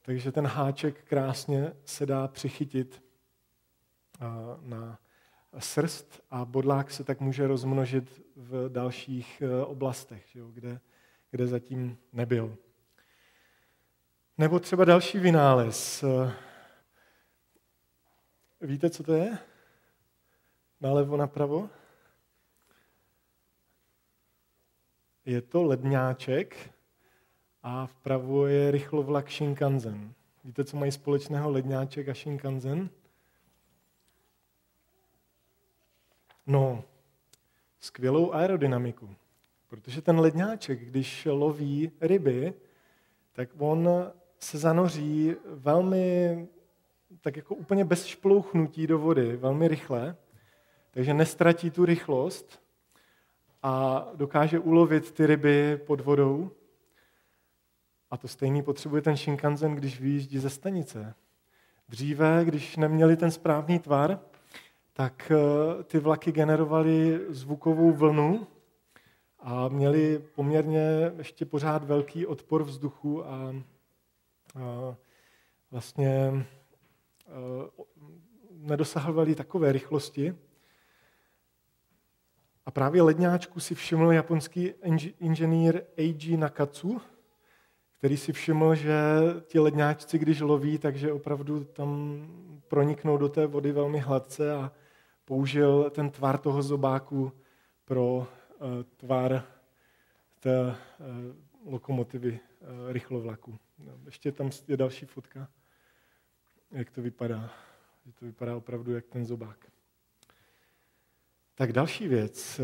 Takže 0.01 0.31
ten 0.31 0.47
háček 0.47 1.03
krásně 1.03 1.73
se 1.85 2.05
dá 2.05 2.27
přichytit 2.27 3.03
na 4.61 4.99
srst 5.59 6.21
a 6.29 6.45
bodlák 6.45 6.91
se 6.91 7.03
tak 7.03 7.19
může 7.19 7.47
rozmnožit 7.47 8.21
v 8.35 8.69
dalších 8.69 9.41
e, 9.41 9.65
oblastech, 9.65 10.37
kde, 10.53 10.79
kde 11.31 11.47
zatím 11.47 11.97
nebyl. 12.13 12.57
Nebo 14.37 14.59
třeba 14.59 14.85
další 14.85 15.19
vynález. 15.19 16.03
E, 16.03 16.33
víte, 18.61 18.89
co 18.89 19.03
to 19.03 19.13
je? 19.13 19.37
Nalevo, 20.81 21.17
napravo? 21.17 21.69
Je 25.25 25.41
to 25.41 25.63
ledňáček, 25.63 26.73
a 27.69 27.85
vpravo 27.87 28.47
je 28.47 28.71
rychlovlak 28.71 29.31
Shinkansen. 29.31 30.13
Víte, 30.43 30.63
co 30.63 30.77
mají 30.77 30.91
společného 30.91 31.49
ledňáček 31.51 32.09
a 32.09 32.13
Shinkansen? 32.13 32.89
No, 36.45 36.83
skvělou 37.79 38.33
aerodynamiku. 38.33 39.15
Protože 39.67 40.01
ten 40.01 40.19
ledňáček, 40.19 40.79
když 40.79 41.27
loví 41.31 41.91
ryby, 42.01 42.53
tak 43.33 43.49
on 43.57 43.89
se 44.39 44.57
zanoří 44.57 45.35
velmi, 45.45 46.47
tak 47.21 47.35
jako 47.35 47.55
úplně 47.55 47.85
bez 47.85 48.05
šplouchnutí 48.05 48.87
do 48.87 48.99
vody, 48.99 49.35
velmi 49.35 49.67
rychle, 49.67 50.15
takže 50.91 51.13
nestratí 51.13 51.71
tu 51.71 51.85
rychlost 51.85 52.61
a 53.63 54.05
dokáže 54.15 54.59
ulovit 54.59 55.11
ty 55.11 55.25
ryby 55.25 55.77
pod 55.77 56.01
vodou. 56.01 56.51
A 58.11 58.17
to 58.17 58.27
stejný 58.27 58.63
potřebuje 58.63 59.01
ten 59.01 59.17
Shinkansen, 59.17 59.75
když 59.75 59.99
vyjíždí 59.99 60.39
ze 60.39 60.49
stanice. 60.49 61.15
Dříve, 61.89 62.45
když 62.45 62.75
neměli 62.75 63.17
ten 63.17 63.31
správný 63.31 63.79
tvar, 63.79 64.19
tak 64.93 65.31
eh, 65.31 65.83
ty 65.83 65.99
vlaky 65.99 66.31
generovaly 66.31 67.19
zvukovou 67.29 67.91
vlnu 67.91 68.47
a 69.39 69.67
měli 69.67 70.19
poměrně 70.19 71.11
ještě 71.17 71.45
pořád 71.45 71.83
velký 71.83 72.25
odpor 72.25 72.63
vzduchu 72.63 73.25
a, 73.25 73.55
a 74.55 74.95
vlastně 75.71 76.27
a, 76.27 76.43
eh, 77.27 77.83
nedosahovali 78.51 79.35
takové 79.35 79.71
rychlosti. 79.71 80.35
A 82.65 82.71
právě 82.71 83.01
ledňáčku 83.01 83.59
si 83.59 83.75
všiml 83.75 84.11
japonský 84.11 84.73
inženýr 85.19 85.81
Eiji 85.97 86.37
Nakatsu, 86.37 87.01
který 87.97 88.17
si 88.17 88.33
všiml, 88.33 88.75
že 88.75 88.93
ti 89.47 89.59
ledňáčci, 89.59 90.19
když 90.19 90.41
loví, 90.41 90.77
takže 90.77 91.11
opravdu 91.11 91.63
tam 91.63 92.21
proniknou 92.67 93.17
do 93.17 93.29
té 93.29 93.47
vody 93.47 93.71
velmi 93.71 93.99
hladce 93.99 94.53
a 94.53 94.71
použil 95.25 95.89
ten 95.89 96.09
tvar 96.09 96.37
toho 96.37 96.63
zobáku 96.63 97.31
pro 97.85 98.15
uh, 98.15 98.25
tvar 98.97 99.43
té 100.39 100.61
uh, 100.61 100.75
lokomotivy 101.65 102.39
uh, 102.61 102.91
rychlovlaku. 102.91 103.59
No, 103.79 103.93
ještě 104.05 104.31
tam 104.31 104.49
je 104.67 104.77
další 104.77 105.05
fotka, 105.05 105.47
jak 106.71 106.91
to 106.91 107.01
vypadá. 107.01 107.49
Že 108.05 108.13
to 108.13 108.25
vypadá 108.25 108.55
opravdu 108.55 108.93
jak 108.93 109.05
ten 109.05 109.25
zobák. 109.25 109.71
Tak 111.55 111.73
další 111.73 112.07
věc. 112.07 112.61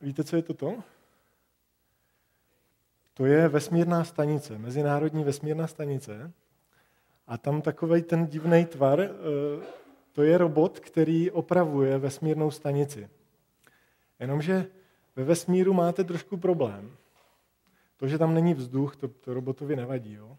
Víte, 0.00 0.24
co 0.24 0.36
je 0.36 0.42
toto? 0.42 0.82
To 3.16 3.26
je 3.26 3.48
vesmírná 3.48 4.04
stanice, 4.04 4.58
mezinárodní 4.58 5.24
vesmírná 5.24 5.66
stanice. 5.66 6.32
A 7.26 7.38
tam 7.38 7.62
takový 7.62 8.02
ten 8.02 8.26
divný 8.26 8.64
tvar, 8.64 9.00
eh, 9.00 9.10
to 10.12 10.22
je 10.22 10.38
robot, 10.38 10.80
který 10.80 11.30
opravuje 11.30 11.98
vesmírnou 11.98 12.50
stanici. 12.50 13.08
Jenomže 14.20 14.66
ve 15.16 15.24
vesmíru 15.24 15.72
máte 15.72 16.04
trošku 16.04 16.36
problém. 16.36 16.96
To, 17.96 18.08
že 18.08 18.18
tam 18.18 18.34
není 18.34 18.54
vzduch, 18.54 18.96
to, 18.96 19.08
to 19.08 19.34
robotovi 19.34 19.76
nevadí. 19.76 20.14
Jo? 20.14 20.36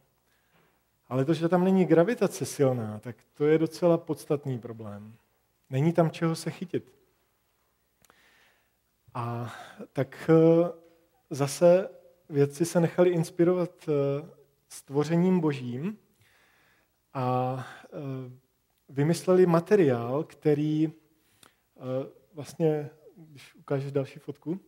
Ale 1.10 1.26
to, 1.26 1.34
že 1.34 1.50
tam 1.50 1.64
není 1.64 1.86
gravitace 1.86 2.46
silná, 2.46 3.00
tak 3.00 3.16
to 3.34 3.46
je 3.46 3.58
docela 3.58 3.98
podstatný 3.98 4.60
problém. 4.60 5.14
Není 5.70 5.94
tam 5.94 6.12
čeho 6.12 6.36
se 6.36 6.52
chytit. 6.52 6.92
A 9.14 9.54
tak 9.94 10.30
eh, 10.30 10.70
zase 11.30 11.97
vědci 12.30 12.66
se 12.66 12.80
nechali 12.80 13.10
inspirovat 13.10 13.90
eh, 13.90 14.30
stvořením 14.70 15.40
božím 15.40 15.98
a 17.14 17.58
eh, 17.86 17.88
vymysleli 18.90 19.46
materiál, 19.46 20.24
který 20.24 20.92
vlastně, 22.34 22.90
když 23.18 23.56
ukážeš 23.56 23.92
další 23.92 24.20
fotku, 24.20 24.60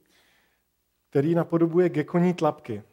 který 1.09 1.35
napodobuje 1.35 1.89
gekoní 1.89 2.33
tlapky. 2.33 2.83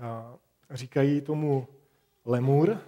A 0.00 0.34
říkají 0.70 1.20
tomu 1.20 1.66
lemur, 2.24 2.78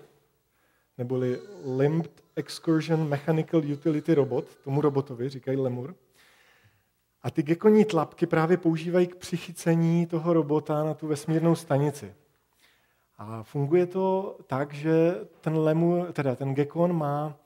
neboli 0.98 1.40
Limbed 1.76 2.24
Excursion 2.36 3.08
Mechanical 3.08 3.62
Utility 3.72 4.14
Robot, 4.14 4.56
tomu 4.64 4.80
robotovi 4.80 5.28
říkají 5.28 5.58
lemur. 5.58 5.94
A 7.22 7.30
ty 7.30 7.42
gekoní 7.42 7.84
tlapky 7.84 8.26
právě 8.26 8.56
používají 8.56 9.06
k 9.06 9.16
přichycení 9.16 10.06
toho 10.06 10.32
robota 10.32 10.84
na 10.84 10.94
tu 10.94 11.06
vesmírnou 11.06 11.54
stanici. 11.54 12.14
A 13.18 13.42
funguje 13.42 13.86
to 13.86 14.36
tak, 14.46 14.74
že 14.74 15.14
ten 15.40 15.56
lemur, 15.56 16.12
teda 16.12 16.36
ten 16.36 16.54
gekon 16.54 16.92
má 16.92 17.36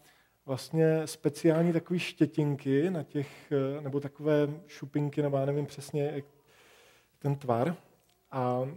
vlastně 0.47 1.07
speciální 1.07 1.73
takové 1.73 1.99
štětinky 1.99 2.91
na 2.91 3.03
těch, 3.03 3.53
nebo 3.81 4.01
takové 4.01 4.49
šupinky, 4.67 5.23
nebo 5.23 5.37
já 5.37 5.45
nevím 5.45 5.67
přesně 5.67 6.23
ten 7.19 7.37
tvar. 7.37 7.77
A 8.31 8.69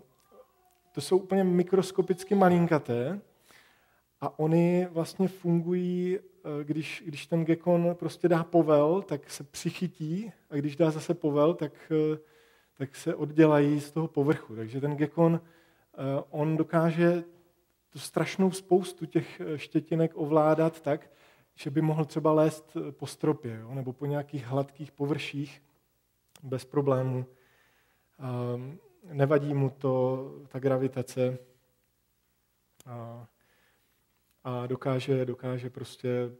to 0.91 1.01
jsou 1.01 1.17
úplně 1.17 1.43
mikroskopicky 1.43 2.35
malinkaté 2.35 3.21
a 4.21 4.39
oni 4.39 4.87
vlastně 4.91 5.27
fungují, 5.27 6.17
eh, 6.19 6.38
když, 6.63 7.03
když 7.05 7.27
ten 7.27 7.45
gekon 7.45 7.95
prostě 7.99 8.27
dá 8.27 8.43
povel, 8.43 9.01
tak 9.01 9.29
se 9.29 9.43
přichytí 9.43 10.31
a 10.49 10.55
když 10.55 10.75
dá 10.75 10.91
zase 10.91 11.13
povel, 11.13 11.53
tak, 11.53 11.91
eh, 11.91 12.17
tak 12.77 12.95
se 12.95 13.15
oddělají 13.15 13.81
z 13.81 13.91
toho 13.91 14.07
povrchu. 14.07 14.55
Takže 14.55 14.81
ten 14.81 14.95
gekon, 14.95 15.41
eh, 15.43 16.23
on 16.29 16.57
dokáže 16.57 17.23
tu 17.89 17.99
strašnou 17.99 18.51
spoustu 18.51 19.05
těch 19.05 19.41
štětinek 19.55 20.11
ovládat 20.15 20.81
tak, 20.81 21.11
že 21.55 21.69
by 21.69 21.81
mohl 21.81 22.05
třeba 22.05 22.33
lézt 22.33 22.77
po 22.91 23.07
stropě 23.07 23.59
jo? 23.61 23.73
nebo 23.73 23.93
po 23.93 24.05
nějakých 24.05 24.45
hladkých 24.45 24.91
površích 24.91 25.61
bez 26.43 26.65
problémů. 26.65 27.25
Nevadí 29.03 29.53
mu 29.53 29.69
to, 29.69 30.25
ta 30.47 30.59
gravitace 30.59 31.37
a 34.49 34.67
dokáže, 34.67 35.25
dokáže 35.25 35.69
prostě 35.69 36.31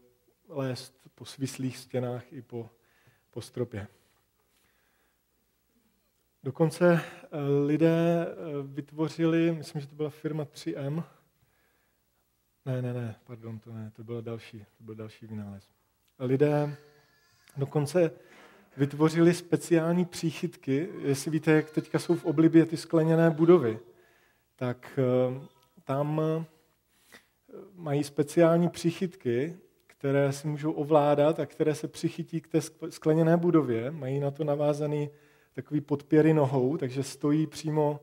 lézt 0.47 0.93
po 1.16 1.26
svislých 1.26 1.78
stěnách 1.78 2.34
i 2.34 2.41
po, 2.41 2.70
po 3.32 3.41
stropě. 3.41 3.88
Dokonce 6.43 6.93
eh, 6.93 7.28
lidé 7.66 8.28
eh, 8.28 8.36
vytvořili, 8.64 9.51
myslím, 9.51 9.82
že 9.82 9.88
to 9.88 9.95
byla 9.95 10.10
firma 10.10 10.43
3M, 10.43 11.03
ne, 12.66 12.82
ne, 12.82 12.93
ne, 12.93 13.16
pardon, 13.24 13.60
to 13.60 13.74
ne, 13.74 13.91
to 13.95 14.03
byl 14.03 14.22
další, 14.22 14.66
to 14.78 14.84
byl 14.84 14.95
další 14.95 15.28
vynález. 15.28 15.70
Lidé 16.20 16.78
dokonce 17.57 18.12
vytvořili 18.78 19.34
speciální 19.34 20.05
příchytky, 20.05 20.89
jestli 21.01 21.32
víte, 21.32 21.51
jak 21.51 21.72
teďka 21.72 21.99
jsou 21.99 22.16
v 22.16 22.26
oblibě 22.26 22.66
ty 22.66 22.78
skleněné 22.78 23.30
budovy, 23.30 23.80
tak 24.55 24.99
eh, 24.99 25.47
tam 25.84 26.22
mají 27.76 28.04
speciální 28.04 28.70
přichytky, 28.70 29.58
které 29.88 30.32
si 30.32 30.47
můžou 30.47 30.72
ovládat 30.72 31.39
a 31.39 31.45
které 31.45 31.76
se 31.76 31.88
přichytí 31.88 32.41
k 32.41 32.47
té 32.47 32.62
skleněné 32.89 33.38
budově. 33.38 33.91
Mají 33.91 34.20
na 34.20 34.32
to 34.32 34.43
navázaný 34.43 35.10
takový 35.54 35.82
podpěry 35.82 36.34
nohou, 36.34 36.78
takže 36.78 37.04
stojí 37.04 37.47
přímo 37.47 38.00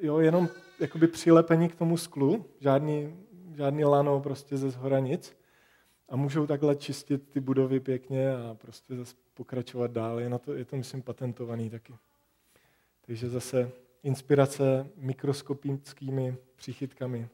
jo, 0.00 0.18
jenom 0.18 0.48
jakoby 0.80 1.06
přilepení 1.06 1.68
k 1.68 1.74
tomu 1.74 1.96
sklu, 1.96 2.44
žádný, 2.60 3.16
žádný 3.56 3.84
lano 3.84 4.20
prostě 4.20 4.56
ze 4.56 4.70
zhora 4.70 4.98
nic. 4.98 5.36
A 6.08 6.16
můžou 6.16 6.46
takhle 6.46 6.76
čistit 6.76 7.28
ty 7.28 7.40
budovy 7.40 7.80
pěkně 7.80 8.34
a 8.34 8.54
prostě 8.54 8.96
zase 8.96 9.14
pokračovat 9.34 9.90
dál. 9.90 10.20
Je, 10.20 10.28
na 10.28 10.38
to, 10.38 10.54
je 10.54 10.64
to, 10.64 10.76
myslím, 10.76 11.02
patentovaný 11.02 11.70
taky. 11.70 11.94
Takže 13.06 13.28
zase 13.28 13.70
inspirace 14.02 14.86
mikroskopickými 14.96 16.36
přichytkami 16.56 17.28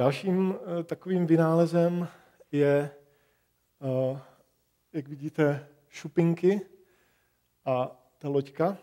Dalším 0.00 0.54
eh, 0.54 0.84
takovým 0.84 1.26
vynálezem 1.26 2.08
je, 2.52 2.90
eh, 3.80 4.20
jak 4.92 5.08
vidíte, 5.08 5.68
šupinky 5.88 6.60
a 7.64 8.02
ta 8.18 8.28
loďka. 8.28 8.78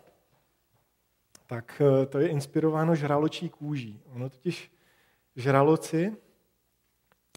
Tak 1.46 1.82
eh, 1.82 2.06
to 2.06 2.20
je 2.20 2.28
inspirováno 2.28 2.96
žraločí 2.96 3.50
kůží. 3.50 4.02
Ono 4.06 4.30
totiž 4.30 4.72
žraloci, 5.36 6.18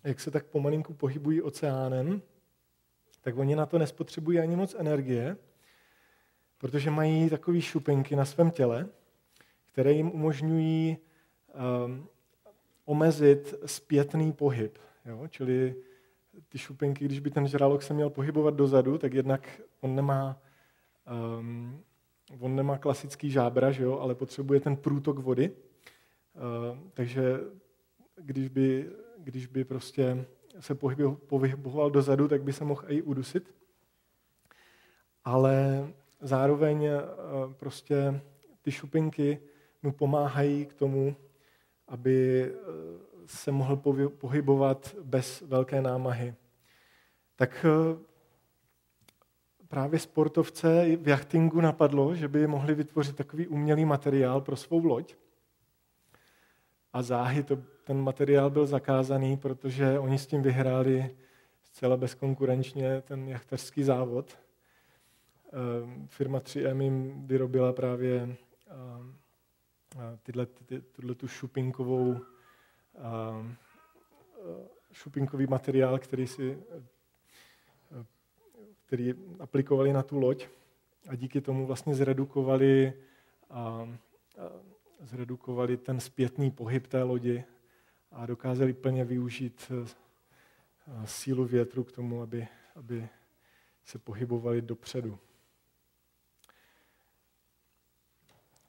jak 0.05 0.21
se 0.21 0.31
tak 0.31 0.47
pomalinku 0.47 0.95
pohybují 0.95 1.43
oceánem, 1.43 2.23
tak 3.21 3.37
oni 3.37 3.57
na 3.57 3.67
to 3.67 3.79
nespotřebují 3.79 4.39
ani 4.39 4.57
moc 4.57 4.75
energie, 4.79 5.37
protože 6.59 6.91
mají 6.91 7.31
takové 7.31 7.61
šupinky 7.61 8.17
na 8.17 8.25
svém 8.25 8.51
těle, 8.51 8.89
které 9.73 9.93
jim 9.93 10.11
umožňují 10.11 10.99
um, 11.87 12.09
omezit 12.85 13.55
zpětný 13.67 14.33
pohyb. 14.33 14.79
Jo? 15.07 15.29
Čili 15.29 15.75
ty 16.49 16.59
šupinky, 16.59 17.05
když 17.05 17.21
by 17.21 17.31
ten 17.31 17.49
žralok 17.49 17.83
se 17.83 17.95
měl 17.95 18.11
pohybovat 18.11 18.55
dozadu, 18.55 18.99
tak 18.99 19.15
jednak 19.15 19.61
on 19.81 19.95
nemá, 19.95 20.41
um, 21.39 21.85
on 22.39 22.57
nemá 22.57 22.79
klasický 22.79 23.31
žábra, 23.31 23.71
že 23.71 23.85
jo? 23.85 23.99
ale 23.99 24.15
potřebuje 24.15 24.61
ten 24.61 24.77
průtok 24.77 25.19
vody. 25.19 25.51
Uh, 25.51 26.79
takže 26.95 27.41
když 28.17 28.49
by, 28.49 28.91
když 29.19 29.47
by 29.47 29.65
prostě 29.65 30.25
se 30.61 30.75
pohyboval 31.27 31.91
dozadu, 31.91 32.29
tak 32.29 32.43
by 32.43 32.53
se 32.53 32.65
mohl 32.65 32.83
i 32.89 33.03
udusit. 33.03 33.55
Ale 35.25 35.89
zároveň 36.21 36.85
uh, 36.87 37.53
prostě 37.53 38.21
ty 38.63 38.71
šupinky 38.71 39.39
mu 39.83 39.93
pomáhají 39.93 40.67
k 40.67 40.75
tomu, 40.75 41.17
aby 41.91 42.45
eh, 42.45 42.57
se 43.27 43.53
mohl 43.53 43.77
pohybovat 44.09 44.97
bez 45.03 45.41
velké 45.41 45.83
námahy. 45.83 46.35
Tak 47.37 47.67
eh, 47.69 47.99
právě 49.69 49.99
sportovce 49.99 50.97
v 50.97 51.09
jachtingu 51.09 51.61
napadlo, 51.61 52.15
že 52.15 52.29
by 52.29 52.47
mohli 52.47 52.75
vytvořit 52.75 53.17
takový 53.17 53.47
umělý 53.47 53.85
materiál 53.85 54.41
pro 54.41 54.57
svou 54.57 54.85
loď. 54.85 55.15
A 56.93 57.03
záhy 57.03 57.43
to, 57.43 57.59
ten 57.85 58.03
materiál 58.03 58.51
byl 58.51 58.67
zakázaný, 58.67 59.37
protože 59.37 59.99
oni 59.99 60.19
s 60.19 60.27
tím 60.27 60.43
vyhráli 60.43 61.17
zcela 61.63 61.97
bezkonkurenčně 61.97 63.01
ten 63.01 63.29
jachterský 63.29 63.83
závod. 63.83 64.39
Ehm, 65.53 66.07
firma 66.09 66.41
3M 66.41 66.81
jim 66.81 67.27
vyrobila 67.27 67.73
právě 67.73 68.37
tyhle, 70.23 70.47
ty, 70.47 70.83
tu 71.15 71.29
šupinkovou, 71.29 72.21
šupinkový 74.93 75.47
materiál, 75.47 75.99
který 75.99 76.27
si 76.27 76.59
který 78.91 79.15
aplikovali 79.39 79.93
na 79.93 80.03
tu 80.03 80.19
loď 80.19 80.47
a 81.09 81.15
díky 81.15 81.41
tomu 81.41 81.67
vlastně 81.67 81.95
zredukovali, 81.95 82.93
a, 83.51 83.61
a, 83.61 83.89
zredukovali 85.01 85.77
ten 85.77 86.01
zpětný 86.01 86.51
pohyb 86.51 86.87
té 86.87 87.03
lodi 87.03 87.45
a 88.13 88.27
dokázali 88.27 88.73
plně 88.73 89.05
využít 89.05 89.73
sílu 91.05 91.45
větru 91.45 91.85
k 91.85 91.93
tomu, 91.93 92.23
aby, 92.23 92.49
aby 92.77 93.09
se 93.85 93.99
pohybovali 93.99 94.63
dopředu. 94.63 95.19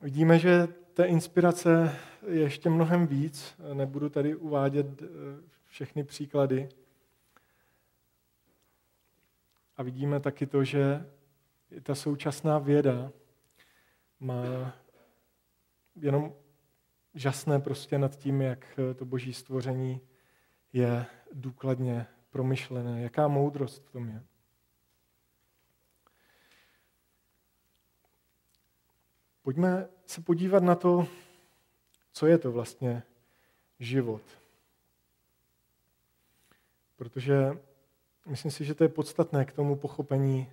Vidíme, 0.01 0.39
že 0.39 0.67
té 0.93 1.05
inspirace 1.05 1.95
je 2.27 2.41
ještě 2.41 2.69
mnohem 2.69 3.07
víc. 3.07 3.55
Nebudu 3.73 4.09
tady 4.09 4.35
uvádět 4.35 5.01
e, 5.01 5.05
všechny 5.65 6.03
příklady. 6.03 6.69
A 9.77 9.83
vidíme 9.83 10.19
taky 10.19 10.47
to, 10.47 10.63
že 10.63 11.05
ta 11.83 11.95
současná 11.95 12.59
věda 12.59 13.11
má 14.19 14.73
jenom 15.95 16.33
žasné 17.13 17.59
prostě 17.59 17.97
nad 17.97 18.15
tím, 18.15 18.41
jak 18.41 18.79
to 18.95 19.05
boží 19.05 19.33
stvoření 19.33 20.01
je 20.73 21.05
důkladně 21.33 22.07
promyšlené. 22.29 23.01
Jaká 23.01 23.27
moudrost 23.27 23.85
v 23.85 23.91
tom 23.91 24.07
je. 24.09 24.23
Pojďme 29.41 29.87
se 30.05 30.21
podívat 30.21 30.63
na 30.63 30.75
to, 30.75 31.07
co 32.13 32.27
je 32.27 32.37
to 32.37 32.51
vlastně 32.51 33.03
život. 33.79 34.21
Protože 36.95 37.59
myslím 38.25 38.51
si, 38.51 38.65
že 38.65 38.75
to 38.75 38.83
je 38.83 38.89
podstatné 38.89 39.45
k 39.45 39.53
tomu 39.53 39.75
pochopení 39.75 40.51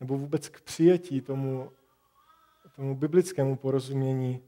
nebo 0.00 0.18
vůbec 0.18 0.48
k 0.48 0.60
přijetí 0.60 1.20
tomu, 1.20 1.72
tomu 2.76 2.94
biblickému 2.96 3.56
porozumění 3.56 4.42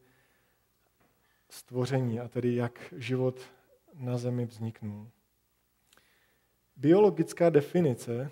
stvoření 1.48 2.20
a 2.20 2.28
tedy 2.28 2.54
jak 2.54 2.94
život 2.96 3.40
na 3.94 4.18
zemi 4.18 4.46
vzniknul. 4.46 5.10
Biologická 6.76 7.50
definice 7.50 8.30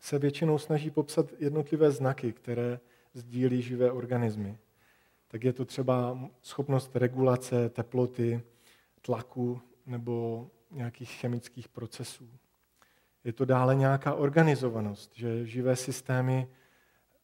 se 0.00 0.18
většinou 0.18 0.58
snaží 0.58 0.90
popsat 0.90 1.26
jednotlivé 1.38 1.90
znaky, 1.90 2.32
které 2.32 2.80
sdílí 3.14 3.62
živé 3.62 3.92
organismy. 3.92 4.58
Tak 5.28 5.44
je 5.44 5.52
to 5.52 5.64
třeba 5.64 6.18
schopnost 6.42 6.96
regulace 6.96 7.68
teploty, 7.68 8.42
tlaku 9.02 9.60
nebo 9.86 10.46
nějakých 10.70 11.10
chemických 11.10 11.68
procesů. 11.68 12.28
Je 13.24 13.32
to 13.32 13.44
dále 13.44 13.74
nějaká 13.74 14.14
organizovanost, 14.14 15.16
že 15.16 15.46
živé 15.46 15.76
systémy, 15.76 16.48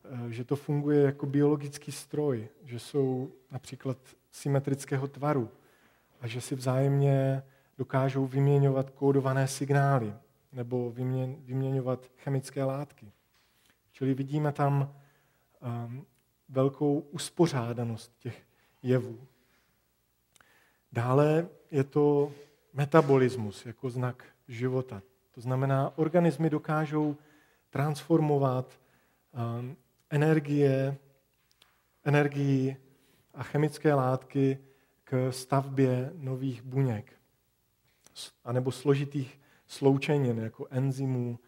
eh, 0.04 0.32
že 0.32 0.44
to 0.44 0.56
funguje 0.56 1.02
jako 1.02 1.26
biologický 1.26 1.92
stroj, 1.92 2.48
že 2.64 2.78
jsou 2.78 3.32
například 3.50 3.98
symetrického 4.30 5.08
tvaru 5.08 5.50
a 6.20 6.26
že 6.26 6.40
si 6.40 6.54
vzájemně 6.54 7.42
dokážou 7.78 8.26
vyměňovat 8.26 8.90
kódované 8.90 9.48
signály 9.48 10.14
nebo 10.52 10.92
vyměňovat 11.44 12.06
chemické 12.16 12.64
látky. 12.64 13.12
Čili 13.92 14.14
vidíme 14.14 14.52
tam 14.52 14.94
velkou 16.48 16.98
uspořádanost 16.98 18.12
těch 18.18 18.42
jevů. 18.82 19.18
Dále 20.92 21.48
je 21.70 21.84
to 21.84 22.32
metabolismus 22.72 23.66
jako 23.66 23.90
znak 23.90 24.24
života. 24.48 25.02
To 25.34 25.40
znamená, 25.40 25.98
organismy 25.98 26.50
dokážou 26.50 27.16
transformovat 27.70 28.80
um, 29.58 29.76
energie, 30.10 30.96
energii 32.04 32.76
a 33.34 33.42
chemické 33.42 33.94
látky 33.94 34.58
k 35.04 35.32
stavbě 35.32 36.12
nových 36.14 36.62
buněk 36.62 37.20
anebo 38.44 38.72
složitých 38.72 39.40
sloučenin 39.66 40.38
jako 40.38 40.66
enzymů 40.70 41.38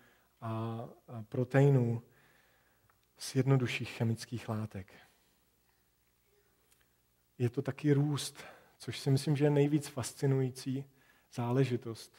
a 0.41 0.85
proteinů 1.29 2.03
z 3.23 3.35
jednodušších 3.35 3.91
chemických 3.91 4.49
látek. 4.49 4.93
Je 7.39 7.51
to 7.51 7.63
taky 7.63 7.93
růst, 7.93 8.45
což 8.79 8.99
si 8.99 9.11
myslím, 9.11 9.37
že 9.37 9.45
je 9.45 9.51
nejvíc 9.51 9.89
fascinující 9.89 10.85
záležitost. 11.33 12.17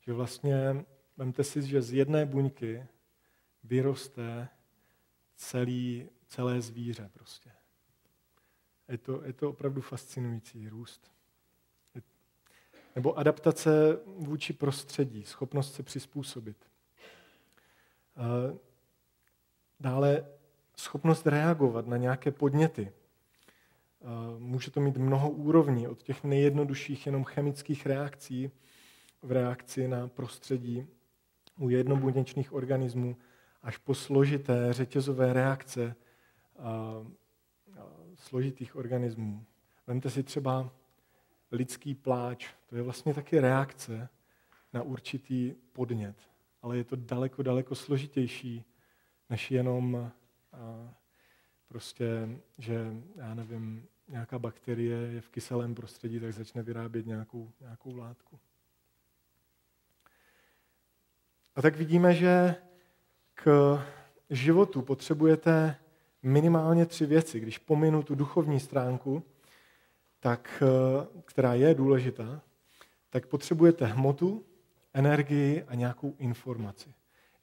Že 0.00 0.12
vlastně, 0.12 0.84
vemte 1.16 1.44
si, 1.44 1.66
že 1.66 1.82
z 1.82 1.92
jedné 1.92 2.26
buňky 2.26 2.86
vyroste 3.64 4.48
celý, 5.36 6.08
celé 6.26 6.60
zvíře 6.60 7.10
prostě. 7.12 7.52
Je 8.88 8.98
to, 8.98 9.24
je 9.24 9.32
to 9.32 9.50
opravdu 9.50 9.80
fascinující 9.80 10.68
růst. 10.68 11.10
Nebo 12.94 13.18
adaptace 13.18 13.98
vůči 14.06 14.52
prostředí, 14.52 15.24
schopnost 15.24 15.74
se 15.74 15.82
přizpůsobit. 15.82 16.70
Dále 19.80 20.26
schopnost 20.76 21.26
reagovat 21.26 21.86
na 21.86 21.96
nějaké 21.96 22.30
podněty. 22.30 22.92
Může 24.38 24.70
to 24.70 24.80
mít 24.80 24.96
mnoho 24.96 25.30
úrovní, 25.30 25.88
od 25.88 26.02
těch 26.02 26.24
nejjednodušších 26.24 27.06
jenom 27.06 27.24
chemických 27.24 27.86
reakcí 27.86 28.50
v 29.22 29.32
reakci 29.32 29.88
na 29.88 30.08
prostředí 30.08 30.86
u 31.58 31.68
jednobuněčných 31.68 32.52
organismů 32.52 33.16
až 33.62 33.76
po 33.76 33.94
složité 33.94 34.72
řetězové 34.72 35.32
reakce 35.32 35.94
složitých 38.14 38.76
organismů. 38.76 39.44
Vemte 39.86 40.10
si 40.10 40.22
třeba 40.22 40.70
lidský 41.52 41.94
pláč, 41.94 42.48
to 42.66 42.76
je 42.76 42.82
vlastně 42.82 43.14
taky 43.14 43.40
reakce 43.40 44.08
na 44.72 44.82
určitý 44.82 45.54
podnět. 45.72 46.16
Ale 46.62 46.76
je 46.76 46.84
to 46.84 46.96
daleko, 46.96 47.42
daleko 47.42 47.74
složitější, 47.74 48.64
než 49.30 49.50
jenom 49.50 50.12
prostě, 51.68 52.28
že, 52.58 52.92
já 53.16 53.34
nevím, 53.34 53.88
nějaká 54.08 54.38
bakterie 54.38 54.96
je 54.96 55.20
v 55.20 55.28
kyselém 55.28 55.74
prostředí, 55.74 56.20
tak 56.20 56.32
začne 56.32 56.62
vyrábět 56.62 57.06
nějakou, 57.06 57.50
nějakou 57.60 57.96
látku. 57.96 58.38
A 61.56 61.62
tak 61.62 61.76
vidíme, 61.76 62.14
že 62.14 62.54
k 63.34 63.78
životu 64.30 64.82
potřebujete 64.82 65.76
minimálně 66.22 66.86
tři 66.86 67.06
věci. 67.06 67.40
Když 67.40 67.58
pominu 67.58 68.02
tu 68.02 68.14
duchovní 68.14 68.60
stránku, 68.60 69.22
tak, 70.20 70.62
eh, 70.62 71.06
která 71.24 71.54
je 71.54 71.74
důležitá, 71.74 72.42
tak 73.10 73.26
potřebujete 73.26 73.86
hmotu, 73.86 74.44
energii 74.94 75.62
a 75.62 75.74
nějakou 75.74 76.14
informaci. 76.18 76.94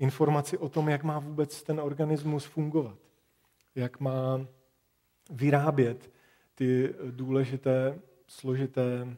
Informaci 0.03 0.57
o 0.57 0.69
tom, 0.69 0.89
jak 0.89 1.03
má 1.03 1.19
vůbec 1.19 1.63
ten 1.63 1.79
organismus 1.79 2.45
fungovat, 2.45 2.97
jak 3.75 3.99
má 3.99 4.47
vyrábět 5.29 6.11
ty 6.55 6.95
důležité, 7.11 7.99
složité 8.27 9.17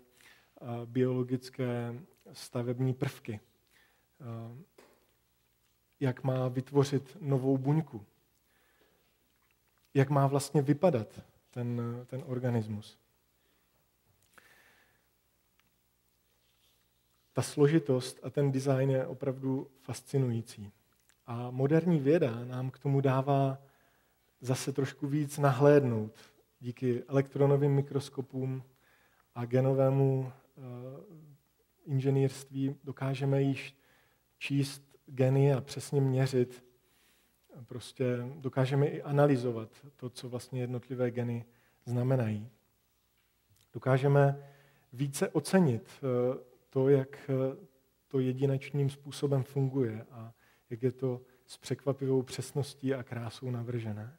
biologické 0.85 1.93
stavební 2.33 2.93
prvky, 2.93 3.39
jak 5.99 6.23
má 6.23 6.47
vytvořit 6.47 7.17
novou 7.21 7.57
buňku, 7.57 8.05
jak 9.93 10.09
má 10.09 10.27
vlastně 10.27 10.61
vypadat 10.61 11.21
ten, 11.51 11.81
ten 12.05 12.23
organismus. 12.25 12.97
Ta 17.35 17.41
složitost 17.41 18.19
a 18.23 18.29
ten 18.29 18.51
design 18.51 18.89
je 18.89 19.07
opravdu 19.07 19.67
fascinující. 19.81 20.71
A 21.25 21.51
moderní 21.51 21.99
věda 21.99 22.45
nám 22.45 22.69
k 22.69 22.79
tomu 22.79 23.01
dává 23.01 23.57
zase 24.41 24.73
trošku 24.73 25.07
víc 25.07 25.37
nahlédnout 25.37 26.11
díky 26.59 27.03
elektronovým 27.07 27.71
mikroskopům 27.71 28.63
a 29.35 29.45
genovému 29.45 30.19
uh, 30.19 30.63
inženýrství 31.85 32.75
dokážeme 32.83 33.41
již 33.41 33.77
číst 34.37 34.83
geny 35.05 35.53
a 35.53 35.61
přesně 35.61 36.01
měřit. 36.01 36.65
Prostě 37.65 38.05
dokážeme 38.35 38.87
i 38.87 39.01
analyzovat 39.01 39.69
to, 39.95 40.09
co 40.09 40.29
vlastně 40.29 40.61
jednotlivé 40.61 41.11
geny 41.11 41.45
znamenají. 41.85 42.49
Dokážeme 43.73 44.49
více 44.93 45.29
ocenit 45.29 45.89
uh, 46.01 46.54
to, 46.75 46.89
jak 46.89 47.31
to 48.07 48.19
jedinečným 48.19 48.89
způsobem 48.89 49.43
funguje 49.43 50.05
a 50.11 50.33
jak 50.69 50.83
je 50.83 50.91
to 50.91 51.21
s 51.45 51.57
překvapivou 51.57 52.21
přesností 52.21 52.93
a 52.93 53.03
krásou 53.03 53.51
navržené. 53.51 54.17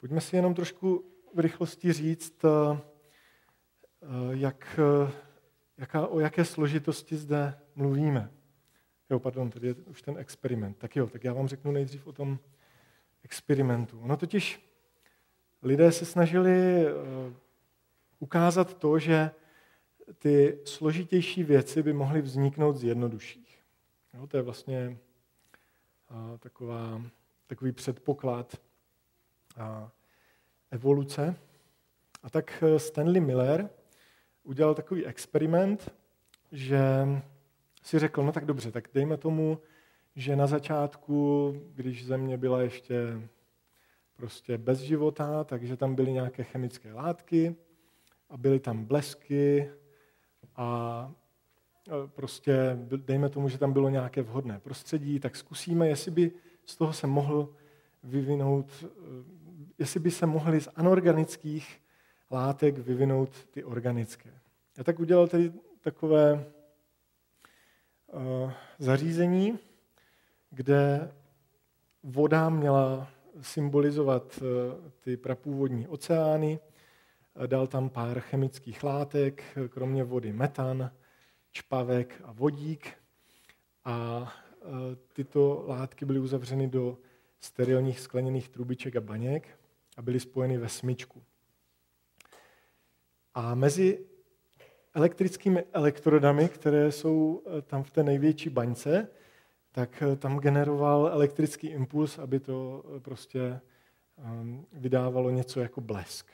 Pojďme 0.00 0.20
si 0.20 0.36
jenom 0.36 0.54
trošku 0.54 1.04
v 1.34 1.38
rychlosti 1.38 1.92
říct, 1.92 2.44
eh, 2.44 2.80
eh, 4.02 4.06
jak, 4.30 4.80
eh, 4.80 5.12
jaká, 5.78 6.06
o 6.06 6.20
jaké 6.20 6.44
složitosti 6.44 7.16
zde 7.16 7.58
mluvíme. 7.74 8.30
Jo, 9.10 9.18
pardon, 9.18 9.50
tady 9.50 9.66
je 9.66 9.74
už 9.74 10.02
ten 10.02 10.18
experiment. 10.18 10.78
Tak 10.78 10.96
jo, 10.96 11.06
tak 11.06 11.24
já 11.24 11.32
vám 11.32 11.48
řeknu 11.48 11.72
nejdřív 11.72 12.06
o 12.06 12.12
tom 12.12 12.38
experimentu. 13.22 14.00
Ono 14.00 14.16
totiž 14.16 14.70
lidé 15.62 15.92
se 15.92 16.04
snažili 16.04 16.86
ukázat 18.18 18.78
to, 18.78 18.98
že 18.98 19.30
ty 20.18 20.58
složitější 20.64 21.44
věci 21.44 21.82
by 21.82 21.92
mohly 21.92 22.22
vzniknout 22.22 22.76
z 22.76 22.84
jednodušších. 22.84 23.58
Jo, 24.14 24.26
to 24.26 24.36
je 24.36 24.42
vlastně 24.42 24.96
taková, 26.38 27.02
takový 27.46 27.72
předpoklad 27.72 28.60
a 29.56 29.92
evoluce. 30.70 31.36
A 32.22 32.30
tak 32.30 32.62
eh, 32.62 32.78
Stanley 32.78 33.20
Miller 33.20 33.70
udělal 34.42 34.74
takový 34.74 35.06
experiment, 35.06 35.94
že 36.52 36.80
si 37.82 37.98
řekl, 37.98 38.22
no 38.22 38.32
tak 38.32 38.44
dobře, 38.44 38.70
tak 38.72 38.88
dejme 38.94 39.16
tomu, 39.16 39.58
že 40.16 40.36
na 40.36 40.46
začátku, 40.46 41.52
když 41.74 42.06
Země 42.06 42.38
byla 42.38 42.62
ještě 42.62 43.28
prostě 44.16 44.58
bez 44.58 44.78
života, 44.78 45.44
takže 45.44 45.76
tam 45.76 45.94
byly 45.94 46.12
nějaké 46.12 46.44
chemické 46.44 46.92
látky 46.92 47.56
a 48.30 48.36
byly 48.36 48.60
tam 48.60 48.84
blesky 48.84 49.70
a 50.56 51.10
prostě 52.06 52.78
dejme 52.96 53.28
tomu, 53.28 53.48
že 53.48 53.58
tam 53.58 53.72
bylo 53.72 53.88
nějaké 53.88 54.22
vhodné 54.22 54.58
prostředí, 54.58 55.20
tak 55.20 55.36
zkusíme, 55.36 55.88
jestli 55.88 56.10
by 56.10 56.32
z 56.66 56.76
toho 56.76 56.92
se 56.92 57.06
mohl 57.06 57.48
vyvinout, 58.02 58.66
eh, 58.82 58.86
jestli 59.78 60.00
by 60.00 60.10
se 60.10 60.26
mohly 60.26 60.60
z 60.60 60.68
anorganických 60.76 61.80
látek 62.30 62.78
vyvinout 62.78 63.44
ty 63.50 63.64
organické. 63.64 64.30
Já 64.76 64.84
tak 64.84 65.00
udělal 65.00 65.28
tedy 65.28 65.52
takové 65.80 66.32
uh, 68.12 68.52
zařízení, 68.78 69.58
kde 70.50 71.12
voda 72.02 72.48
měla 72.48 73.08
symbolizovat 73.40 74.38
uh, 74.42 74.90
ty 75.00 75.16
prapůvodní 75.16 75.88
oceány, 75.88 76.58
dal 77.46 77.66
tam 77.66 77.90
pár 77.90 78.20
chemických 78.20 78.84
látek, 78.84 79.42
kromě 79.68 80.04
vody 80.04 80.32
metan, 80.32 80.90
čpavek 81.52 82.22
a 82.24 82.32
vodík. 82.32 82.92
A 83.84 84.28
e, 84.62 84.66
tyto 85.12 85.64
látky 85.68 86.04
byly 86.04 86.18
uzavřeny 86.18 86.68
do 86.68 86.98
sterilních 87.40 88.00
skleněných 88.00 88.48
trubiček 88.48 88.96
a 88.96 89.00
baněk 89.00 89.58
a 89.96 90.02
byly 90.02 90.20
spojeny 90.20 90.58
ve 90.58 90.68
smyčku. 90.68 91.22
A 93.34 93.54
mezi 93.54 94.06
elektrickými 94.94 95.64
elektrodami, 95.72 96.48
které 96.48 96.92
jsou 96.92 97.42
e, 97.46 97.62
tam 97.62 97.82
v 97.82 97.90
té 97.90 98.02
největší 98.02 98.50
baňce, 98.50 99.08
tak 99.72 100.02
e, 100.02 100.16
tam 100.16 100.38
generoval 100.38 101.06
elektrický 101.06 101.66
impuls, 101.66 102.18
aby 102.18 102.40
to 102.40 102.84
prostě 103.02 103.60
vydávalo 104.72 105.30
něco 105.30 105.60
jako 105.60 105.80
blesk. 105.80 106.26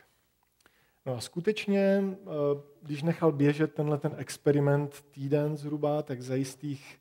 No 1.11 1.17
a 1.17 1.21
skutečně, 1.21 2.03
eh, 2.13 2.27
když 2.83 3.03
nechal 3.03 3.33
běžet 3.33 3.75
tenhle 3.75 3.99
ten 3.99 4.15
experiment 4.19 5.03
týden 5.11 5.57
zhruba, 5.57 6.03
tak 6.03 6.23
za 6.23 6.35
jistých, 6.35 7.01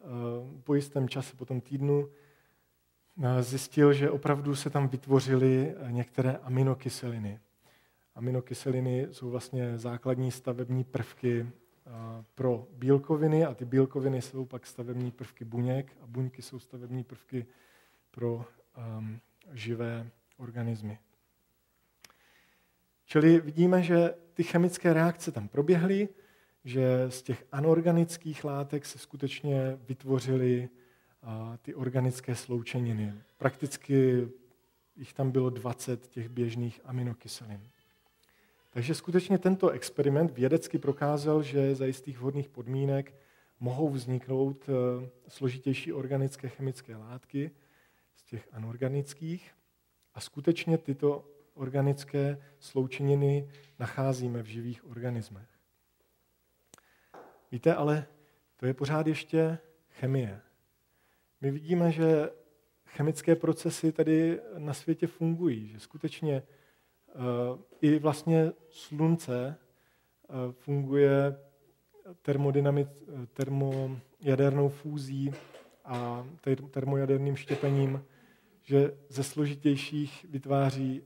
eh, 0.00 0.04
po 0.64 0.74
jistém 0.74 1.08
čase, 1.08 1.36
po 1.36 1.44
tom 1.44 1.60
týdnu, 1.60 2.08
eh, 3.22 3.42
zjistil, 3.42 3.92
že 3.92 4.10
opravdu 4.10 4.56
se 4.56 4.70
tam 4.70 4.88
vytvořily 4.88 5.74
některé 5.90 6.36
aminokyseliny. 6.36 7.40
Aminokyseliny 8.14 9.08
jsou 9.12 9.30
vlastně 9.30 9.78
základní 9.78 10.30
stavební 10.30 10.84
prvky 10.84 11.46
pro 12.34 12.66
bílkoviny 12.72 13.44
a 13.44 13.54
ty 13.54 13.64
bílkoviny 13.64 14.22
jsou 14.22 14.44
pak 14.44 14.66
stavební 14.66 15.10
prvky 15.10 15.44
buněk 15.44 15.96
a 16.02 16.06
buňky 16.06 16.42
jsou 16.42 16.58
stavební 16.58 17.04
prvky 17.04 17.46
pro 18.10 18.44
um, 18.98 19.20
živé 19.52 20.10
organismy. 20.36 20.98
Čili 23.06 23.40
vidíme, 23.40 23.82
že 23.82 24.14
ty 24.34 24.42
chemické 24.42 24.92
reakce 24.92 25.32
tam 25.32 25.48
proběhly, 25.48 26.08
že 26.64 27.06
z 27.08 27.22
těch 27.22 27.44
anorganických 27.52 28.44
látek 28.44 28.86
se 28.86 28.98
skutečně 28.98 29.78
vytvořily 29.88 30.68
ty 31.62 31.74
organické 31.74 32.34
sloučeniny. 32.34 33.14
Prakticky 33.38 34.28
jich 34.96 35.12
tam 35.12 35.30
bylo 35.30 35.50
20 35.50 36.06
těch 36.06 36.28
běžných 36.28 36.80
aminokyselin. 36.84 37.60
Takže 38.70 38.94
skutečně 38.94 39.38
tento 39.38 39.70
experiment 39.70 40.30
vědecky 40.30 40.78
prokázal, 40.78 41.42
že 41.42 41.74
za 41.74 41.86
jistých 41.86 42.18
vhodných 42.18 42.48
podmínek 42.48 43.14
mohou 43.60 43.88
vzniknout 43.88 44.68
e, 44.68 44.72
složitější 45.28 45.92
organické 45.92 46.48
chemické 46.48 46.96
látky 46.96 47.50
z 48.14 48.24
těch 48.24 48.48
anorganických 48.52 49.52
a 50.14 50.20
skutečně 50.20 50.78
tyto 50.78 51.35
organické 51.56 52.42
sloučeniny 52.58 53.50
nacházíme 53.78 54.42
v 54.42 54.46
živých 54.46 54.86
organismech. 54.86 55.48
Víte, 57.52 57.74
ale 57.74 58.06
to 58.56 58.66
je 58.66 58.74
pořád 58.74 59.06
ještě 59.06 59.58
chemie. 59.90 60.40
My 61.40 61.50
vidíme, 61.50 61.92
že 61.92 62.30
chemické 62.86 63.36
procesy 63.36 63.92
tady 63.92 64.40
na 64.58 64.74
světě 64.74 65.06
fungují, 65.06 65.68
že 65.68 65.80
skutečně 65.80 66.42
uh, 66.42 67.22
i 67.80 67.98
vlastně 67.98 68.52
slunce 68.70 69.56
uh, 70.28 70.52
funguje 70.52 71.36
termodynamic, 72.22 72.88
termojadernou 73.32 74.68
fúzí 74.68 75.32
a 75.84 76.26
termojaderným 76.70 77.36
štěpením, 77.36 78.04
že 78.62 78.98
ze 79.08 79.22
složitějších 79.22 80.26
vytváří 80.28 81.02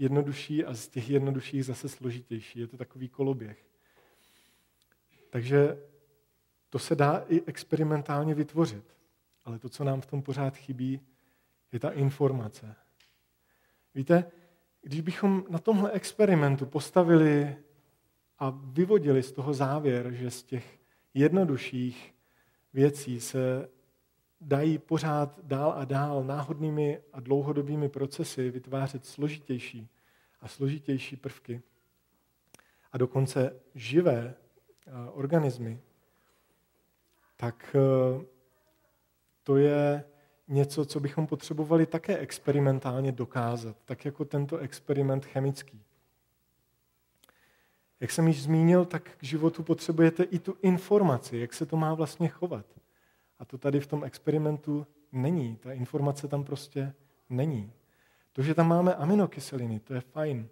jednodušší 0.00 0.64
a 0.64 0.74
z 0.74 0.88
těch 0.88 1.10
jednodušších 1.10 1.64
zase 1.64 1.88
složitější. 1.88 2.60
Je 2.60 2.66
to 2.66 2.76
takový 2.76 3.08
koloběh. 3.08 3.66
Takže 5.30 5.78
to 6.70 6.78
se 6.78 6.94
dá 6.94 7.24
i 7.28 7.42
experimentálně 7.46 8.34
vytvořit. 8.34 8.84
Ale 9.44 9.58
to, 9.58 9.68
co 9.68 9.84
nám 9.84 10.00
v 10.00 10.06
tom 10.06 10.22
pořád 10.22 10.56
chybí, 10.56 11.00
je 11.72 11.78
ta 11.80 11.90
informace. 11.90 12.76
Víte, 13.94 14.30
když 14.82 15.00
bychom 15.00 15.44
na 15.48 15.58
tomhle 15.58 15.90
experimentu 15.90 16.66
postavili 16.66 17.56
a 18.38 18.50
vyvodili 18.50 19.22
z 19.22 19.32
toho 19.32 19.54
závěr, 19.54 20.12
že 20.12 20.30
z 20.30 20.42
těch 20.42 20.78
jednodušších 21.14 22.14
věcí 22.72 23.20
se 23.20 23.68
dají 24.40 24.78
pořád 24.78 25.40
dál 25.42 25.72
a 25.76 25.84
dál 25.84 26.24
náhodnými 26.24 27.00
a 27.12 27.20
dlouhodobými 27.20 27.88
procesy 27.88 28.50
vytvářet 28.50 29.06
složitější 29.06 29.88
a 30.40 30.48
složitější 30.48 31.16
prvky 31.16 31.62
a 32.92 32.98
dokonce 32.98 33.60
živé 33.74 34.34
eh, 34.86 34.90
organismy, 35.12 35.80
tak 37.36 37.76
eh, 37.76 38.24
to 39.42 39.56
je 39.56 40.04
něco, 40.48 40.84
co 40.84 41.00
bychom 41.00 41.26
potřebovali 41.26 41.86
také 41.86 42.18
experimentálně 42.18 43.12
dokázat, 43.12 43.76
tak 43.84 44.04
jako 44.04 44.24
tento 44.24 44.58
experiment 44.58 45.24
chemický. 45.24 45.82
Jak 48.00 48.10
jsem 48.10 48.28
již 48.28 48.42
zmínil, 48.42 48.84
tak 48.84 49.16
k 49.16 49.24
životu 49.24 49.62
potřebujete 49.62 50.22
i 50.22 50.38
tu 50.38 50.56
informaci, 50.62 51.38
jak 51.38 51.54
se 51.54 51.66
to 51.66 51.76
má 51.76 51.94
vlastně 51.94 52.28
chovat. 52.28 52.66
A 53.40 53.44
to 53.44 53.58
tady 53.58 53.80
v 53.80 53.86
tom 53.86 54.04
experimentu 54.04 54.86
není. 55.12 55.56
Ta 55.56 55.72
informace 55.72 56.28
tam 56.28 56.44
prostě 56.44 56.94
není. 57.28 57.72
To, 58.32 58.42
že 58.42 58.54
tam 58.54 58.68
máme 58.68 58.94
aminokyseliny, 58.94 59.80
to 59.80 59.94
je 59.94 60.00
fajn. 60.00 60.48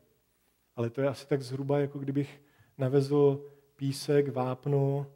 Ale 0.77 0.91
to 0.91 1.01
je 1.01 1.09
asi 1.09 1.27
tak 1.27 1.43
zhruba, 1.43 1.79
jako 1.79 1.99
kdybych 1.99 2.43
navezl 2.79 3.45
písek, 3.77 4.29
vápno 4.29 5.07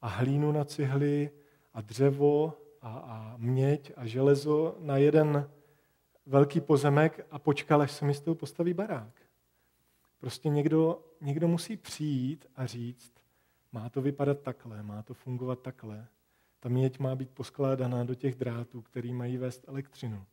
a 0.00 0.08
hlínu 0.08 0.52
na 0.52 0.64
cihly 0.64 1.30
a 1.74 1.80
dřevo 1.80 2.54
a, 2.80 2.88
a 2.98 3.34
měď 3.36 3.92
a 3.96 4.06
železo 4.06 4.76
na 4.78 4.96
jeden 4.96 5.50
velký 6.26 6.60
pozemek 6.60 7.26
a 7.30 7.38
počkal, 7.38 7.82
až 7.82 7.92
se 7.92 8.04
mi 8.04 8.14
z 8.14 8.20
toho 8.20 8.34
postaví 8.34 8.74
barák. 8.74 9.22
Prostě 10.18 10.48
někdo, 10.48 11.04
někdo 11.20 11.48
musí 11.48 11.76
přijít 11.76 12.46
a 12.56 12.66
říct, 12.66 13.12
má 13.72 13.88
to 13.88 14.02
vypadat 14.02 14.40
takhle, 14.40 14.82
má 14.82 15.02
to 15.02 15.14
fungovat 15.14 15.60
takhle. 15.60 16.08
Ta 16.62 16.68
měď 16.68 16.98
má 16.98 17.14
být 17.14 17.30
poskládaná 17.30 18.04
do 18.04 18.14
těch 18.14 18.34
drátů, 18.34 18.82
který 18.82 19.12
mají 19.12 19.36
vést 19.36 19.64
elektřinu. 19.68 20.24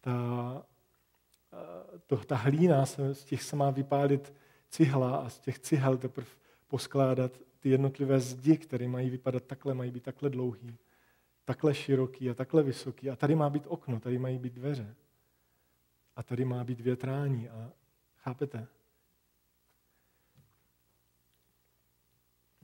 Ta, 0.00 0.66
to, 2.06 2.16
ta 2.16 2.36
hlína, 2.36 2.86
se, 2.86 3.14
z 3.14 3.24
těch 3.24 3.42
se 3.42 3.56
má 3.56 3.70
vypálit 3.70 4.34
cihla 4.70 5.16
a 5.16 5.28
z 5.28 5.40
těch 5.40 5.58
cihel 5.58 5.96
teprve 5.96 6.26
poskládat 6.66 7.32
ty 7.60 7.68
jednotlivé 7.68 8.20
zdi, 8.20 8.56
které 8.56 8.88
mají 8.88 9.10
vypadat 9.10 9.44
takhle, 9.44 9.74
mají 9.74 9.90
být 9.90 10.02
takhle 10.02 10.30
dlouhý, 10.30 10.78
takhle 11.44 11.74
široký 11.74 12.30
a 12.30 12.34
takhle 12.34 12.62
vysoký. 12.62 13.10
A 13.10 13.16
tady 13.16 13.34
má 13.34 13.50
být 13.50 13.64
okno, 13.66 14.00
tady 14.00 14.18
mají 14.18 14.38
být 14.38 14.52
dveře. 14.52 14.94
A 16.16 16.22
tady 16.22 16.44
má 16.44 16.64
být 16.64 16.80
větrání. 16.80 17.48
A 17.48 17.72
chápete? 18.16 18.66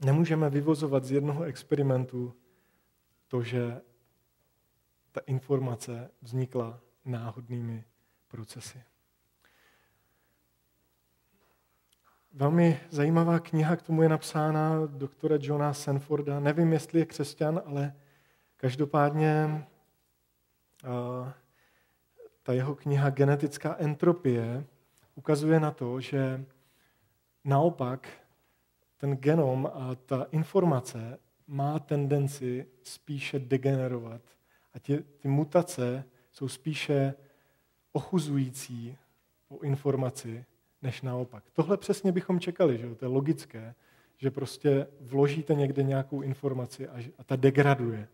Nemůžeme 0.05 0.49
vyvozovat 0.49 1.05
z 1.05 1.11
jednoho 1.11 1.43
experimentu 1.43 2.33
to, 3.35 3.43
že 3.43 3.81
ta 5.11 5.21
informace 5.25 6.11
vznikla 6.21 6.79
náhodnými 7.05 7.83
procesy. 8.27 8.83
Velmi 12.33 12.79
zajímavá 12.89 13.39
kniha 13.39 13.75
k 13.75 13.81
tomu 13.81 14.01
je 14.01 14.09
napsána 14.09 14.85
doktora 14.87 15.37
Johna 15.39 15.73
Sanforda. 15.73 16.39
Nevím, 16.39 16.73
jestli 16.73 16.99
je 16.99 17.05
křesťan, 17.05 17.61
ale 17.65 17.93
každopádně 18.57 19.65
ta 22.43 22.53
jeho 22.53 22.75
kniha 22.75 23.09
Genetická 23.09 23.75
entropie 23.75 24.65
ukazuje 25.15 25.59
na 25.59 25.71
to, 25.71 25.99
že 25.99 26.45
naopak 27.43 28.07
ten 28.97 29.15
genom 29.17 29.71
a 29.73 29.95
ta 29.95 30.23
informace 30.31 31.19
má 31.47 31.79
tendenci 31.79 32.67
spíše 32.83 33.39
degenerovat. 33.39 34.21
A 34.73 34.79
tě, 34.79 35.03
ty 35.17 35.27
mutace 35.27 36.03
jsou 36.31 36.47
spíše 36.47 37.13
ochuzující 37.91 38.97
o 39.49 39.59
informaci, 39.59 40.45
než 40.81 41.01
naopak. 41.01 41.43
Tohle 41.53 41.77
přesně 41.77 42.11
bychom 42.11 42.39
čekali, 42.39 42.77
že 42.77 42.95
to 42.95 43.05
je 43.05 43.09
logické, 43.09 43.75
že 44.17 44.31
prostě 44.31 44.87
vložíte 45.01 45.53
někde 45.53 45.83
nějakou 45.83 46.21
informaci 46.21 46.87
a, 46.87 46.97
a 47.17 47.23
ta 47.23 47.35
degraduje. 47.35 48.07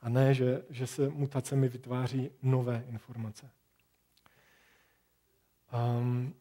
A 0.00 0.08
ne, 0.08 0.34
že, 0.34 0.62
že 0.70 0.86
se 0.86 1.08
mutacemi 1.08 1.68
vytváří 1.68 2.30
nové 2.42 2.84
informace. 2.88 3.50
Um, 5.98 6.34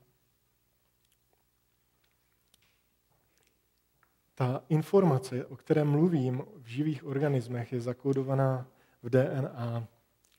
ta 4.36 4.63
informace, 4.69 5.45
o 5.45 5.55
které 5.55 5.84
mluvím 5.84 6.43
v 6.57 6.67
živých 6.67 7.05
organismech, 7.05 7.73
je 7.73 7.81
zakódovaná 7.81 8.67
v 9.03 9.09
DNA. 9.09 9.88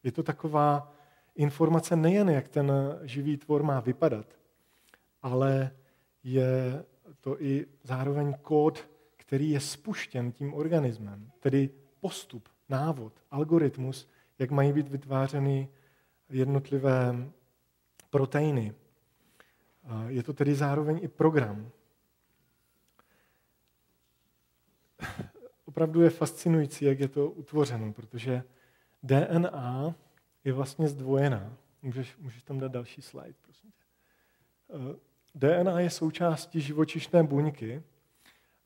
Je 0.02 0.12
to 0.12 0.22
taková 0.22 0.92
informace 1.34 1.96
nejen, 1.96 2.30
jak 2.30 2.48
ten 2.48 2.72
živý 3.02 3.36
tvor 3.36 3.62
má 3.62 3.80
vypadat, 3.80 4.26
ale 5.22 5.70
je 6.24 6.84
to 7.20 7.42
i 7.42 7.66
zároveň 7.82 8.34
kód, 8.42 8.88
který 9.16 9.50
je 9.50 9.60
spuštěn 9.60 10.32
tím 10.32 10.54
organismem, 10.54 11.30
tedy 11.40 11.70
postup, 12.00 12.48
návod, 12.68 13.12
algoritmus, 13.30 14.08
jak 14.38 14.50
mají 14.50 14.72
být 14.72 14.88
vytvářeny 14.88 15.68
jednotlivé 16.28 17.28
proteiny. 18.10 18.74
Je 20.08 20.22
to 20.22 20.32
tedy 20.32 20.54
zároveň 20.54 20.98
i 21.02 21.08
program. 21.08 21.70
Opravdu 25.64 26.02
je 26.02 26.10
fascinující, 26.10 26.84
jak 26.84 27.00
je 27.00 27.08
to 27.08 27.30
utvořeno, 27.30 27.92
protože 27.92 28.42
DNA 29.02 29.94
je 30.44 30.52
vlastně 30.52 30.88
zdvojená. 30.88 31.56
Můžeš, 31.82 32.16
můžeš 32.16 32.42
tam 32.42 32.58
dát 32.58 32.72
další 32.72 33.02
slide, 33.02 33.34
prosím 33.42 33.70
tě. 33.70 33.84
DNA 35.34 35.80
je 35.80 35.90
součástí 35.90 36.60
živočišné 36.60 37.22
buňky, 37.22 37.82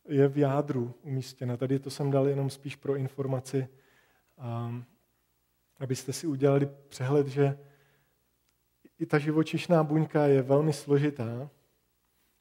je 0.08 0.28
v 0.28 0.38
jádru 0.38 0.94
umístěna. 1.02 1.56
Tady 1.56 1.78
to 1.78 1.90
jsem 1.90 2.10
dal 2.10 2.28
jenom 2.28 2.50
spíš 2.50 2.76
pro 2.76 2.96
informaci, 2.96 3.68
abyste 5.78 6.12
si 6.12 6.26
udělali 6.26 6.68
přehled, 6.88 7.26
že 7.26 7.58
i 8.98 9.06
ta 9.06 9.18
živočišná 9.18 9.84
buňka 9.84 10.26
je 10.26 10.42
velmi 10.42 10.72
složitá. 10.72 11.50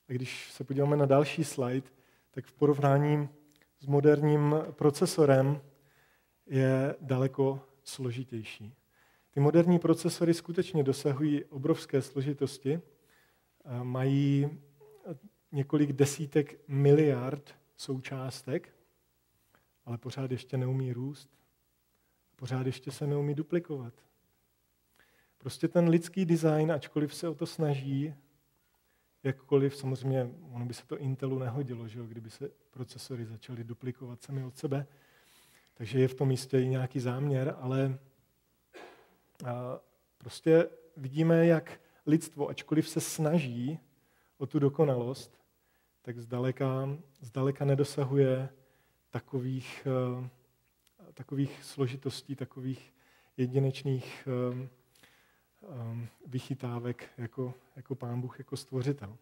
A 0.10 0.14
když 0.14 0.52
se 0.52 0.64
podíváme 0.64 0.98
na 0.98 1.06
další 1.06 1.43
slide, 1.43 1.88
tak 2.32 2.45
v 2.45 2.54
porovnání 2.54 3.30
s 3.80 3.86
moderním 3.86 4.55
procesorem 4.71 5.61
je 6.45 6.95
daleko 7.01 7.61
složitější. 7.84 8.73
Ty 9.32 9.39
moderní 9.39 9.80
procesory 9.80 10.34
skutečně 10.34 10.84
dosahují 10.84 11.45
obrovské 11.45 12.01
složitosti, 12.01 12.82
mají 13.84 14.49
několik 15.51 15.93
desítek 15.93 16.59
miliard 16.67 17.55
součástek, 17.78 18.73
ale 19.86 19.97
pořád 19.97 20.32
ještě 20.32 20.57
neumí 20.57 20.93
růst, 20.93 21.30
pořád 22.36 22.65
ještě 22.65 22.91
se 22.91 23.07
neumí 23.07 23.36
duplikovat. 23.36 23.93
Prostě 25.38 25.67
ten 25.67 25.89
lidský 25.89 26.25
design, 26.25 26.71
ačkoliv 26.71 27.15
se 27.15 27.30
o 27.30 27.36
to 27.36 27.45
snaží, 27.45 28.13
jakkoliv, 29.28 29.75
samozřejmě, 29.75 30.30
ono 30.51 30.65
by 30.65 30.73
se 30.73 30.86
to 30.86 30.97
Intelu 30.97 31.39
nehodilo, 31.39 31.88
že 31.88 31.99
jo, 31.99 32.05
kdyby 32.05 32.30
se 32.30 32.49
procesory 32.71 33.25
začaly 33.25 33.63
duplikovat 33.63 34.23
sami 34.23 34.43
od 34.43 34.57
sebe, 34.57 34.88
takže 35.73 35.99
je 35.99 36.07
v 36.07 36.13
tom 36.13 36.28
místě 36.28 36.61
i 36.61 36.67
nějaký 36.67 36.99
záměr, 36.99 37.55
ale 37.59 37.99
a 39.45 39.80
prostě 40.17 40.69
vidíme, 40.97 41.45
jak 41.45 41.80
lidstvo, 42.05 42.49
ačkoliv 42.49 42.89
se 42.89 43.01
snaží 43.01 43.80
o 44.38 44.45
tu 44.45 44.59
dokonalost, 44.59 45.39
tak 46.01 46.19
zdaleka, 46.19 46.89
zdaleka 47.21 47.65
nedosahuje 47.65 48.49
takových, 49.09 49.88
takových 51.13 51.63
složitostí, 51.63 52.36
takových 52.36 52.93
jedinečných 53.38 54.28
vychytávek 56.26 57.10
jako, 57.18 57.53
jako 57.76 57.95
pán 57.95 58.22
Bůh, 58.22 58.39
jako 58.39 58.58
stvořitel. 58.58 59.18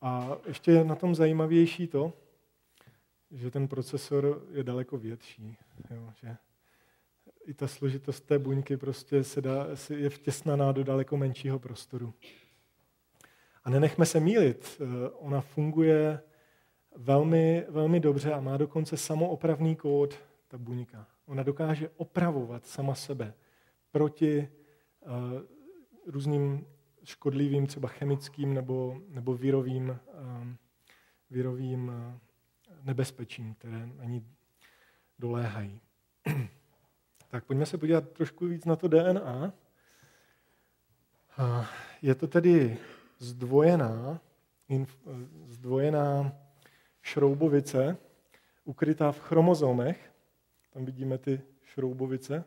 A 0.00 0.36
ještě 0.46 0.70
je 0.70 0.84
na 0.84 0.94
tom 0.94 1.14
zajímavější 1.14 1.86
to, 1.86 2.12
že 3.30 3.50
ten 3.50 3.68
procesor 3.68 4.46
je 4.50 4.64
daleko 4.64 4.98
větší. 4.98 5.56
Jo, 5.90 6.12
že 6.20 6.36
i 7.44 7.54
ta 7.54 7.68
složitost 7.68 8.20
té 8.20 8.38
buňky 8.38 8.76
prostě 8.76 9.24
se 9.24 9.42
dá, 9.42 9.66
je 9.90 10.10
vtěsnaná 10.10 10.72
do 10.72 10.84
daleko 10.84 11.16
menšího 11.16 11.58
prostoru. 11.58 12.14
A 13.64 13.70
nenechme 13.70 14.06
se 14.06 14.20
mílit, 14.20 14.80
eh, 14.80 15.10
ona 15.10 15.40
funguje 15.40 16.20
velmi, 16.96 17.66
velmi 17.68 18.00
dobře 18.00 18.32
a 18.32 18.40
má 18.40 18.56
dokonce 18.56 18.96
samoopravný 18.96 19.76
kód, 19.76 20.14
ta 20.48 20.58
buňka. 20.58 21.06
Ona 21.26 21.42
dokáže 21.42 21.90
opravovat 21.96 22.66
sama 22.66 22.94
sebe 22.94 23.34
proti 23.90 24.48
různým 26.06 26.66
škodlivým, 27.04 27.66
třeba 27.66 27.88
chemickým 27.88 28.54
nebo, 28.54 29.00
nebo 29.08 29.34
virovým, 29.34 29.98
virovým 31.30 31.92
nebezpečím, 32.82 33.54
které 33.54 33.86
na 33.86 34.04
ní 34.04 34.26
doléhají. 35.18 35.80
Tak 37.28 37.44
pojďme 37.44 37.66
se 37.66 37.78
podívat 37.78 38.08
trošku 38.08 38.46
víc 38.46 38.64
na 38.64 38.76
to 38.76 38.88
DNA. 38.88 39.52
Je 42.02 42.14
to 42.14 42.26
tedy 42.28 42.78
zdvojená, 43.18 44.20
zdvojená 45.46 46.32
šroubovice, 47.02 47.96
ukrytá 48.64 49.12
v 49.12 49.20
chromozomech. 49.20 50.12
Tam 50.70 50.84
vidíme 50.84 51.18
ty 51.18 51.40
šroubovice. 51.64 52.44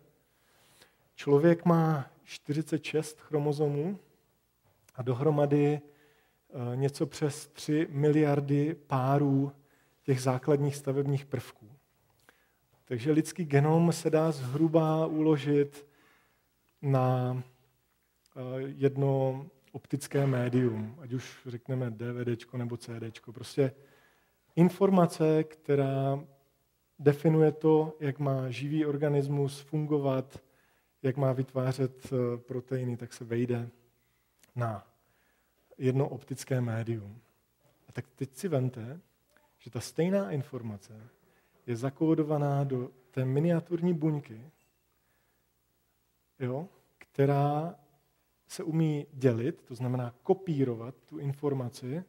Člověk 1.16 1.66
má 1.66 2.12
46 2.26 3.19
chromozomů 3.19 3.99
a 4.95 5.01
dohromady 5.01 5.65
e, 5.65 5.82
něco 6.76 7.05
přes 7.05 7.47
3 7.47 7.88
miliardy 7.89 8.76
párů 8.88 9.51
těch 10.03 10.21
základních 10.21 10.76
stavebních 10.76 11.26
prvků. 11.26 11.69
Takže 12.88 13.11
lidský 13.11 13.45
genom 13.45 13.91
se 13.91 14.09
dá 14.09 14.32
zhruba 14.32 15.05
uložit 15.05 15.88
na 16.82 17.38
eh, 18.36 18.41
jedno 18.78 19.45
optické 19.71 20.28
médium, 20.28 20.95
ať 21.01 21.13
už 21.13 21.38
řekneme 21.45 21.89
DVD 21.89 22.53
nebo 22.53 22.78
CD. 22.78 23.19
Prostě 23.34 23.71
informace, 24.55 25.43
která 25.43 26.19
definuje 26.99 27.51
to, 27.51 27.97
jak 27.99 28.19
má 28.19 28.49
živý 28.49 28.86
organismus 28.86 29.59
fungovat, 29.59 30.43
jak 31.06 31.18
má 31.18 31.34
vytvářet 31.34 32.14
eh, 32.14 32.38
proteiny, 32.38 32.97
tak 32.97 33.14
se 33.14 33.26
vejde 33.26 33.70
na 34.56 34.88
jedno 35.78 36.10
optické 36.10 36.62
médium. 36.62 37.22
A 37.88 37.91
tak 37.91 38.06
teď 38.16 38.36
si 38.36 38.47
vente, 38.47 38.99
že 39.58 39.70
ta 39.70 39.80
stejná 39.80 40.32
informace 40.32 41.10
je 41.68 41.76
zakódovaná 41.76 42.64
do 42.64 42.91
té 43.12 43.26
miniaturní 43.26 43.93
buňky, 43.93 44.51
jo, 46.39 46.70
která 46.97 47.76
se 48.47 48.64
umí 48.64 49.08
dělit, 49.14 49.62
to 49.62 49.76
znamená 49.76 50.16
kopírovat 50.24 50.95
tu 51.06 51.20
informaci 51.20 52.03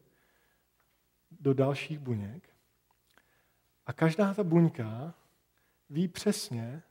do 1.31 1.53
dalších 1.53 1.99
buněk. 1.99 2.49
A 3.85 3.93
každá 3.93 4.33
ta 4.33 4.43
buňka 4.43 5.13
ví 5.89 6.07
přesně, 6.07 6.83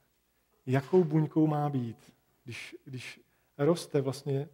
jakou 0.66 1.04
buňkou 1.04 1.46
má 1.46 1.68
být. 1.68 2.12
Když, 2.44 2.76
když 2.84 3.20
roste 3.58 4.00
vlastně 4.00 4.48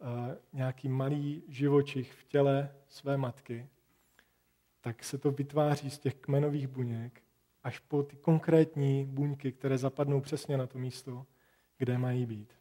uh, 0.00 0.08
nějaký 0.52 0.88
malý 0.88 1.42
živočich 1.48 2.12
v 2.12 2.24
těle 2.24 2.74
své 2.88 3.16
matky, 3.16 3.68
tak 4.80 5.04
se 5.04 5.18
to 5.18 5.30
vytváří 5.30 5.90
z 5.90 5.98
těch 5.98 6.14
kmenových 6.14 6.66
buněk 6.66 7.22
až 7.62 7.78
po 7.78 8.02
ty 8.02 8.16
konkrétní 8.16 9.04
buňky, 9.04 9.52
které 9.52 9.78
zapadnou 9.78 10.20
přesně 10.20 10.56
na 10.56 10.66
to 10.66 10.78
místo, 10.78 11.26
kde 11.78 11.98
mají 11.98 12.26
být. 12.26 12.54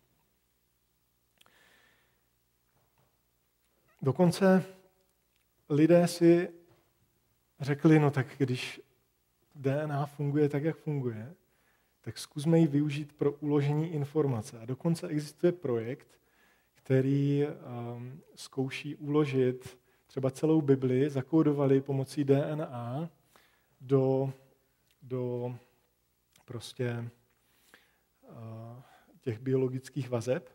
Dokonce 4.02 4.64
lidé 5.70 6.08
si 6.08 6.50
řekli, 7.60 8.00
no 8.00 8.12
tak 8.12 8.28
když 8.38 8.82
DNA 9.56 10.06
funguje 10.06 10.50
tak, 10.50 10.64
jak 10.64 10.78
funguje, 10.78 11.36
tak 12.08 12.18
zkusme 12.18 12.60
ji 12.60 12.68
využít 12.68 13.14
pro 13.14 13.32
uložení 13.32 13.94
informace. 13.94 14.60
A 14.60 14.66
dokonce 14.66 15.08
existuje 15.08 15.52
projekt, 15.52 16.20
který 16.74 17.46
um, 17.46 18.22
zkouší 18.36 18.96
uložit 18.96 19.78
třeba 20.06 20.32
celou 20.32 20.62
Bibli, 20.62 21.10
zakódovali 21.10 21.82
pomocí 21.82 22.24
DNA 22.24 23.10
do, 23.82 24.34
do 25.02 25.56
prostě 26.46 27.10
uh, 28.30 28.82
těch 29.22 29.40
biologických 29.40 30.10
vazeb. 30.10 30.50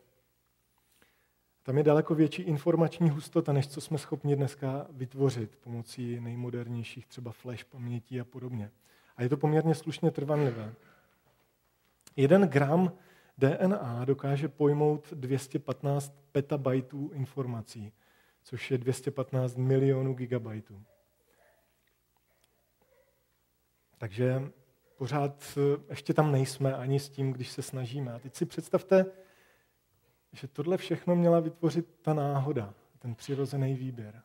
Tam 1.62 1.78
je 1.78 1.84
daleko 1.84 2.14
větší 2.14 2.42
informační 2.42 3.10
hustota, 3.10 3.52
než 3.52 3.68
co 3.68 3.80
jsme 3.80 3.98
schopni 3.98 4.36
dneska 4.36 4.86
vytvořit 4.90 5.56
pomocí 5.56 6.20
nejmodernějších 6.20 7.06
třeba 7.06 7.32
flash 7.32 7.64
pamětí 7.64 8.20
a 8.20 8.24
podobně. 8.24 8.70
A 9.16 9.22
je 9.22 9.28
to 9.28 9.36
poměrně 9.36 9.74
slušně 9.74 10.10
trvanlivé. 10.10 10.74
Jeden 12.16 12.48
gram 12.48 12.92
DNA 13.38 14.04
dokáže 14.04 14.48
pojmout 14.48 15.12
215 15.12 16.14
petabajtů 16.32 17.10
informací, 17.14 17.92
což 18.42 18.70
je 18.70 18.78
215 18.78 19.56
milionů 19.56 20.14
gigabajtů. 20.14 20.84
Takže 23.98 24.42
pořád 24.96 25.58
ještě 25.90 26.14
tam 26.14 26.32
nejsme 26.32 26.74
ani 26.74 27.00
s 27.00 27.08
tím, 27.08 27.32
když 27.32 27.50
se 27.50 27.62
snažíme. 27.62 28.12
A 28.12 28.18
teď 28.18 28.34
si 28.34 28.46
představte, 28.46 29.06
že 30.32 30.48
tohle 30.48 30.76
všechno 30.76 31.16
měla 31.16 31.40
vytvořit 31.40 31.94
ta 32.02 32.14
náhoda, 32.14 32.74
ten 32.98 33.14
přirozený 33.14 33.74
výběr. 33.74 34.22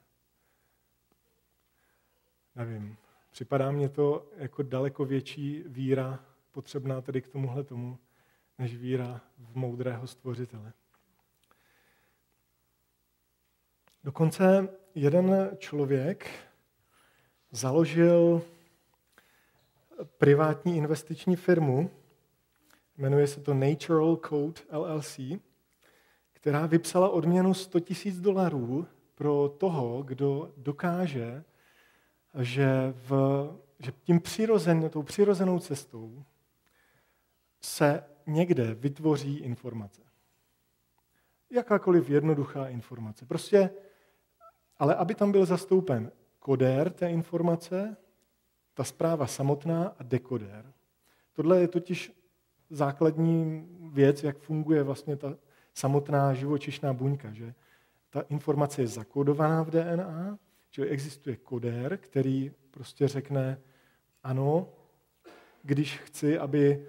Nevím, 2.55 2.97
připadá 3.31 3.71
mně 3.71 3.89
to 3.89 4.29
jako 4.37 4.63
daleko 4.63 5.05
větší 5.05 5.63
víra 5.67 6.25
potřebná 6.57 7.01
tedy 7.01 7.21
k 7.21 7.27
tomuhle 7.27 7.63
tomu, 7.63 7.97
než 8.57 8.75
víra 8.75 9.21
v 9.37 9.55
moudrého 9.55 10.07
stvořitele. 10.07 10.73
Dokonce 14.03 14.69
jeden 14.95 15.49
člověk 15.57 16.29
založil 17.51 18.41
privátní 20.17 20.77
investiční 20.77 21.35
firmu, 21.35 21.89
jmenuje 22.97 23.27
se 23.27 23.41
to 23.41 23.53
Natural 23.53 24.15
Code 24.15 24.61
LLC, 24.71 25.19
která 26.33 26.65
vypsala 26.65 27.09
odměnu 27.09 27.53
100 27.53 27.79
000 28.05 28.21
dolarů 28.21 28.87
pro 29.15 29.49
toho, 29.57 30.03
kdo 30.03 30.53
dokáže, 30.57 31.43
že, 32.39 32.93
v, 33.09 33.11
že 33.79 33.91
tím 34.03 34.19
přirozen, 34.19 34.89
tou 34.89 35.03
přirozenou 35.03 35.59
cestou 35.59 36.23
se 37.67 38.03
někde 38.27 38.73
vytvoří 38.73 39.37
informace. 39.37 40.01
Jakákoliv 41.49 42.09
jednoduchá 42.09 42.67
informace. 42.67 43.25
Prostě, 43.25 43.69
ale 44.77 44.95
aby 44.95 45.15
tam 45.15 45.31
byl 45.31 45.45
zastoupen 45.45 46.11
kodér 46.39 46.89
té 46.89 47.09
informace, 47.09 47.97
ta 48.73 48.83
zpráva 48.83 49.27
samotná 49.27 49.87
a 49.99 50.03
dekodér. 50.03 50.73
Tohle 51.33 51.59
je 51.59 51.67
totiž 51.67 52.11
základní 52.69 53.67
věc, 53.93 54.23
jak 54.23 54.37
funguje 54.37 54.83
vlastně 54.83 55.15
ta 55.15 55.37
samotná 55.73 56.33
živočišná 56.33 56.93
buňka, 56.93 57.33
že 57.33 57.53
ta 58.09 58.21
informace 58.21 58.81
je 58.81 58.87
zakódovaná 58.87 59.63
v 59.63 59.69
DNA, 59.69 60.39
že 60.69 60.85
existuje 60.85 61.35
kodér, 61.35 61.97
který 61.97 62.51
prostě 62.71 63.07
řekne, 63.07 63.61
ano, 64.23 64.69
když 65.63 65.97
chci, 65.97 66.39
aby 66.39 66.87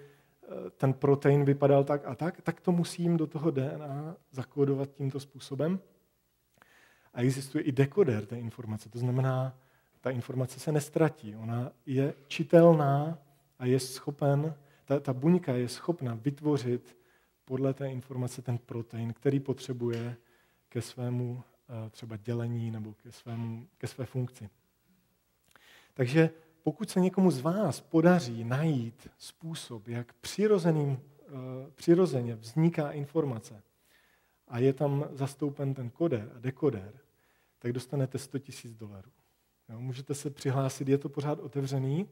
ten 0.76 0.92
protein 0.92 1.44
vypadal 1.44 1.84
tak 1.84 2.07
a 2.07 2.14
tak, 2.14 2.40
tak 2.40 2.61
to 2.61 2.72
musím 2.72 3.16
do 3.16 3.26
toho 3.26 3.51
DNA 3.51 4.16
zakódovat 4.30 4.90
tímto 4.90 5.20
způsobem. 5.20 5.80
A 7.14 7.20
existuje 7.20 7.64
i 7.64 7.72
dekoder 7.72 8.26
té 8.26 8.38
informace, 8.38 8.88
to 8.88 8.99
znamená, 8.99 9.59
ta 10.01 10.11
informace 10.11 10.61
se 10.61 10.72
nestratí, 10.72 11.36
ona 11.36 11.72
je 11.86 12.14
čitelná 12.28 13.18
a 13.59 13.66
je 13.66 13.80
schopen, 13.80 14.55
ta, 14.84 15.01
ta 15.01 15.12
buňka 15.12 15.53
je 15.53 15.68
schopna 15.68 16.14
vytvořit 16.14 16.96
podle 17.44 17.74
té 17.74 17.90
informace 17.90 18.42
ten 18.42 18.59
protein, 18.59 19.12
který 19.12 19.40
potřebuje 19.40 20.16
ke 20.68 20.82
svému 20.82 21.42
eh, 21.86 21.90
třeba 21.90 22.16
dělení 22.16 22.70
nebo 22.70 22.94
ke, 22.94 23.12
svému, 23.12 23.66
ke 23.78 23.86
své 23.86 24.07
funkci. 24.07 24.51
Takže 25.94 26.30
pokud 26.68 26.90
se 26.90 27.00
někomu 27.00 27.30
z 27.30 27.40
vás 27.40 27.80
podaří 27.80 28.44
najít 28.44 29.08
způsob, 29.18 29.88
jak 29.88 30.12
přirozeným, 30.12 31.00
eh, 31.20 31.30
přirozeně 31.74 32.34
vzniká 32.34 32.90
informace 32.90 33.62
a 34.48 34.58
je 34.58 34.72
tam 34.72 35.08
zastoupen 35.12 35.74
ten 35.74 35.90
koder 35.90 36.32
a 36.36 36.38
dekoder, 36.38 36.92
tak 37.58 37.72
dostanete 37.72 38.18
100 38.18 38.38
000 38.64 38.76
dolarů. 38.78 39.10
Můžete 39.76 40.14
se 40.14 40.30
přihlásit, 40.30 40.88
je 40.88 40.98
to 40.98 41.08
pořád 41.08 41.38
otevřený, 41.38 42.08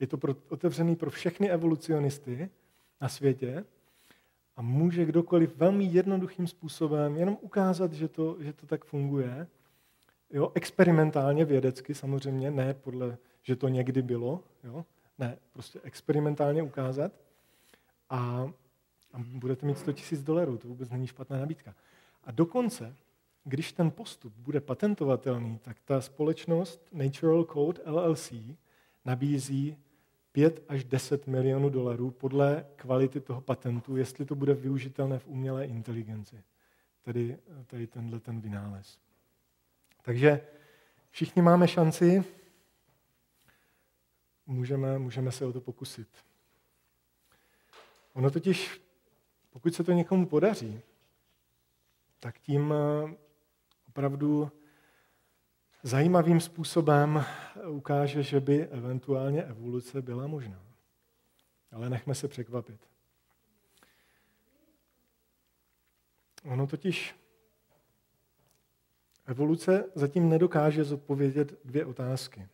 je 0.00 0.06
to 0.06 0.18
pro, 0.18 0.34
otevřený 0.48 0.96
pro 0.96 1.10
všechny 1.10 1.50
evolucionisty 1.50 2.50
na 3.00 3.08
světě, 3.08 3.64
a 4.56 4.62
může 4.62 5.04
kdokoliv 5.04 5.56
velmi 5.56 5.84
jednoduchým 5.84 6.46
způsobem 6.46 7.16
jenom 7.16 7.38
ukázat, 7.40 7.92
že 7.92 8.08
to, 8.08 8.36
že 8.40 8.52
to 8.52 8.66
tak 8.66 8.84
funguje. 8.84 9.46
Jo, 10.30 10.52
experimentálně, 10.54 11.44
vědecky 11.44 11.94
samozřejmě, 11.94 12.50
ne 12.50 12.74
podle, 12.74 13.18
že 13.42 13.56
to 13.56 13.68
někdy 13.68 14.02
bylo, 14.02 14.44
jo, 14.64 14.84
ne, 15.18 15.38
prostě 15.52 15.80
experimentálně 15.82 16.62
ukázat 16.62 17.12
a, 18.10 18.50
a 19.12 19.18
budete 19.18 19.66
mít 19.66 19.78
100 19.78 19.90
000 19.90 20.24
dolarů, 20.24 20.58
to 20.58 20.68
vůbec 20.68 20.90
není 20.90 21.06
špatná 21.06 21.38
nabídka. 21.38 21.74
A 22.24 22.30
dokonce, 22.30 22.96
když 23.44 23.72
ten 23.72 23.90
postup 23.90 24.32
bude 24.36 24.60
patentovatelný, 24.60 25.58
tak 25.58 25.76
ta 25.84 26.00
společnost 26.00 26.88
Natural 26.92 27.44
Code 27.44 27.82
LLC 27.86 28.32
nabízí 29.04 29.76
5 30.32 30.64
až 30.68 30.84
10 30.84 31.26
milionů 31.26 31.70
dolarů 31.70 32.10
podle 32.10 32.66
kvality 32.76 33.20
toho 33.20 33.40
patentu, 33.40 33.96
jestli 33.96 34.24
to 34.24 34.34
bude 34.34 34.54
využitelné 34.54 35.18
v 35.18 35.26
umělé 35.26 35.64
inteligenci. 35.64 36.44
Tedy, 37.02 37.38
tedy 37.66 37.86
tenhle 37.86 38.20
ten 38.20 38.40
vynález. 38.40 38.98
Takže 40.02 40.40
všichni 41.10 41.42
máme 41.42 41.68
šanci, 41.68 42.24
můžeme, 44.46 44.98
můžeme 44.98 45.32
se 45.32 45.46
o 45.46 45.52
to 45.52 45.60
pokusit. 45.60 46.08
Ono 48.12 48.30
totiž, 48.30 48.80
pokud 49.50 49.74
se 49.74 49.84
to 49.84 49.92
někomu 49.92 50.26
podaří, 50.26 50.80
tak 52.20 52.38
tím 52.38 52.72
eh, 52.72 53.14
opravdu 53.88 54.50
zajímavým 55.82 56.40
způsobem 56.40 57.24
ukáže, 57.68 58.22
že 58.22 58.40
by 58.40 58.66
eventuálně 58.66 59.42
evoluce 59.42 60.02
byla 60.02 60.26
možná. 60.26 60.62
Ale 61.72 61.90
nechme 61.90 62.14
se 62.14 62.28
překvapit. 62.28 62.88
Ono 66.44 66.66
totiž 66.66 67.14
evoluce 69.26 69.90
zatím 69.94 70.28
nedokáže 70.28 70.84
zodpovědět 70.84 71.64
dvě 71.64 71.84
otázky. 71.84 72.48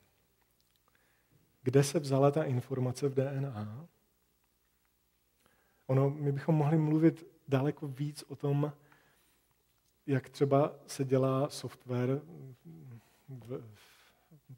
Kde 1.68 1.84
se 1.84 1.98
vzala 1.98 2.30
ta 2.30 2.44
informace 2.44 3.08
v 3.08 3.14
DNA? 3.14 3.88
ono, 5.86 6.10
my 6.10 6.32
bychom 6.32 6.54
mohli 6.54 6.78
mluvit 6.78 7.26
daleko 7.48 7.88
víc 7.88 8.24
o 8.28 8.36
tom, 8.36 8.72
jak 10.06 10.28
třeba 10.28 10.74
se 10.86 11.04
dělá 11.04 11.48
software, 11.48 12.20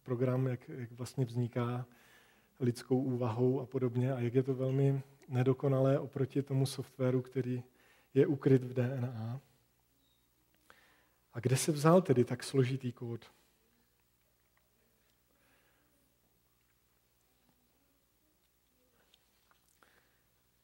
program, 0.02 0.46
jak, 0.46 0.68
jak 0.68 0.92
vlastně 0.92 1.24
vzniká 1.24 1.86
lidskou 2.60 3.02
úvahou 3.02 3.60
a 3.60 3.66
podobně 3.66 4.12
a 4.14 4.20
jak 4.20 4.34
je 4.34 4.42
to 4.42 4.54
velmi 4.54 5.02
nedokonalé 5.28 5.98
oproti 5.98 6.42
tomu 6.42 6.66
softwaru, 6.66 7.22
který 7.22 7.62
je 8.14 8.26
ukryt 8.26 8.64
v 8.64 8.74
DNA. 8.74 9.40
A 11.32 11.40
kde 11.40 11.56
se 11.56 11.72
vzal 11.72 12.02
tedy 12.02 12.24
tak 12.24 12.44
složitý 12.44 12.92
kód? 12.92 13.39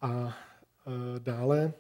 A 0.01 0.29
e, 0.29 1.21
dále 1.21 1.73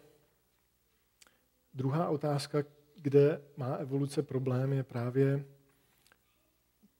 druhá 1.74 2.08
otázka, 2.08 2.64
kde 2.96 3.42
má 3.56 3.74
evoluce 3.74 4.22
problém, 4.22 4.72
je 4.72 4.82
právě 4.82 5.44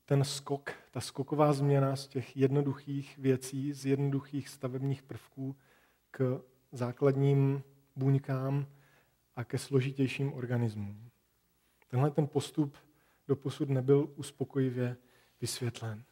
ten 0.05 0.25
skok, 0.25 0.71
ta 0.91 1.01
skoková 1.01 1.53
změna 1.53 1.97
z 1.97 2.09
těch 2.09 2.37
jednoduchých 2.37 3.19
věcí, 3.19 3.73
z 3.73 3.87
jednoduchých 3.87 4.49
stavebních 4.49 5.03
prvků 5.03 5.57
k 6.11 6.43
základním 6.73 7.63
buňkám 7.97 8.67
a 9.37 9.45
ke 9.45 9.59
složitějším 9.59 10.33
organismům. 10.33 11.11
Tenhle 11.89 12.11
ten 12.11 12.27
postup 12.27 12.77
doposud 13.29 13.69
nebyl 13.69 14.09
uspokojivě 14.17 14.97
vysvětlen. 15.41 16.05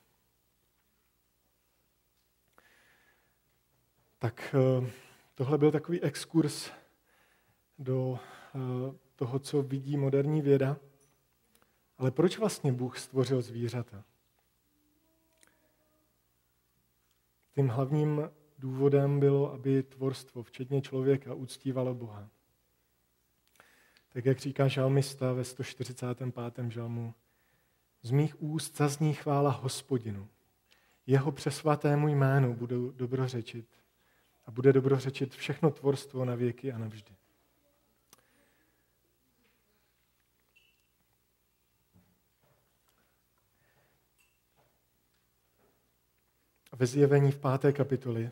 Tak 4.25 4.55
eh, 4.55 4.91
tohle 5.35 5.59
byl 5.59 5.73
takový 5.73 6.03
exkurs 6.03 6.71
do 7.79 8.19
eh, 8.19 8.59
toho, 9.17 9.39
co 9.39 9.63
vidí 9.63 9.97
moderní 9.97 10.43
věda. 10.43 10.77
Ale 11.99 12.11
proč 12.11 12.39
vlastně 12.39 12.73
Bůh 12.73 12.99
stvořil 12.99 13.43
zvířata? 13.43 14.05
Tím 17.55 17.69
hlavním 17.69 18.31
důvodem 18.59 19.21
bylo, 19.21 19.53
aby 19.53 19.83
tvorstvo, 19.83 20.43
včetně 20.43 20.83
člověka, 20.83 21.35
uctívalo 21.35 21.95
Boha. 21.95 22.29
Tak 24.09 24.25
jak 24.25 24.39
říká 24.39 24.69
žalmista 24.69 25.33
ve 25.33 25.45
145. 25.45 26.71
žalmu, 26.71 27.15
z 28.03 28.11
mých 28.11 28.43
úst 28.43 28.77
zazní 28.77 29.15
chvála 29.15 29.51
hospodinu. 29.51 30.29
Jeho 31.07 31.33
přesvatému 31.33 32.09
jménu 32.09 32.55
budou 32.55 32.91
dobrořečit 32.91 33.84
a 34.47 34.51
bude 34.51 34.73
dobrořečit 34.73 35.35
všechno 35.35 35.71
tvorstvo 35.71 36.25
na 36.25 36.35
věky 36.35 36.73
a 36.73 36.79
navždy. 36.79 37.15
ve 46.75 46.87
zjevení 46.87 47.33
v 47.33 47.39
páté 47.39 47.73
kapitoli. 47.73 48.31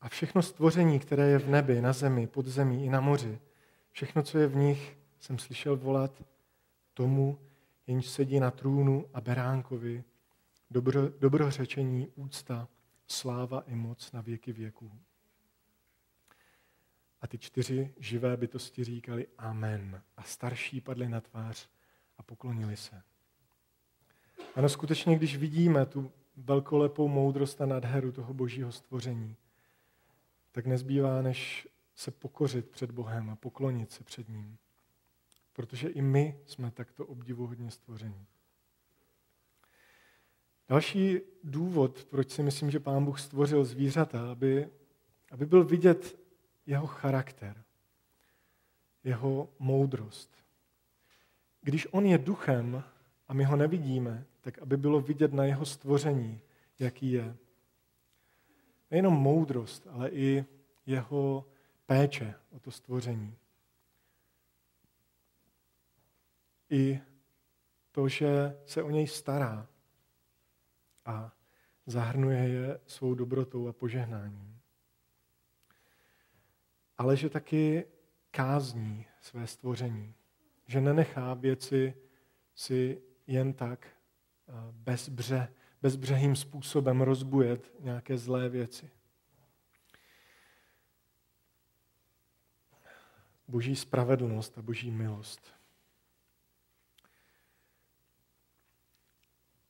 A 0.00 0.08
všechno 0.08 0.42
stvoření, 0.42 0.98
které 0.98 1.28
je 1.28 1.38
v 1.38 1.48
nebi, 1.48 1.80
na 1.80 1.92
zemi, 1.92 2.26
pod 2.26 2.46
zemí 2.46 2.84
i 2.84 2.88
na 2.88 3.00
moři, 3.00 3.38
všechno, 3.90 4.22
co 4.22 4.38
je 4.38 4.46
v 4.46 4.56
nich, 4.56 4.98
jsem 5.20 5.38
slyšel 5.38 5.76
volat 5.76 6.22
tomu, 6.94 7.38
jenž 7.86 8.06
sedí 8.06 8.40
na 8.40 8.50
trůnu 8.50 9.06
a 9.14 9.20
beránkovi, 9.20 10.04
dobro, 10.70 11.08
dobrořečení, 11.08 12.08
úcta, 12.14 12.68
sláva 13.06 13.60
i 13.60 13.74
moc 13.74 14.12
na 14.12 14.20
věky 14.20 14.52
věků. 14.52 14.92
A 17.20 17.26
ty 17.26 17.38
čtyři 17.38 17.94
živé 17.98 18.36
bytosti 18.36 18.84
říkali 18.84 19.26
Amen. 19.38 20.02
A 20.16 20.22
starší 20.22 20.80
padli 20.80 21.08
na 21.08 21.20
tvář 21.20 21.68
a 22.18 22.22
poklonili 22.22 22.76
se. 22.76 23.02
Ano, 24.54 24.68
skutečně, 24.68 25.16
když 25.16 25.36
vidíme 25.36 25.86
tu 25.86 26.12
velkolepou 26.36 27.08
moudrost 27.08 27.60
a 27.60 27.66
nadheru 27.66 28.12
toho 28.12 28.34
božího 28.34 28.72
stvoření, 28.72 29.36
tak 30.52 30.66
nezbývá, 30.66 31.22
než 31.22 31.68
se 31.94 32.10
pokořit 32.10 32.70
před 32.70 32.90
Bohem 32.90 33.30
a 33.30 33.36
poklonit 33.36 33.92
se 33.92 34.04
před 34.04 34.28
ním. 34.28 34.58
Protože 35.52 35.88
i 35.88 36.02
my 36.02 36.40
jsme 36.46 36.70
takto 36.70 37.06
obdivuhodně 37.06 37.70
stvoření. 37.70 38.26
Další 40.72 41.20
důvod, 41.44 42.04
proč 42.04 42.30
si 42.30 42.42
myslím, 42.42 42.70
že 42.70 42.80
Pán 42.80 43.04
Bůh 43.04 43.20
stvořil 43.20 43.64
zvířata, 43.64 44.30
aby, 44.30 44.68
aby 45.30 45.46
byl 45.46 45.64
vidět 45.64 46.18
jeho 46.66 46.86
charakter, 46.86 47.64
jeho 49.04 49.48
moudrost. 49.58 50.44
Když 51.60 51.86
on 51.90 52.06
je 52.06 52.18
duchem 52.18 52.84
a 53.28 53.34
my 53.34 53.44
ho 53.44 53.56
nevidíme, 53.56 54.24
tak 54.40 54.58
aby 54.58 54.76
bylo 54.76 55.00
vidět 55.00 55.32
na 55.32 55.44
jeho 55.44 55.66
stvoření, 55.66 56.40
jaký 56.78 57.12
je. 57.12 57.36
Nejenom 58.90 59.14
moudrost, 59.14 59.86
ale 59.90 60.10
i 60.10 60.44
jeho 60.86 61.46
péče 61.86 62.34
o 62.50 62.58
to 62.58 62.70
stvoření. 62.70 63.36
I 66.70 67.00
to, 67.90 68.08
že 68.08 68.58
se 68.66 68.82
o 68.82 68.90
něj 68.90 69.06
stará 69.06 69.71
a 71.04 71.32
zahrnuje 71.86 72.48
je 72.48 72.80
svou 72.86 73.14
dobrotou 73.14 73.68
a 73.68 73.72
požehnáním. 73.72 74.60
Ale 76.98 77.16
že 77.16 77.30
taky 77.30 77.86
kázní 78.30 79.06
své 79.20 79.46
stvoření. 79.46 80.14
Že 80.66 80.80
nenechá 80.80 81.34
věci 81.34 81.94
si 82.54 83.02
jen 83.26 83.52
tak 83.52 83.86
bezbře, 84.72 85.54
bezbřehým 85.82 86.36
způsobem 86.36 87.00
rozbujet 87.00 87.72
nějaké 87.80 88.18
zlé 88.18 88.48
věci. 88.48 88.90
Boží 93.48 93.76
spravedlnost 93.76 94.58
a 94.58 94.62
boží 94.62 94.90
milost. 94.90 95.52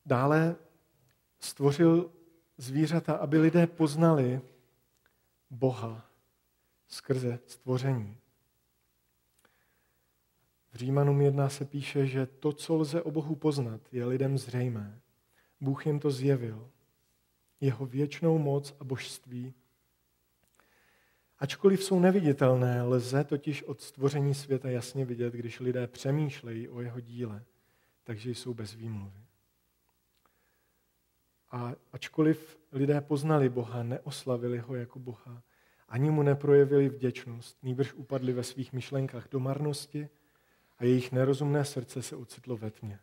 Dále 0.05 0.55
stvořil 1.43 2.11
zvířata, 2.57 3.13
aby 3.13 3.39
lidé 3.39 3.67
poznali 3.67 4.41
Boha 5.49 6.09
skrze 6.87 7.39
stvoření. 7.45 8.17
V 10.71 10.75
Římanům 10.75 11.21
1 11.21 11.49
se 11.49 11.65
píše, 11.65 12.05
že 12.05 12.25
to, 12.25 12.53
co 12.53 12.75
lze 12.75 13.01
o 13.01 13.11
Bohu 13.11 13.35
poznat, 13.35 13.81
je 13.91 14.05
lidem 14.05 14.37
zřejmé. 14.37 15.01
Bůh 15.61 15.85
jim 15.85 15.99
to 15.99 16.11
zjevil. 16.11 16.69
Jeho 17.61 17.85
věčnou 17.85 18.37
moc 18.37 18.75
a 18.79 18.83
božství. 18.83 19.53
Ačkoliv 21.39 21.83
jsou 21.83 21.99
neviditelné, 21.99 22.81
lze 22.81 23.23
totiž 23.23 23.63
od 23.63 23.81
stvoření 23.81 24.33
světa 24.33 24.69
jasně 24.69 25.05
vidět, 25.05 25.33
když 25.33 25.59
lidé 25.59 25.87
přemýšlejí 25.87 26.69
o 26.69 26.81
jeho 26.81 26.99
díle, 26.99 27.43
takže 28.03 28.31
jsou 28.31 28.53
bez 28.53 28.73
výmluvy. 28.73 29.22
A 31.53 31.75
ačkoliv 31.91 32.57
lidé 32.71 33.01
poznali 33.01 33.49
Boha, 33.49 33.83
neoslavili 33.83 34.57
ho 34.57 34.75
jako 34.75 34.99
Boha, 34.99 35.43
ani 35.87 36.11
mu 36.11 36.23
neprojevili 36.23 36.89
vděčnost, 36.89 37.57
nýbrž 37.63 37.93
upadli 37.93 38.33
ve 38.33 38.43
svých 38.43 38.73
myšlenkách 38.73 39.29
do 39.31 39.39
marnosti, 39.39 40.09
a 40.77 40.83
jejich 40.83 41.11
nerozumné 41.11 41.65
srdce 41.65 42.01
se 42.01 42.15
ocitlo 42.15 42.57
ve 42.57 42.71
tmě. 42.71 42.99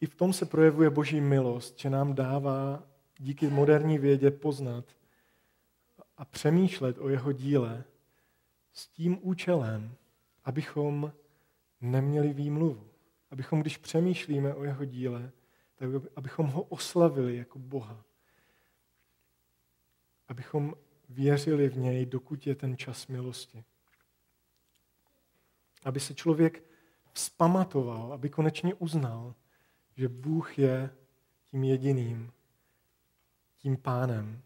I 0.00 0.06
v 0.06 0.14
tom 0.14 0.32
se 0.32 0.46
projevuje 0.46 0.90
boží 0.90 1.20
milost, 1.20 1.78
že 1.78 1.90
nám 1.90 2.14
dává 2.14 2.82
díky 3.18 3.48
moderní 3.48 3.98
vědě 3.98 4.30
poznat 4.30 4.84
a 6.16 6.24
přemýšlet 6.24 6.98
o 6.98 7.08
jeho 7.08 7.32
díle 7.32 7.84
s 8.72 8.88
tím 8.88 9.18
účelem, 9.22 9.94
abychom 10.44 11.12
neměli 11.80 12.32
výmluvu. 12.32 12.87
Abychom, 13.30 13.60
když 13.60 13.76
přemýšlíme 13.76 14.54
o 14.54 14.64
jeho 14.64 14.84
díle, 14.84 15.32
tak 15.76 15.88
abychom 16.16 16.46
ho 16.46 16.62
oslavili 16.62 17.36
jako 17.36 17.58
Boha. 17.58 18.04
Abychom 20.28 20.74
věřili 21.08 21.68
v 21.68 21.76
něj, 21.76 22.06
dokud 22.06 22.46
je 22.46 22.54
ten 22.54 22.76
čas 22.76 23.06
milosti. 23.06 23.64
Aby 25.84 26.00
se 26.00 26.14
člověk 26.14 26.62
vzpamatoval, 27.12 28.12
aby 28.12 28.30
konečně 28.30 28.74
uznal, 28.74 29.34
že 29.96 30.08
Bůh 30.08 30.58
je 30.58 30.90
tím 31.44 31.64
jediným, 31.64 32.32
tím 33.56 33.76
pánem. 33.76 34.42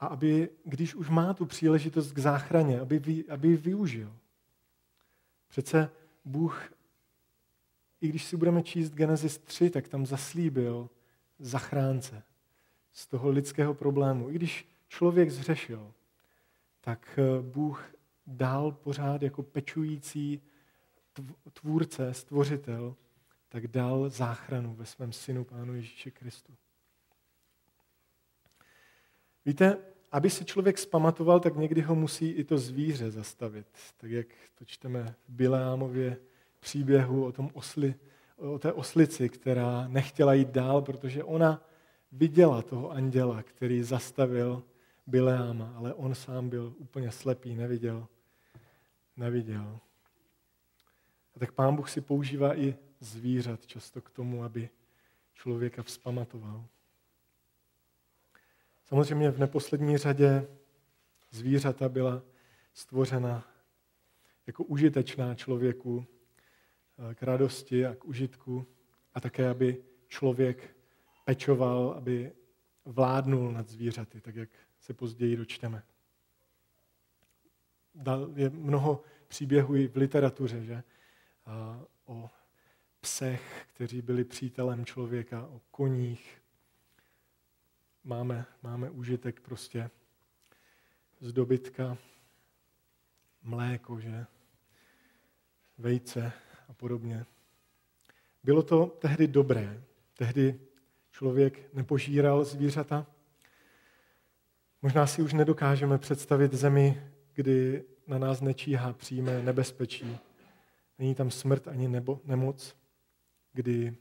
A 0.00 0.06
aby, 0.06 0.50
když 0.64 0.94
už 0.94 1.08
má 1.08 1.34
tu 1.34 1.46
příležitost 1.46 2.12
k 2.12 2.18
záchraně, 2.18 2.80
aby, 2.80 3.24
aby 3.28 3.48
ji 3.48 3.56
využil. 3.56 4.16
Přece 5.48 5.90
Bůh, 6.24 6.72
i 8.00 8.08
když 8.08 8.24
si 8.24 8.36
budeme 8.36 8.62
číst 8.62 8.90
Genesis 8.90 9.38
3, 9.38 9.70
tak 9.70 9.88
tam 9.88 10.06
zaslíbil 10.06 10.90
zachránce 11.38 12.22
z 12.92 13.06
toho 13.06 13.30
lidského 13.30 13.74
problému. 13.74 14.30
I 14.30 14.34
když 14.34 14.68
člověk 14.88 15.30
zřešil, 15.30 15.92
tak 16.80 17.18
eh, 17.18 17.42
Bůh 17.42 17.94
dál 18.26 18.72
pořád 18.72 19.22
jako 19.22 19.42
pečující 19.42 20.42
tvůrce, 21.52 22.14
stvořitel, 22.14 22.96
tak 23.48 23.68
dal 23.68 24.10
záchranu 24.10 24.74
ve 24.74 24.86
svém 24.86 25.12
synu 25.12 25.44
Pánu 25.44 25.74
Ježíši 25.74 26.10
Kristu. 26.10 26.54
Víte, 29.44 29.78
aby 30.14 30.30
si 30.30 30.44
člověk 30.44 30.78
spamatoval, 30.78 31.40
tak 31.40 31.56
někdy 31.56 31.80
ho 31.80 31.94
musí 31.94 32.30
i 32.30 32.44
to 32.44 32.58
zvíře 32.58 33.10
zastavit. 33.10 33.66
Tak 33.96 34.10
jak 34.10 34.26
to 34.54 34.64
čteme 34.64 35.14
v 35.28 35.32
Bileámově 35.32 36.16
příběhu 36.60 37.24
o, 37.24 37.32
tom 37.32 37.50
osli, 37.54 37.94
o 38.36 38.58
té 38.58 38.72
oslici, 38.72 39.28
která 39.28 39.88
nechtěla 39.88 40.34
jít 40.34 40.48
dál, 40.48 40.82
protože 40.82 41.24
ona 41.24 41.62
viděla 42.12 42.62
toho 42.62 42.90
anděla, 42.90 43.42
který 43.42 43.82
zastavil 43.82 44.62
Bileáma, 45.06 45.74
ale 45.76 45.94
on 45.94 46.14
sám 46.14 46.48
byl 46.48 46.74
úplně 46.78 47.10
slepý, 47.10 47.54
neviděl. 47.54 48.06
Neviděl. 49.16 49.78
A 51.36 51.38
tak 51.38 51.52
pán 51.52 51.76
Bůh 51.76 51.90
si 51.90 52.00
používá 52.00 52.58
i 52.58 52.74
zvířat 53.00 53.66
často 53.66 54.00
k 54.00 54.10
tomu, 54.10 54.44
aby 54.44 54.68
člověka 55.34 55.82
vzpamatoval. 55.82 56.64
Samozřejmě 58.84 59.30
v 59.30 59.38
neposlední 59.38 59.98
řadě 59.98 60.48
zvířata 61.30 61.88
byla 61.88 62.22
stvořena 62.74 63.48
jako 64.46 64.64
užitečná 64.64 65.34
člověku 65.34 66.06
eh, 67.10 67.14
k 67.14 67.22
radosti 67.22 67.86
a 67.86 67.94
k 67.94 68.04
užitku 68.04 68.66
a 69.14 69.20
také, 69.20 69.48
aby 69.48 69.84
člověk 70.08 70.76
pečoval, 71.24 71.94
aby 71.98 72.32
vládnul 72.84 73.52
nad 73.52 73.68
zvířaty, 73.68 74.20
tak 74.20 74.36
jak 74.36 74.48
se 74.80 74.94
později 74.94 75.36
dočteme. 75.36 75.82
Je 78.36 78.50
mnoho 78.50 79.02
příběhů 79.28 79.76
i 79.76 79.88
v 79.88 79.96
literatuře, 79.96 80.64
že? 80.64 80.82
o 82.06 82.30
psech, 83.00 83.66
kteří 83.74 84.02
byli 84.02 84.24
přítelem 84.24 84.84
člověka, 84.84 85.46
o 85.46 85.60
koních. 85.70 86.42
Máme, 88.04 88.46
máme 88.62 88.90
užitek 88.90 89.40
prostě 89.40 89.90
z 91.20 91.32
dobytka, 91.32 91.98
mléko, 93.42 94.00
že? 94.00 94.26
vejce 95.78 96.32
a 96.68 96.72
podobně. 96.72 97.26
Bylo 98.44 98.62
to 98.62 98.86
tehdy 98.86 99.26
dobré. 99.26 99.82
Tehdy 100.16 100.60
člověk 101.10 101.74
nepožíral 101.74 102.44
zvířata. 102.44 103.06
Možná 104.82 105.06
si 105.06 105.22
už 105.22 105.32
nedokážeme 105.32 105.98
představit 105.98 106.54
zemi, 106.54 107.02
kdy 107.34 107.84
na 108.06 108.18
nás 108.18 108.40
nečíhá 108.40 108.92
přímé 108.92 109.42
nebezpečí. 109.42 110.18
Není 110.98 111.14
tam 111.14 111.30
smrt 111.30 111.68
ani 111.68 111.88
nebo, 111.88 112.20
nemoc 112.24 112.76
kdy 113.52 113.96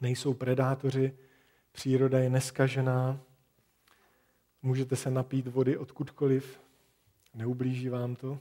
nejsou 0.00 0.34
predátoři, 0.34 1.18
příroda 1.78 2.18
je 2.18 2.30
neskažená, 2.30 3.20
můžete 4.62 4.96
se 4.96 5.10
napít 5.10 5.46
vody 5.46 5.76
odkudkoliv, 5.76 6.60
neublíží 7.34 7.88
vám 7.88 8.16
to. 8.16 8.40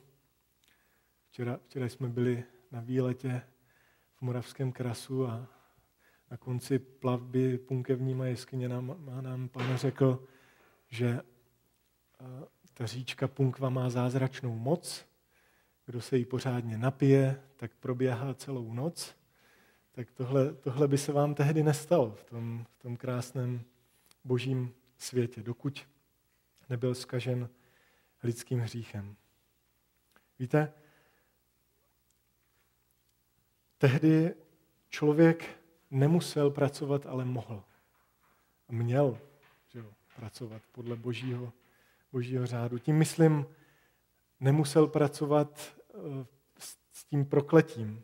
Včera, 1.29 1.59
včera 1.67 1.85
jsme 1.85 2.09
byli 2.09 2.43
na 2.71 2.81
výletě 2.81 3.41
v 4.15 4.21
Moravském 4.21 4.71
krasu 4.71 5.27
a 5.27 5.47
na 6.31 6.38
konci 6.38 6.79
plavby 6.79 7.57
punkevníma 7.57 8.25
jeskyně 8.25 8.69
nám, 8.69 8.95
nám 9.21 9.49
pán 9.49 9.77
řekl, 9.77 10.23
že 10.89 11.21
ta 12.73 12.85
říčka 12.85 13.27
Punkva 13.27 13.69
má 13.69 13.89
zázračnou 13.89 14.55
moc. 14.55 15.05
Kdo 15.85 16.01
se 16.01 16.17
jí 16.17 16.25
pořádně 16.25 16.77
napije, 16.77 17.41
tak 17.55 17.71
proběhá 17.79 18.33
celou 18.33 18.73
noc 18.73 19.15
tak 19.98 20.12
tohle, 20.12 20.54
tohle 20.54 20.88
by 20.88 20.98
se 20.98 21.12
vám 21.12 21.36
tehdy 21.36 21.64
nestalo 21.64 22.12
v 22.12 22.24
tom, 22.24 22.66
v 22.72 22.82
tom 22.82 22.98
krásném 22.98 23.62
božím 24.24 24.74
světě, 24.98 25.43
dokud 25.43 25.88
nebyl 26.70 26.95
skažen 26.95 27.50
lidským 28.24 28.60
hříchem. 28.60 29.16
Víte, 30.39 30.74
tehdy 33.78 34.36
člověk 34.89 35.60
nemusel 35.91 36.52
pracovat, 36.52 37.06
ale 37.06 37.26
mohl. 37.26 37.64
Měl 38.70 39.20
že 39.68 39.80
jo, 39.80 39.93
pracovat 40.16 40.62
podle 40.72 40.95
božího, 40.95 41.54
božího 42.12 42.45
řádu. 42.45 42.80
Tím 42.80 42.98
myslím, 42.98 43.45
nemusel 44.39 44.88
pracovat 44.88 45.76
eh, 45.89 46.26
s 46.93 47.06
tím 47.06 47.26
prokletím, 47.26 48.04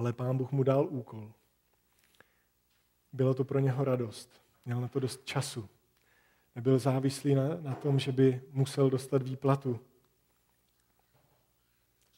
ale 0.00 0.12
pán 0.12 0.36
Bůh 0.36 0.52
mu 0.52 0.62
dal 0.62 0.86
úkol. 0.86 1.32
Bylo 3.12 3.34
to 3.34 3.44
pro 3.44 3.58
něho 3.58 3.84
radost. 3.84 4.42
Měl 4.64 4.80
na 4.80 4.88
to 4.88 5.00
dost 5.00 5.24
času. 5.24 5.68
Nebyl 6.56 6.78
závislý 6.78 7.34
na, 7.34 7.48
na 7.60 7.74
tom, 7.74 7.98
že 7.98 8.12
by 8.12 8.42
musel 8.52 8.90
dostat 8.90 9.22
výplatu. 9.22 9.80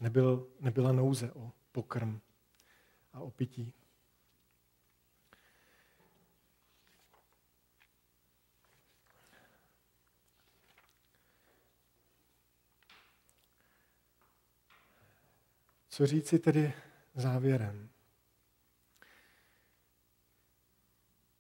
Nebyl, 0.01 0.47
nebyla 0.61 0.93
nouze 0.93 1.33
o 1.33 1.53
pokrm 1.72 2.20
a 3.12 3.20
o 3.20 3.30
pití. 3.30 3.72
Co 15.89 16.07
říci 16.07 16.39
tedy 16.39 16.72
závěrem. 17.15 17.89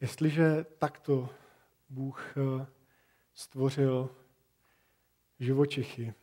Jestliže 0.00 0.64
takto 0.64 1.28
Bůh 1.88 2.34
eh, 2.36 2.66
stvořil 3.34 4.10
živočichy 5.40 6.14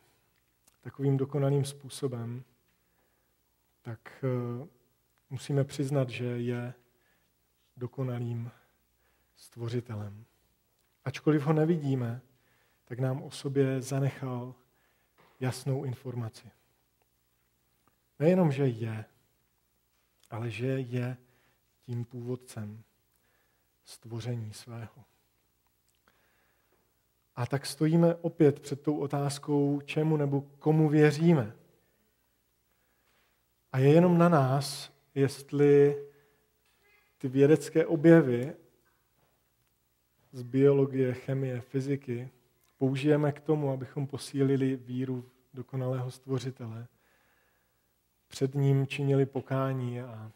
takovým 0.80 1.16
dokonalým 1.16 1.64
způsobem, 1.64 2.44
tak 3.82 4.24
eh, 4.24 4.66
musíme 5.30 5.64
přiznat, 5.64 6.08
že 6.08 6.24
je 6.24 6.74
dokonalým 7.76 8.50
stvořitelem. 9.36 10.24
Ačkoliv 11.04 11.42
ho 11.42 11.52
nevidíme, 11.52 12.20
tak 12.84 12.98
nám 12.98 13.22
o 13.22 13.30
sobě 13.30 13.80
zanechal 13.82 14.54
jasnou 15.40 15.84
informaci. 15.84 16.50
Nejenom, 18.18 18.52
že 18.52 18.66
je, 18.66 19.04
ale 20.30 20.50
že 20.50 20.66
je 20.66 21.16
tím 21.80 22.04
původcem 22.04 22.82
stvoření 23.84 24.52
svého. 24.52 25.04
A 27.36 27.46
tak 27.46 27.66
stojíme 27.66 28.14
opět 28.14 28.60
před 28.60 28.82
tou 28.82 28.96
otázkou, 28.96 29.80
čemu 29.80 30.16
nebo 30.16 30.40
komu 30.40 30.88
věříme. 30.88 31.56
A 33.72 33.78
je 33.78 33.92
jenom 33.92 34.18
na 34.18 34.28
nás, 34.28 34.92
jestli 35.14 36.04
ty 37.18 37.28
vědecké 37.28 37.86
objevy 37.86 38.56
z 40.32 40.42
biologie, 40.42 41.14
chemie, 41.14 41.60
fyziky 41.60 42.30
použijeme 42.78 43.32
k 43.32 43.40
tomu, 43.40 43.70
abychom 43.70 44.06
posílili 44.06 44.76
víru 44.76 45.30
dokonalého 45.54 46.10
stvořitele, 46.10 46.88
před 48.30 48.54
ním 48.54 48.86
činili 48.86 49.26
pokání 49.26 50.00
a, 50.00 50.32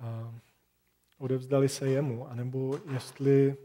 a 0.00 0.34
odevzdali 1.18 1.68
se 1.68 1.88
jemu, 1.88 2.28
anebo 2.28 2.78
jestli 2.92 3.56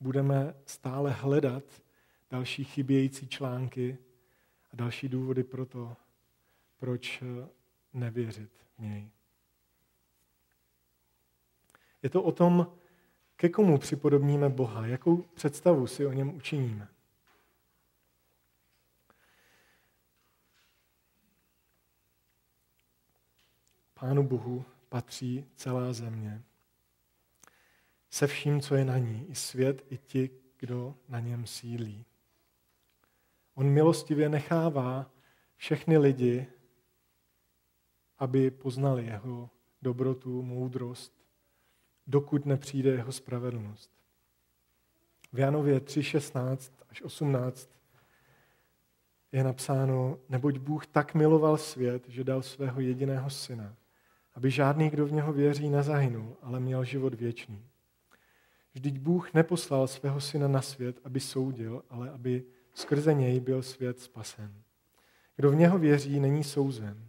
budeme 0.00 0.54
stále 0.66 1.10
hledat 1.10 1.64
další 2.30 2.64
chybějící 2.64 3.28
články 3.28 3.98
a 4.72 4.76
další 4.76 5.08
důvody 5.08 5.44
pro 5.44 5.66
to, 5.66 5.96
proč 6.78 7.22
nevěřit 7.92 8.50
v 8.76 8.82
něj. 8.82 9.10
Je 12.02 12.10
to 12.10 12.22
o 12.22 12.32
tom, 12.32 12.72
ke 13.36 13.48
komu 13.48 13.78
připodobníme 13.78 14.48
Boha, 14.48 14.86
jakou 14.86 15.16
představu 15.16 15.86
si 15.86 16.06
o 16.06 16.12
něm 16.12 16.34
učiníme. 16.34 16.88
Pánu 24.00 24.22
Bohu 24.22 24.64
patří 24.88 25.44
celá 25.56 25.92
země. 25.92 26.42
Se 28.10 28.26
vším, 28.26 28.60
co 28.60 28.74
je 28.74 28.84
na 28.84 28.98
ní, 28.98 29.26
i 29.28 29.34
svět, 29.34 29.84
i 29.90 29.98
ti, 29.98 30.30
kdo 30.58 30.94
na 31.08 31.20
něm 31.20 31.46
sílí. 31.46 32.04
On 33.54 33.66
milostivě 33.66 34.28
nechává 34.28 35.10
všechny 35.56 35.98
lidi, 35.98 36.46
aby 38.18 38.50
poznali 38.50 39.06
jeho 39.06 39.50
dobrotu, 39.82 40.42
moudrost, 40.42 41.12
dokud 42.06 42.46
nepřijde 42.46 42.90
jeho 42.90 43.12
spravedlnost. 43.12 43.90
V 45.32 45.38
Janově 45.38 45.80
3.16 45.80 46.72
až 46.90 47.02
18 47.02 47.70
je 49.32 49.44
napsáno, 49.44 50.18
neboť 50.28 50.58
Bůh 50.58 50.86
tak 50.86 51.14
miloval 51.14 51.56
svět, 51.56 52.08
že 52.08 52.24
dal 52.24 52.42
svého 52.42 52.80
jediného 52.80 53.30
syna, 53.30 53.76
aby 54.38 54.50
žádný, 54.50 54.90
kdo 54.90 55.06
v 55.06 55.12
něho 55.12 55.32
věří, 55.32 55.68
nezahynul, 55.68 56.36
ale 56.42 56.60
měl 56.60 56.84
život 56.84 57.14
věčný. 57.14 57.66
Vždyť 58.74 58.98
Bůh 58.98 59.34
neposlal 59.34 59.86
svého 59.86 60.20
syna 60.20 60.48
na 60.48 60.62
svět, 60.62 61.00
aby 61.04 61.20
soudil, 61.20 61.82
ale 61.90 62.10
aby 62.10 62.44
skrze 62.74 63.14
něj 63.14 63.40
byl 63.40 63.62
svět 63.62 64.00
spasen. 64.00 64.62
Kdo 65.36 65.50
v 65.50 65.54
něho 65.54 65.78
věří, 65.78 66.20
není 66.20 66.44
souzen. 66.44 67.08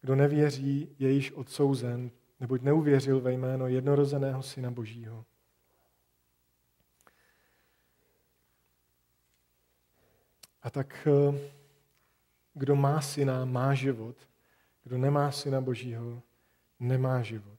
Kdo 0.00 0.14
nevěří, 0.16 0.96
je 0.98 1.10
již 1.10 1.32
odsouzen, 1.32 2.10
neboť 2.40 2.62
neuvěřil 2.62 3.20
ve 3.20 3.32
jméno 3.32 3.66
jednorozeného 3.66 4.42
syna 4.42 4.70
Božího. 4.70 5.24
A 10.62 10.70
tak 10.70 11.08
eh, 11.10 11.38
kdo 12.54 12.76
má 12.76 13.00
syna, 13.00 13.44
má 13.44 13.74
život. 13.74 14.16
Kdo 14.84 14.98
nemá 14.98 15.30
syna 15.30 15.60
Božího, 15.60 16.22
nemá 16.80 17.22
život. 17.22 17.58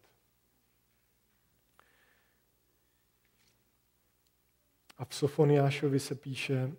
A 4.98 5.06
v 5.06 5.16
Sofoniášovi 5.16 6.00
se 6.00 6.16
píše, 6.16 6.72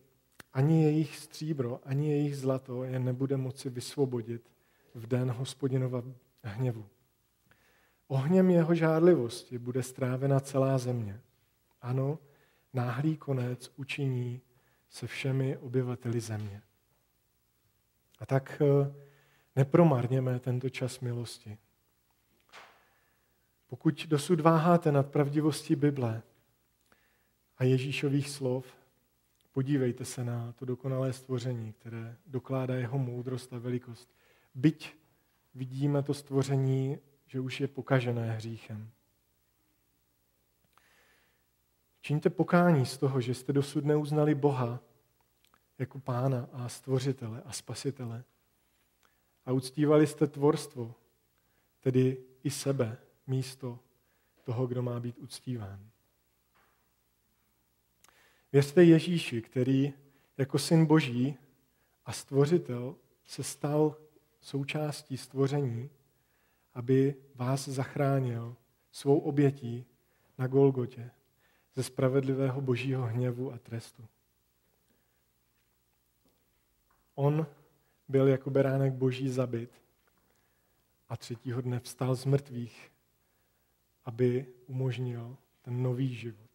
ani 0.52 0.84
jejich 0.84 1.16
stříbro, 1.16 1.80
ani 1.84 2.10
jejich 2.10 2.36
zlato 2.36 2.84
je 2.84 2.98
nebude 2.98 3.36
moci 3.36 3.70
vysvobodit 3.70 4.50
v 4.94 5.06
den 5.06 5.30
hospodinova 5.30 6.02
hněvu. 6.42 6.86
Ohněm 8.08 8.50
jeho 8.50 8.74
žádlivosti 8.74 9.58
bude 9.58 9.82
strávena 9.82 10.40
celá 10.40 10.78
země. 10.78 11.20
Ano, 11.82 12.18
náhlý 12.72 13.16
konec 13.16 13.72
učiní 13.76 14.40
se 14.88 15.06
všemi 15.06 15.56
obyvateli 15.56 16.20
země. 16.20 16.62
A 18.18 18.26
tak 18.26 18.62
eh, 18.62 18.94
nepromarněme 19.56 20.40
tento 20.40 20.70
čas 20.70 21.00
milosti. 21.00 21.58
Pokud 23.68 24.06
dosud 24.08 24.40
váháte 24.40 24.92
nad 24.92 25.10
pravdivostí 25.10 25.76
Bible 25.76 26.22
a 27.56 27.64
Ježíšových 27.64 28.30
slov, 28.30 28.66
podívejte 29.52 30.04
se 30.04 30.24
na 30.24 30.52
to 30.52 30.64
dokonalé 30.64 31.12
stvoření, 31.12 31.72
které 31.72 32.16
dokládá 32.26 32.74
jeho 32.74 32.98
moudrost 32.98 33.52
a 33.52 33.58
velikost. 33.58 34.08
Byť 34.54 34.94
vidíme 35.54 36.02
to 36.02 36.14
stvoření, 36.14 36.98
že 37.26 37.40
už 37.40 37.60
je 37.60 37.68
pokažené 37.68 38.32
hříchem. 38.32 38.90
Čiňte 42.00 42.30
pokání 42.30 42.86
z 42.86 42.98
toho, 42.98 43.20
že 43.20 43.34
jste 43.34 43.52
dosud 43.52 43.84
neuznali 43.84 44.34
Boha 44.34 44.80
jako 45.78 45.98
pána 45.98 46.48
a 46.52 46.68
stvořitele 46.68 47.42
a 47.44 47.52
spasitele. 47.52 48.24
A 49.46 49.52
uctívali 49.52 50.06
jste 50.06 50.26
tvorstvo, 50.26 50.94
tedy 51.80 52.16
i 52.42 52.50
sebe, 52.50 52.96
místo 53.28 53.78
toho, 54.44 54.66
kdo 54.66 54.82
má 54.82 55.00
být 55.00 55.18
uctíván. 55.18 55.90
Věřte 58.52 58.84
Ježíši, 58.84 59.42
který 59.42 59.92
jako 60.36 60.58
syn 60.58 60.86
Boží 60.86 61.36
a 62.04 62.12
stvořitel 62.12 62.96
se 63.26 63.42
stal 63.42 63.96
součástí 64.40 65.16
stvoření, 65.16 65.90
aby 66.74 67.14
vás 67.34 67.68
zachránil 67.68 68.56
svou 68.92 69.18
obětí 69.18 69.86
na 70.38 70.46
Golgotě 70.46 71.10
ze 71.74 71.82
spravedlivého 71.82 72.60
božího 72.60 73.06
hněvu 73.06 73.52
a 73.52 73.58
trestu. 73.58 74.08
On 77.14 77.46
byl 78.08 78.28
jako 78.28 78.50
beránek 78.50 78.92
boží 78.92 79.28
zabit 79.28 79.70
a 81.08 81.16
třetího 81.16 81.60
dne 81.60 81.80
vstal 81.80 82.14
z 82.14 82.24
mrtvých, 82.24 82.90
aby 84.08 84.46
umožnil 84.66 85.36
ten 85.62 85.82
nový 85.82 86.14
život. 86.14 86.50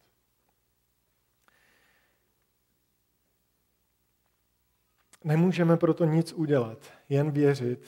Nemůžeme 5.24 5.76
proto 5.76 6.04
nic 6.04 6.32
udělat, 6.32 6.92
jen 7.08 7.30
věřit, 7.30 7.86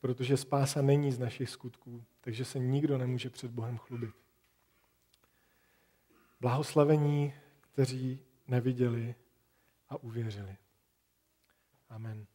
protože 0.00 0.36
spása 0.36 0.82
není 0.82 1.12
z 1.12 1.18
našich 1.18 1.50
skutků, 1.50 2.04
takže 2.20 2.44
se 2.44 2.58
nikdo 2.58 2.98
nemůže 2.98 3.30
před 3.30 3.50
Bohem 3.50 3.78
chlubit. 3.78 4.14
Blahoslavení, 6.40 7.34
kteří 7.60 8.20
neviděli 8.46 9.14
a 9.88 9.96
uvěřili. 9.96 10.56
Amen. 11.88 12.26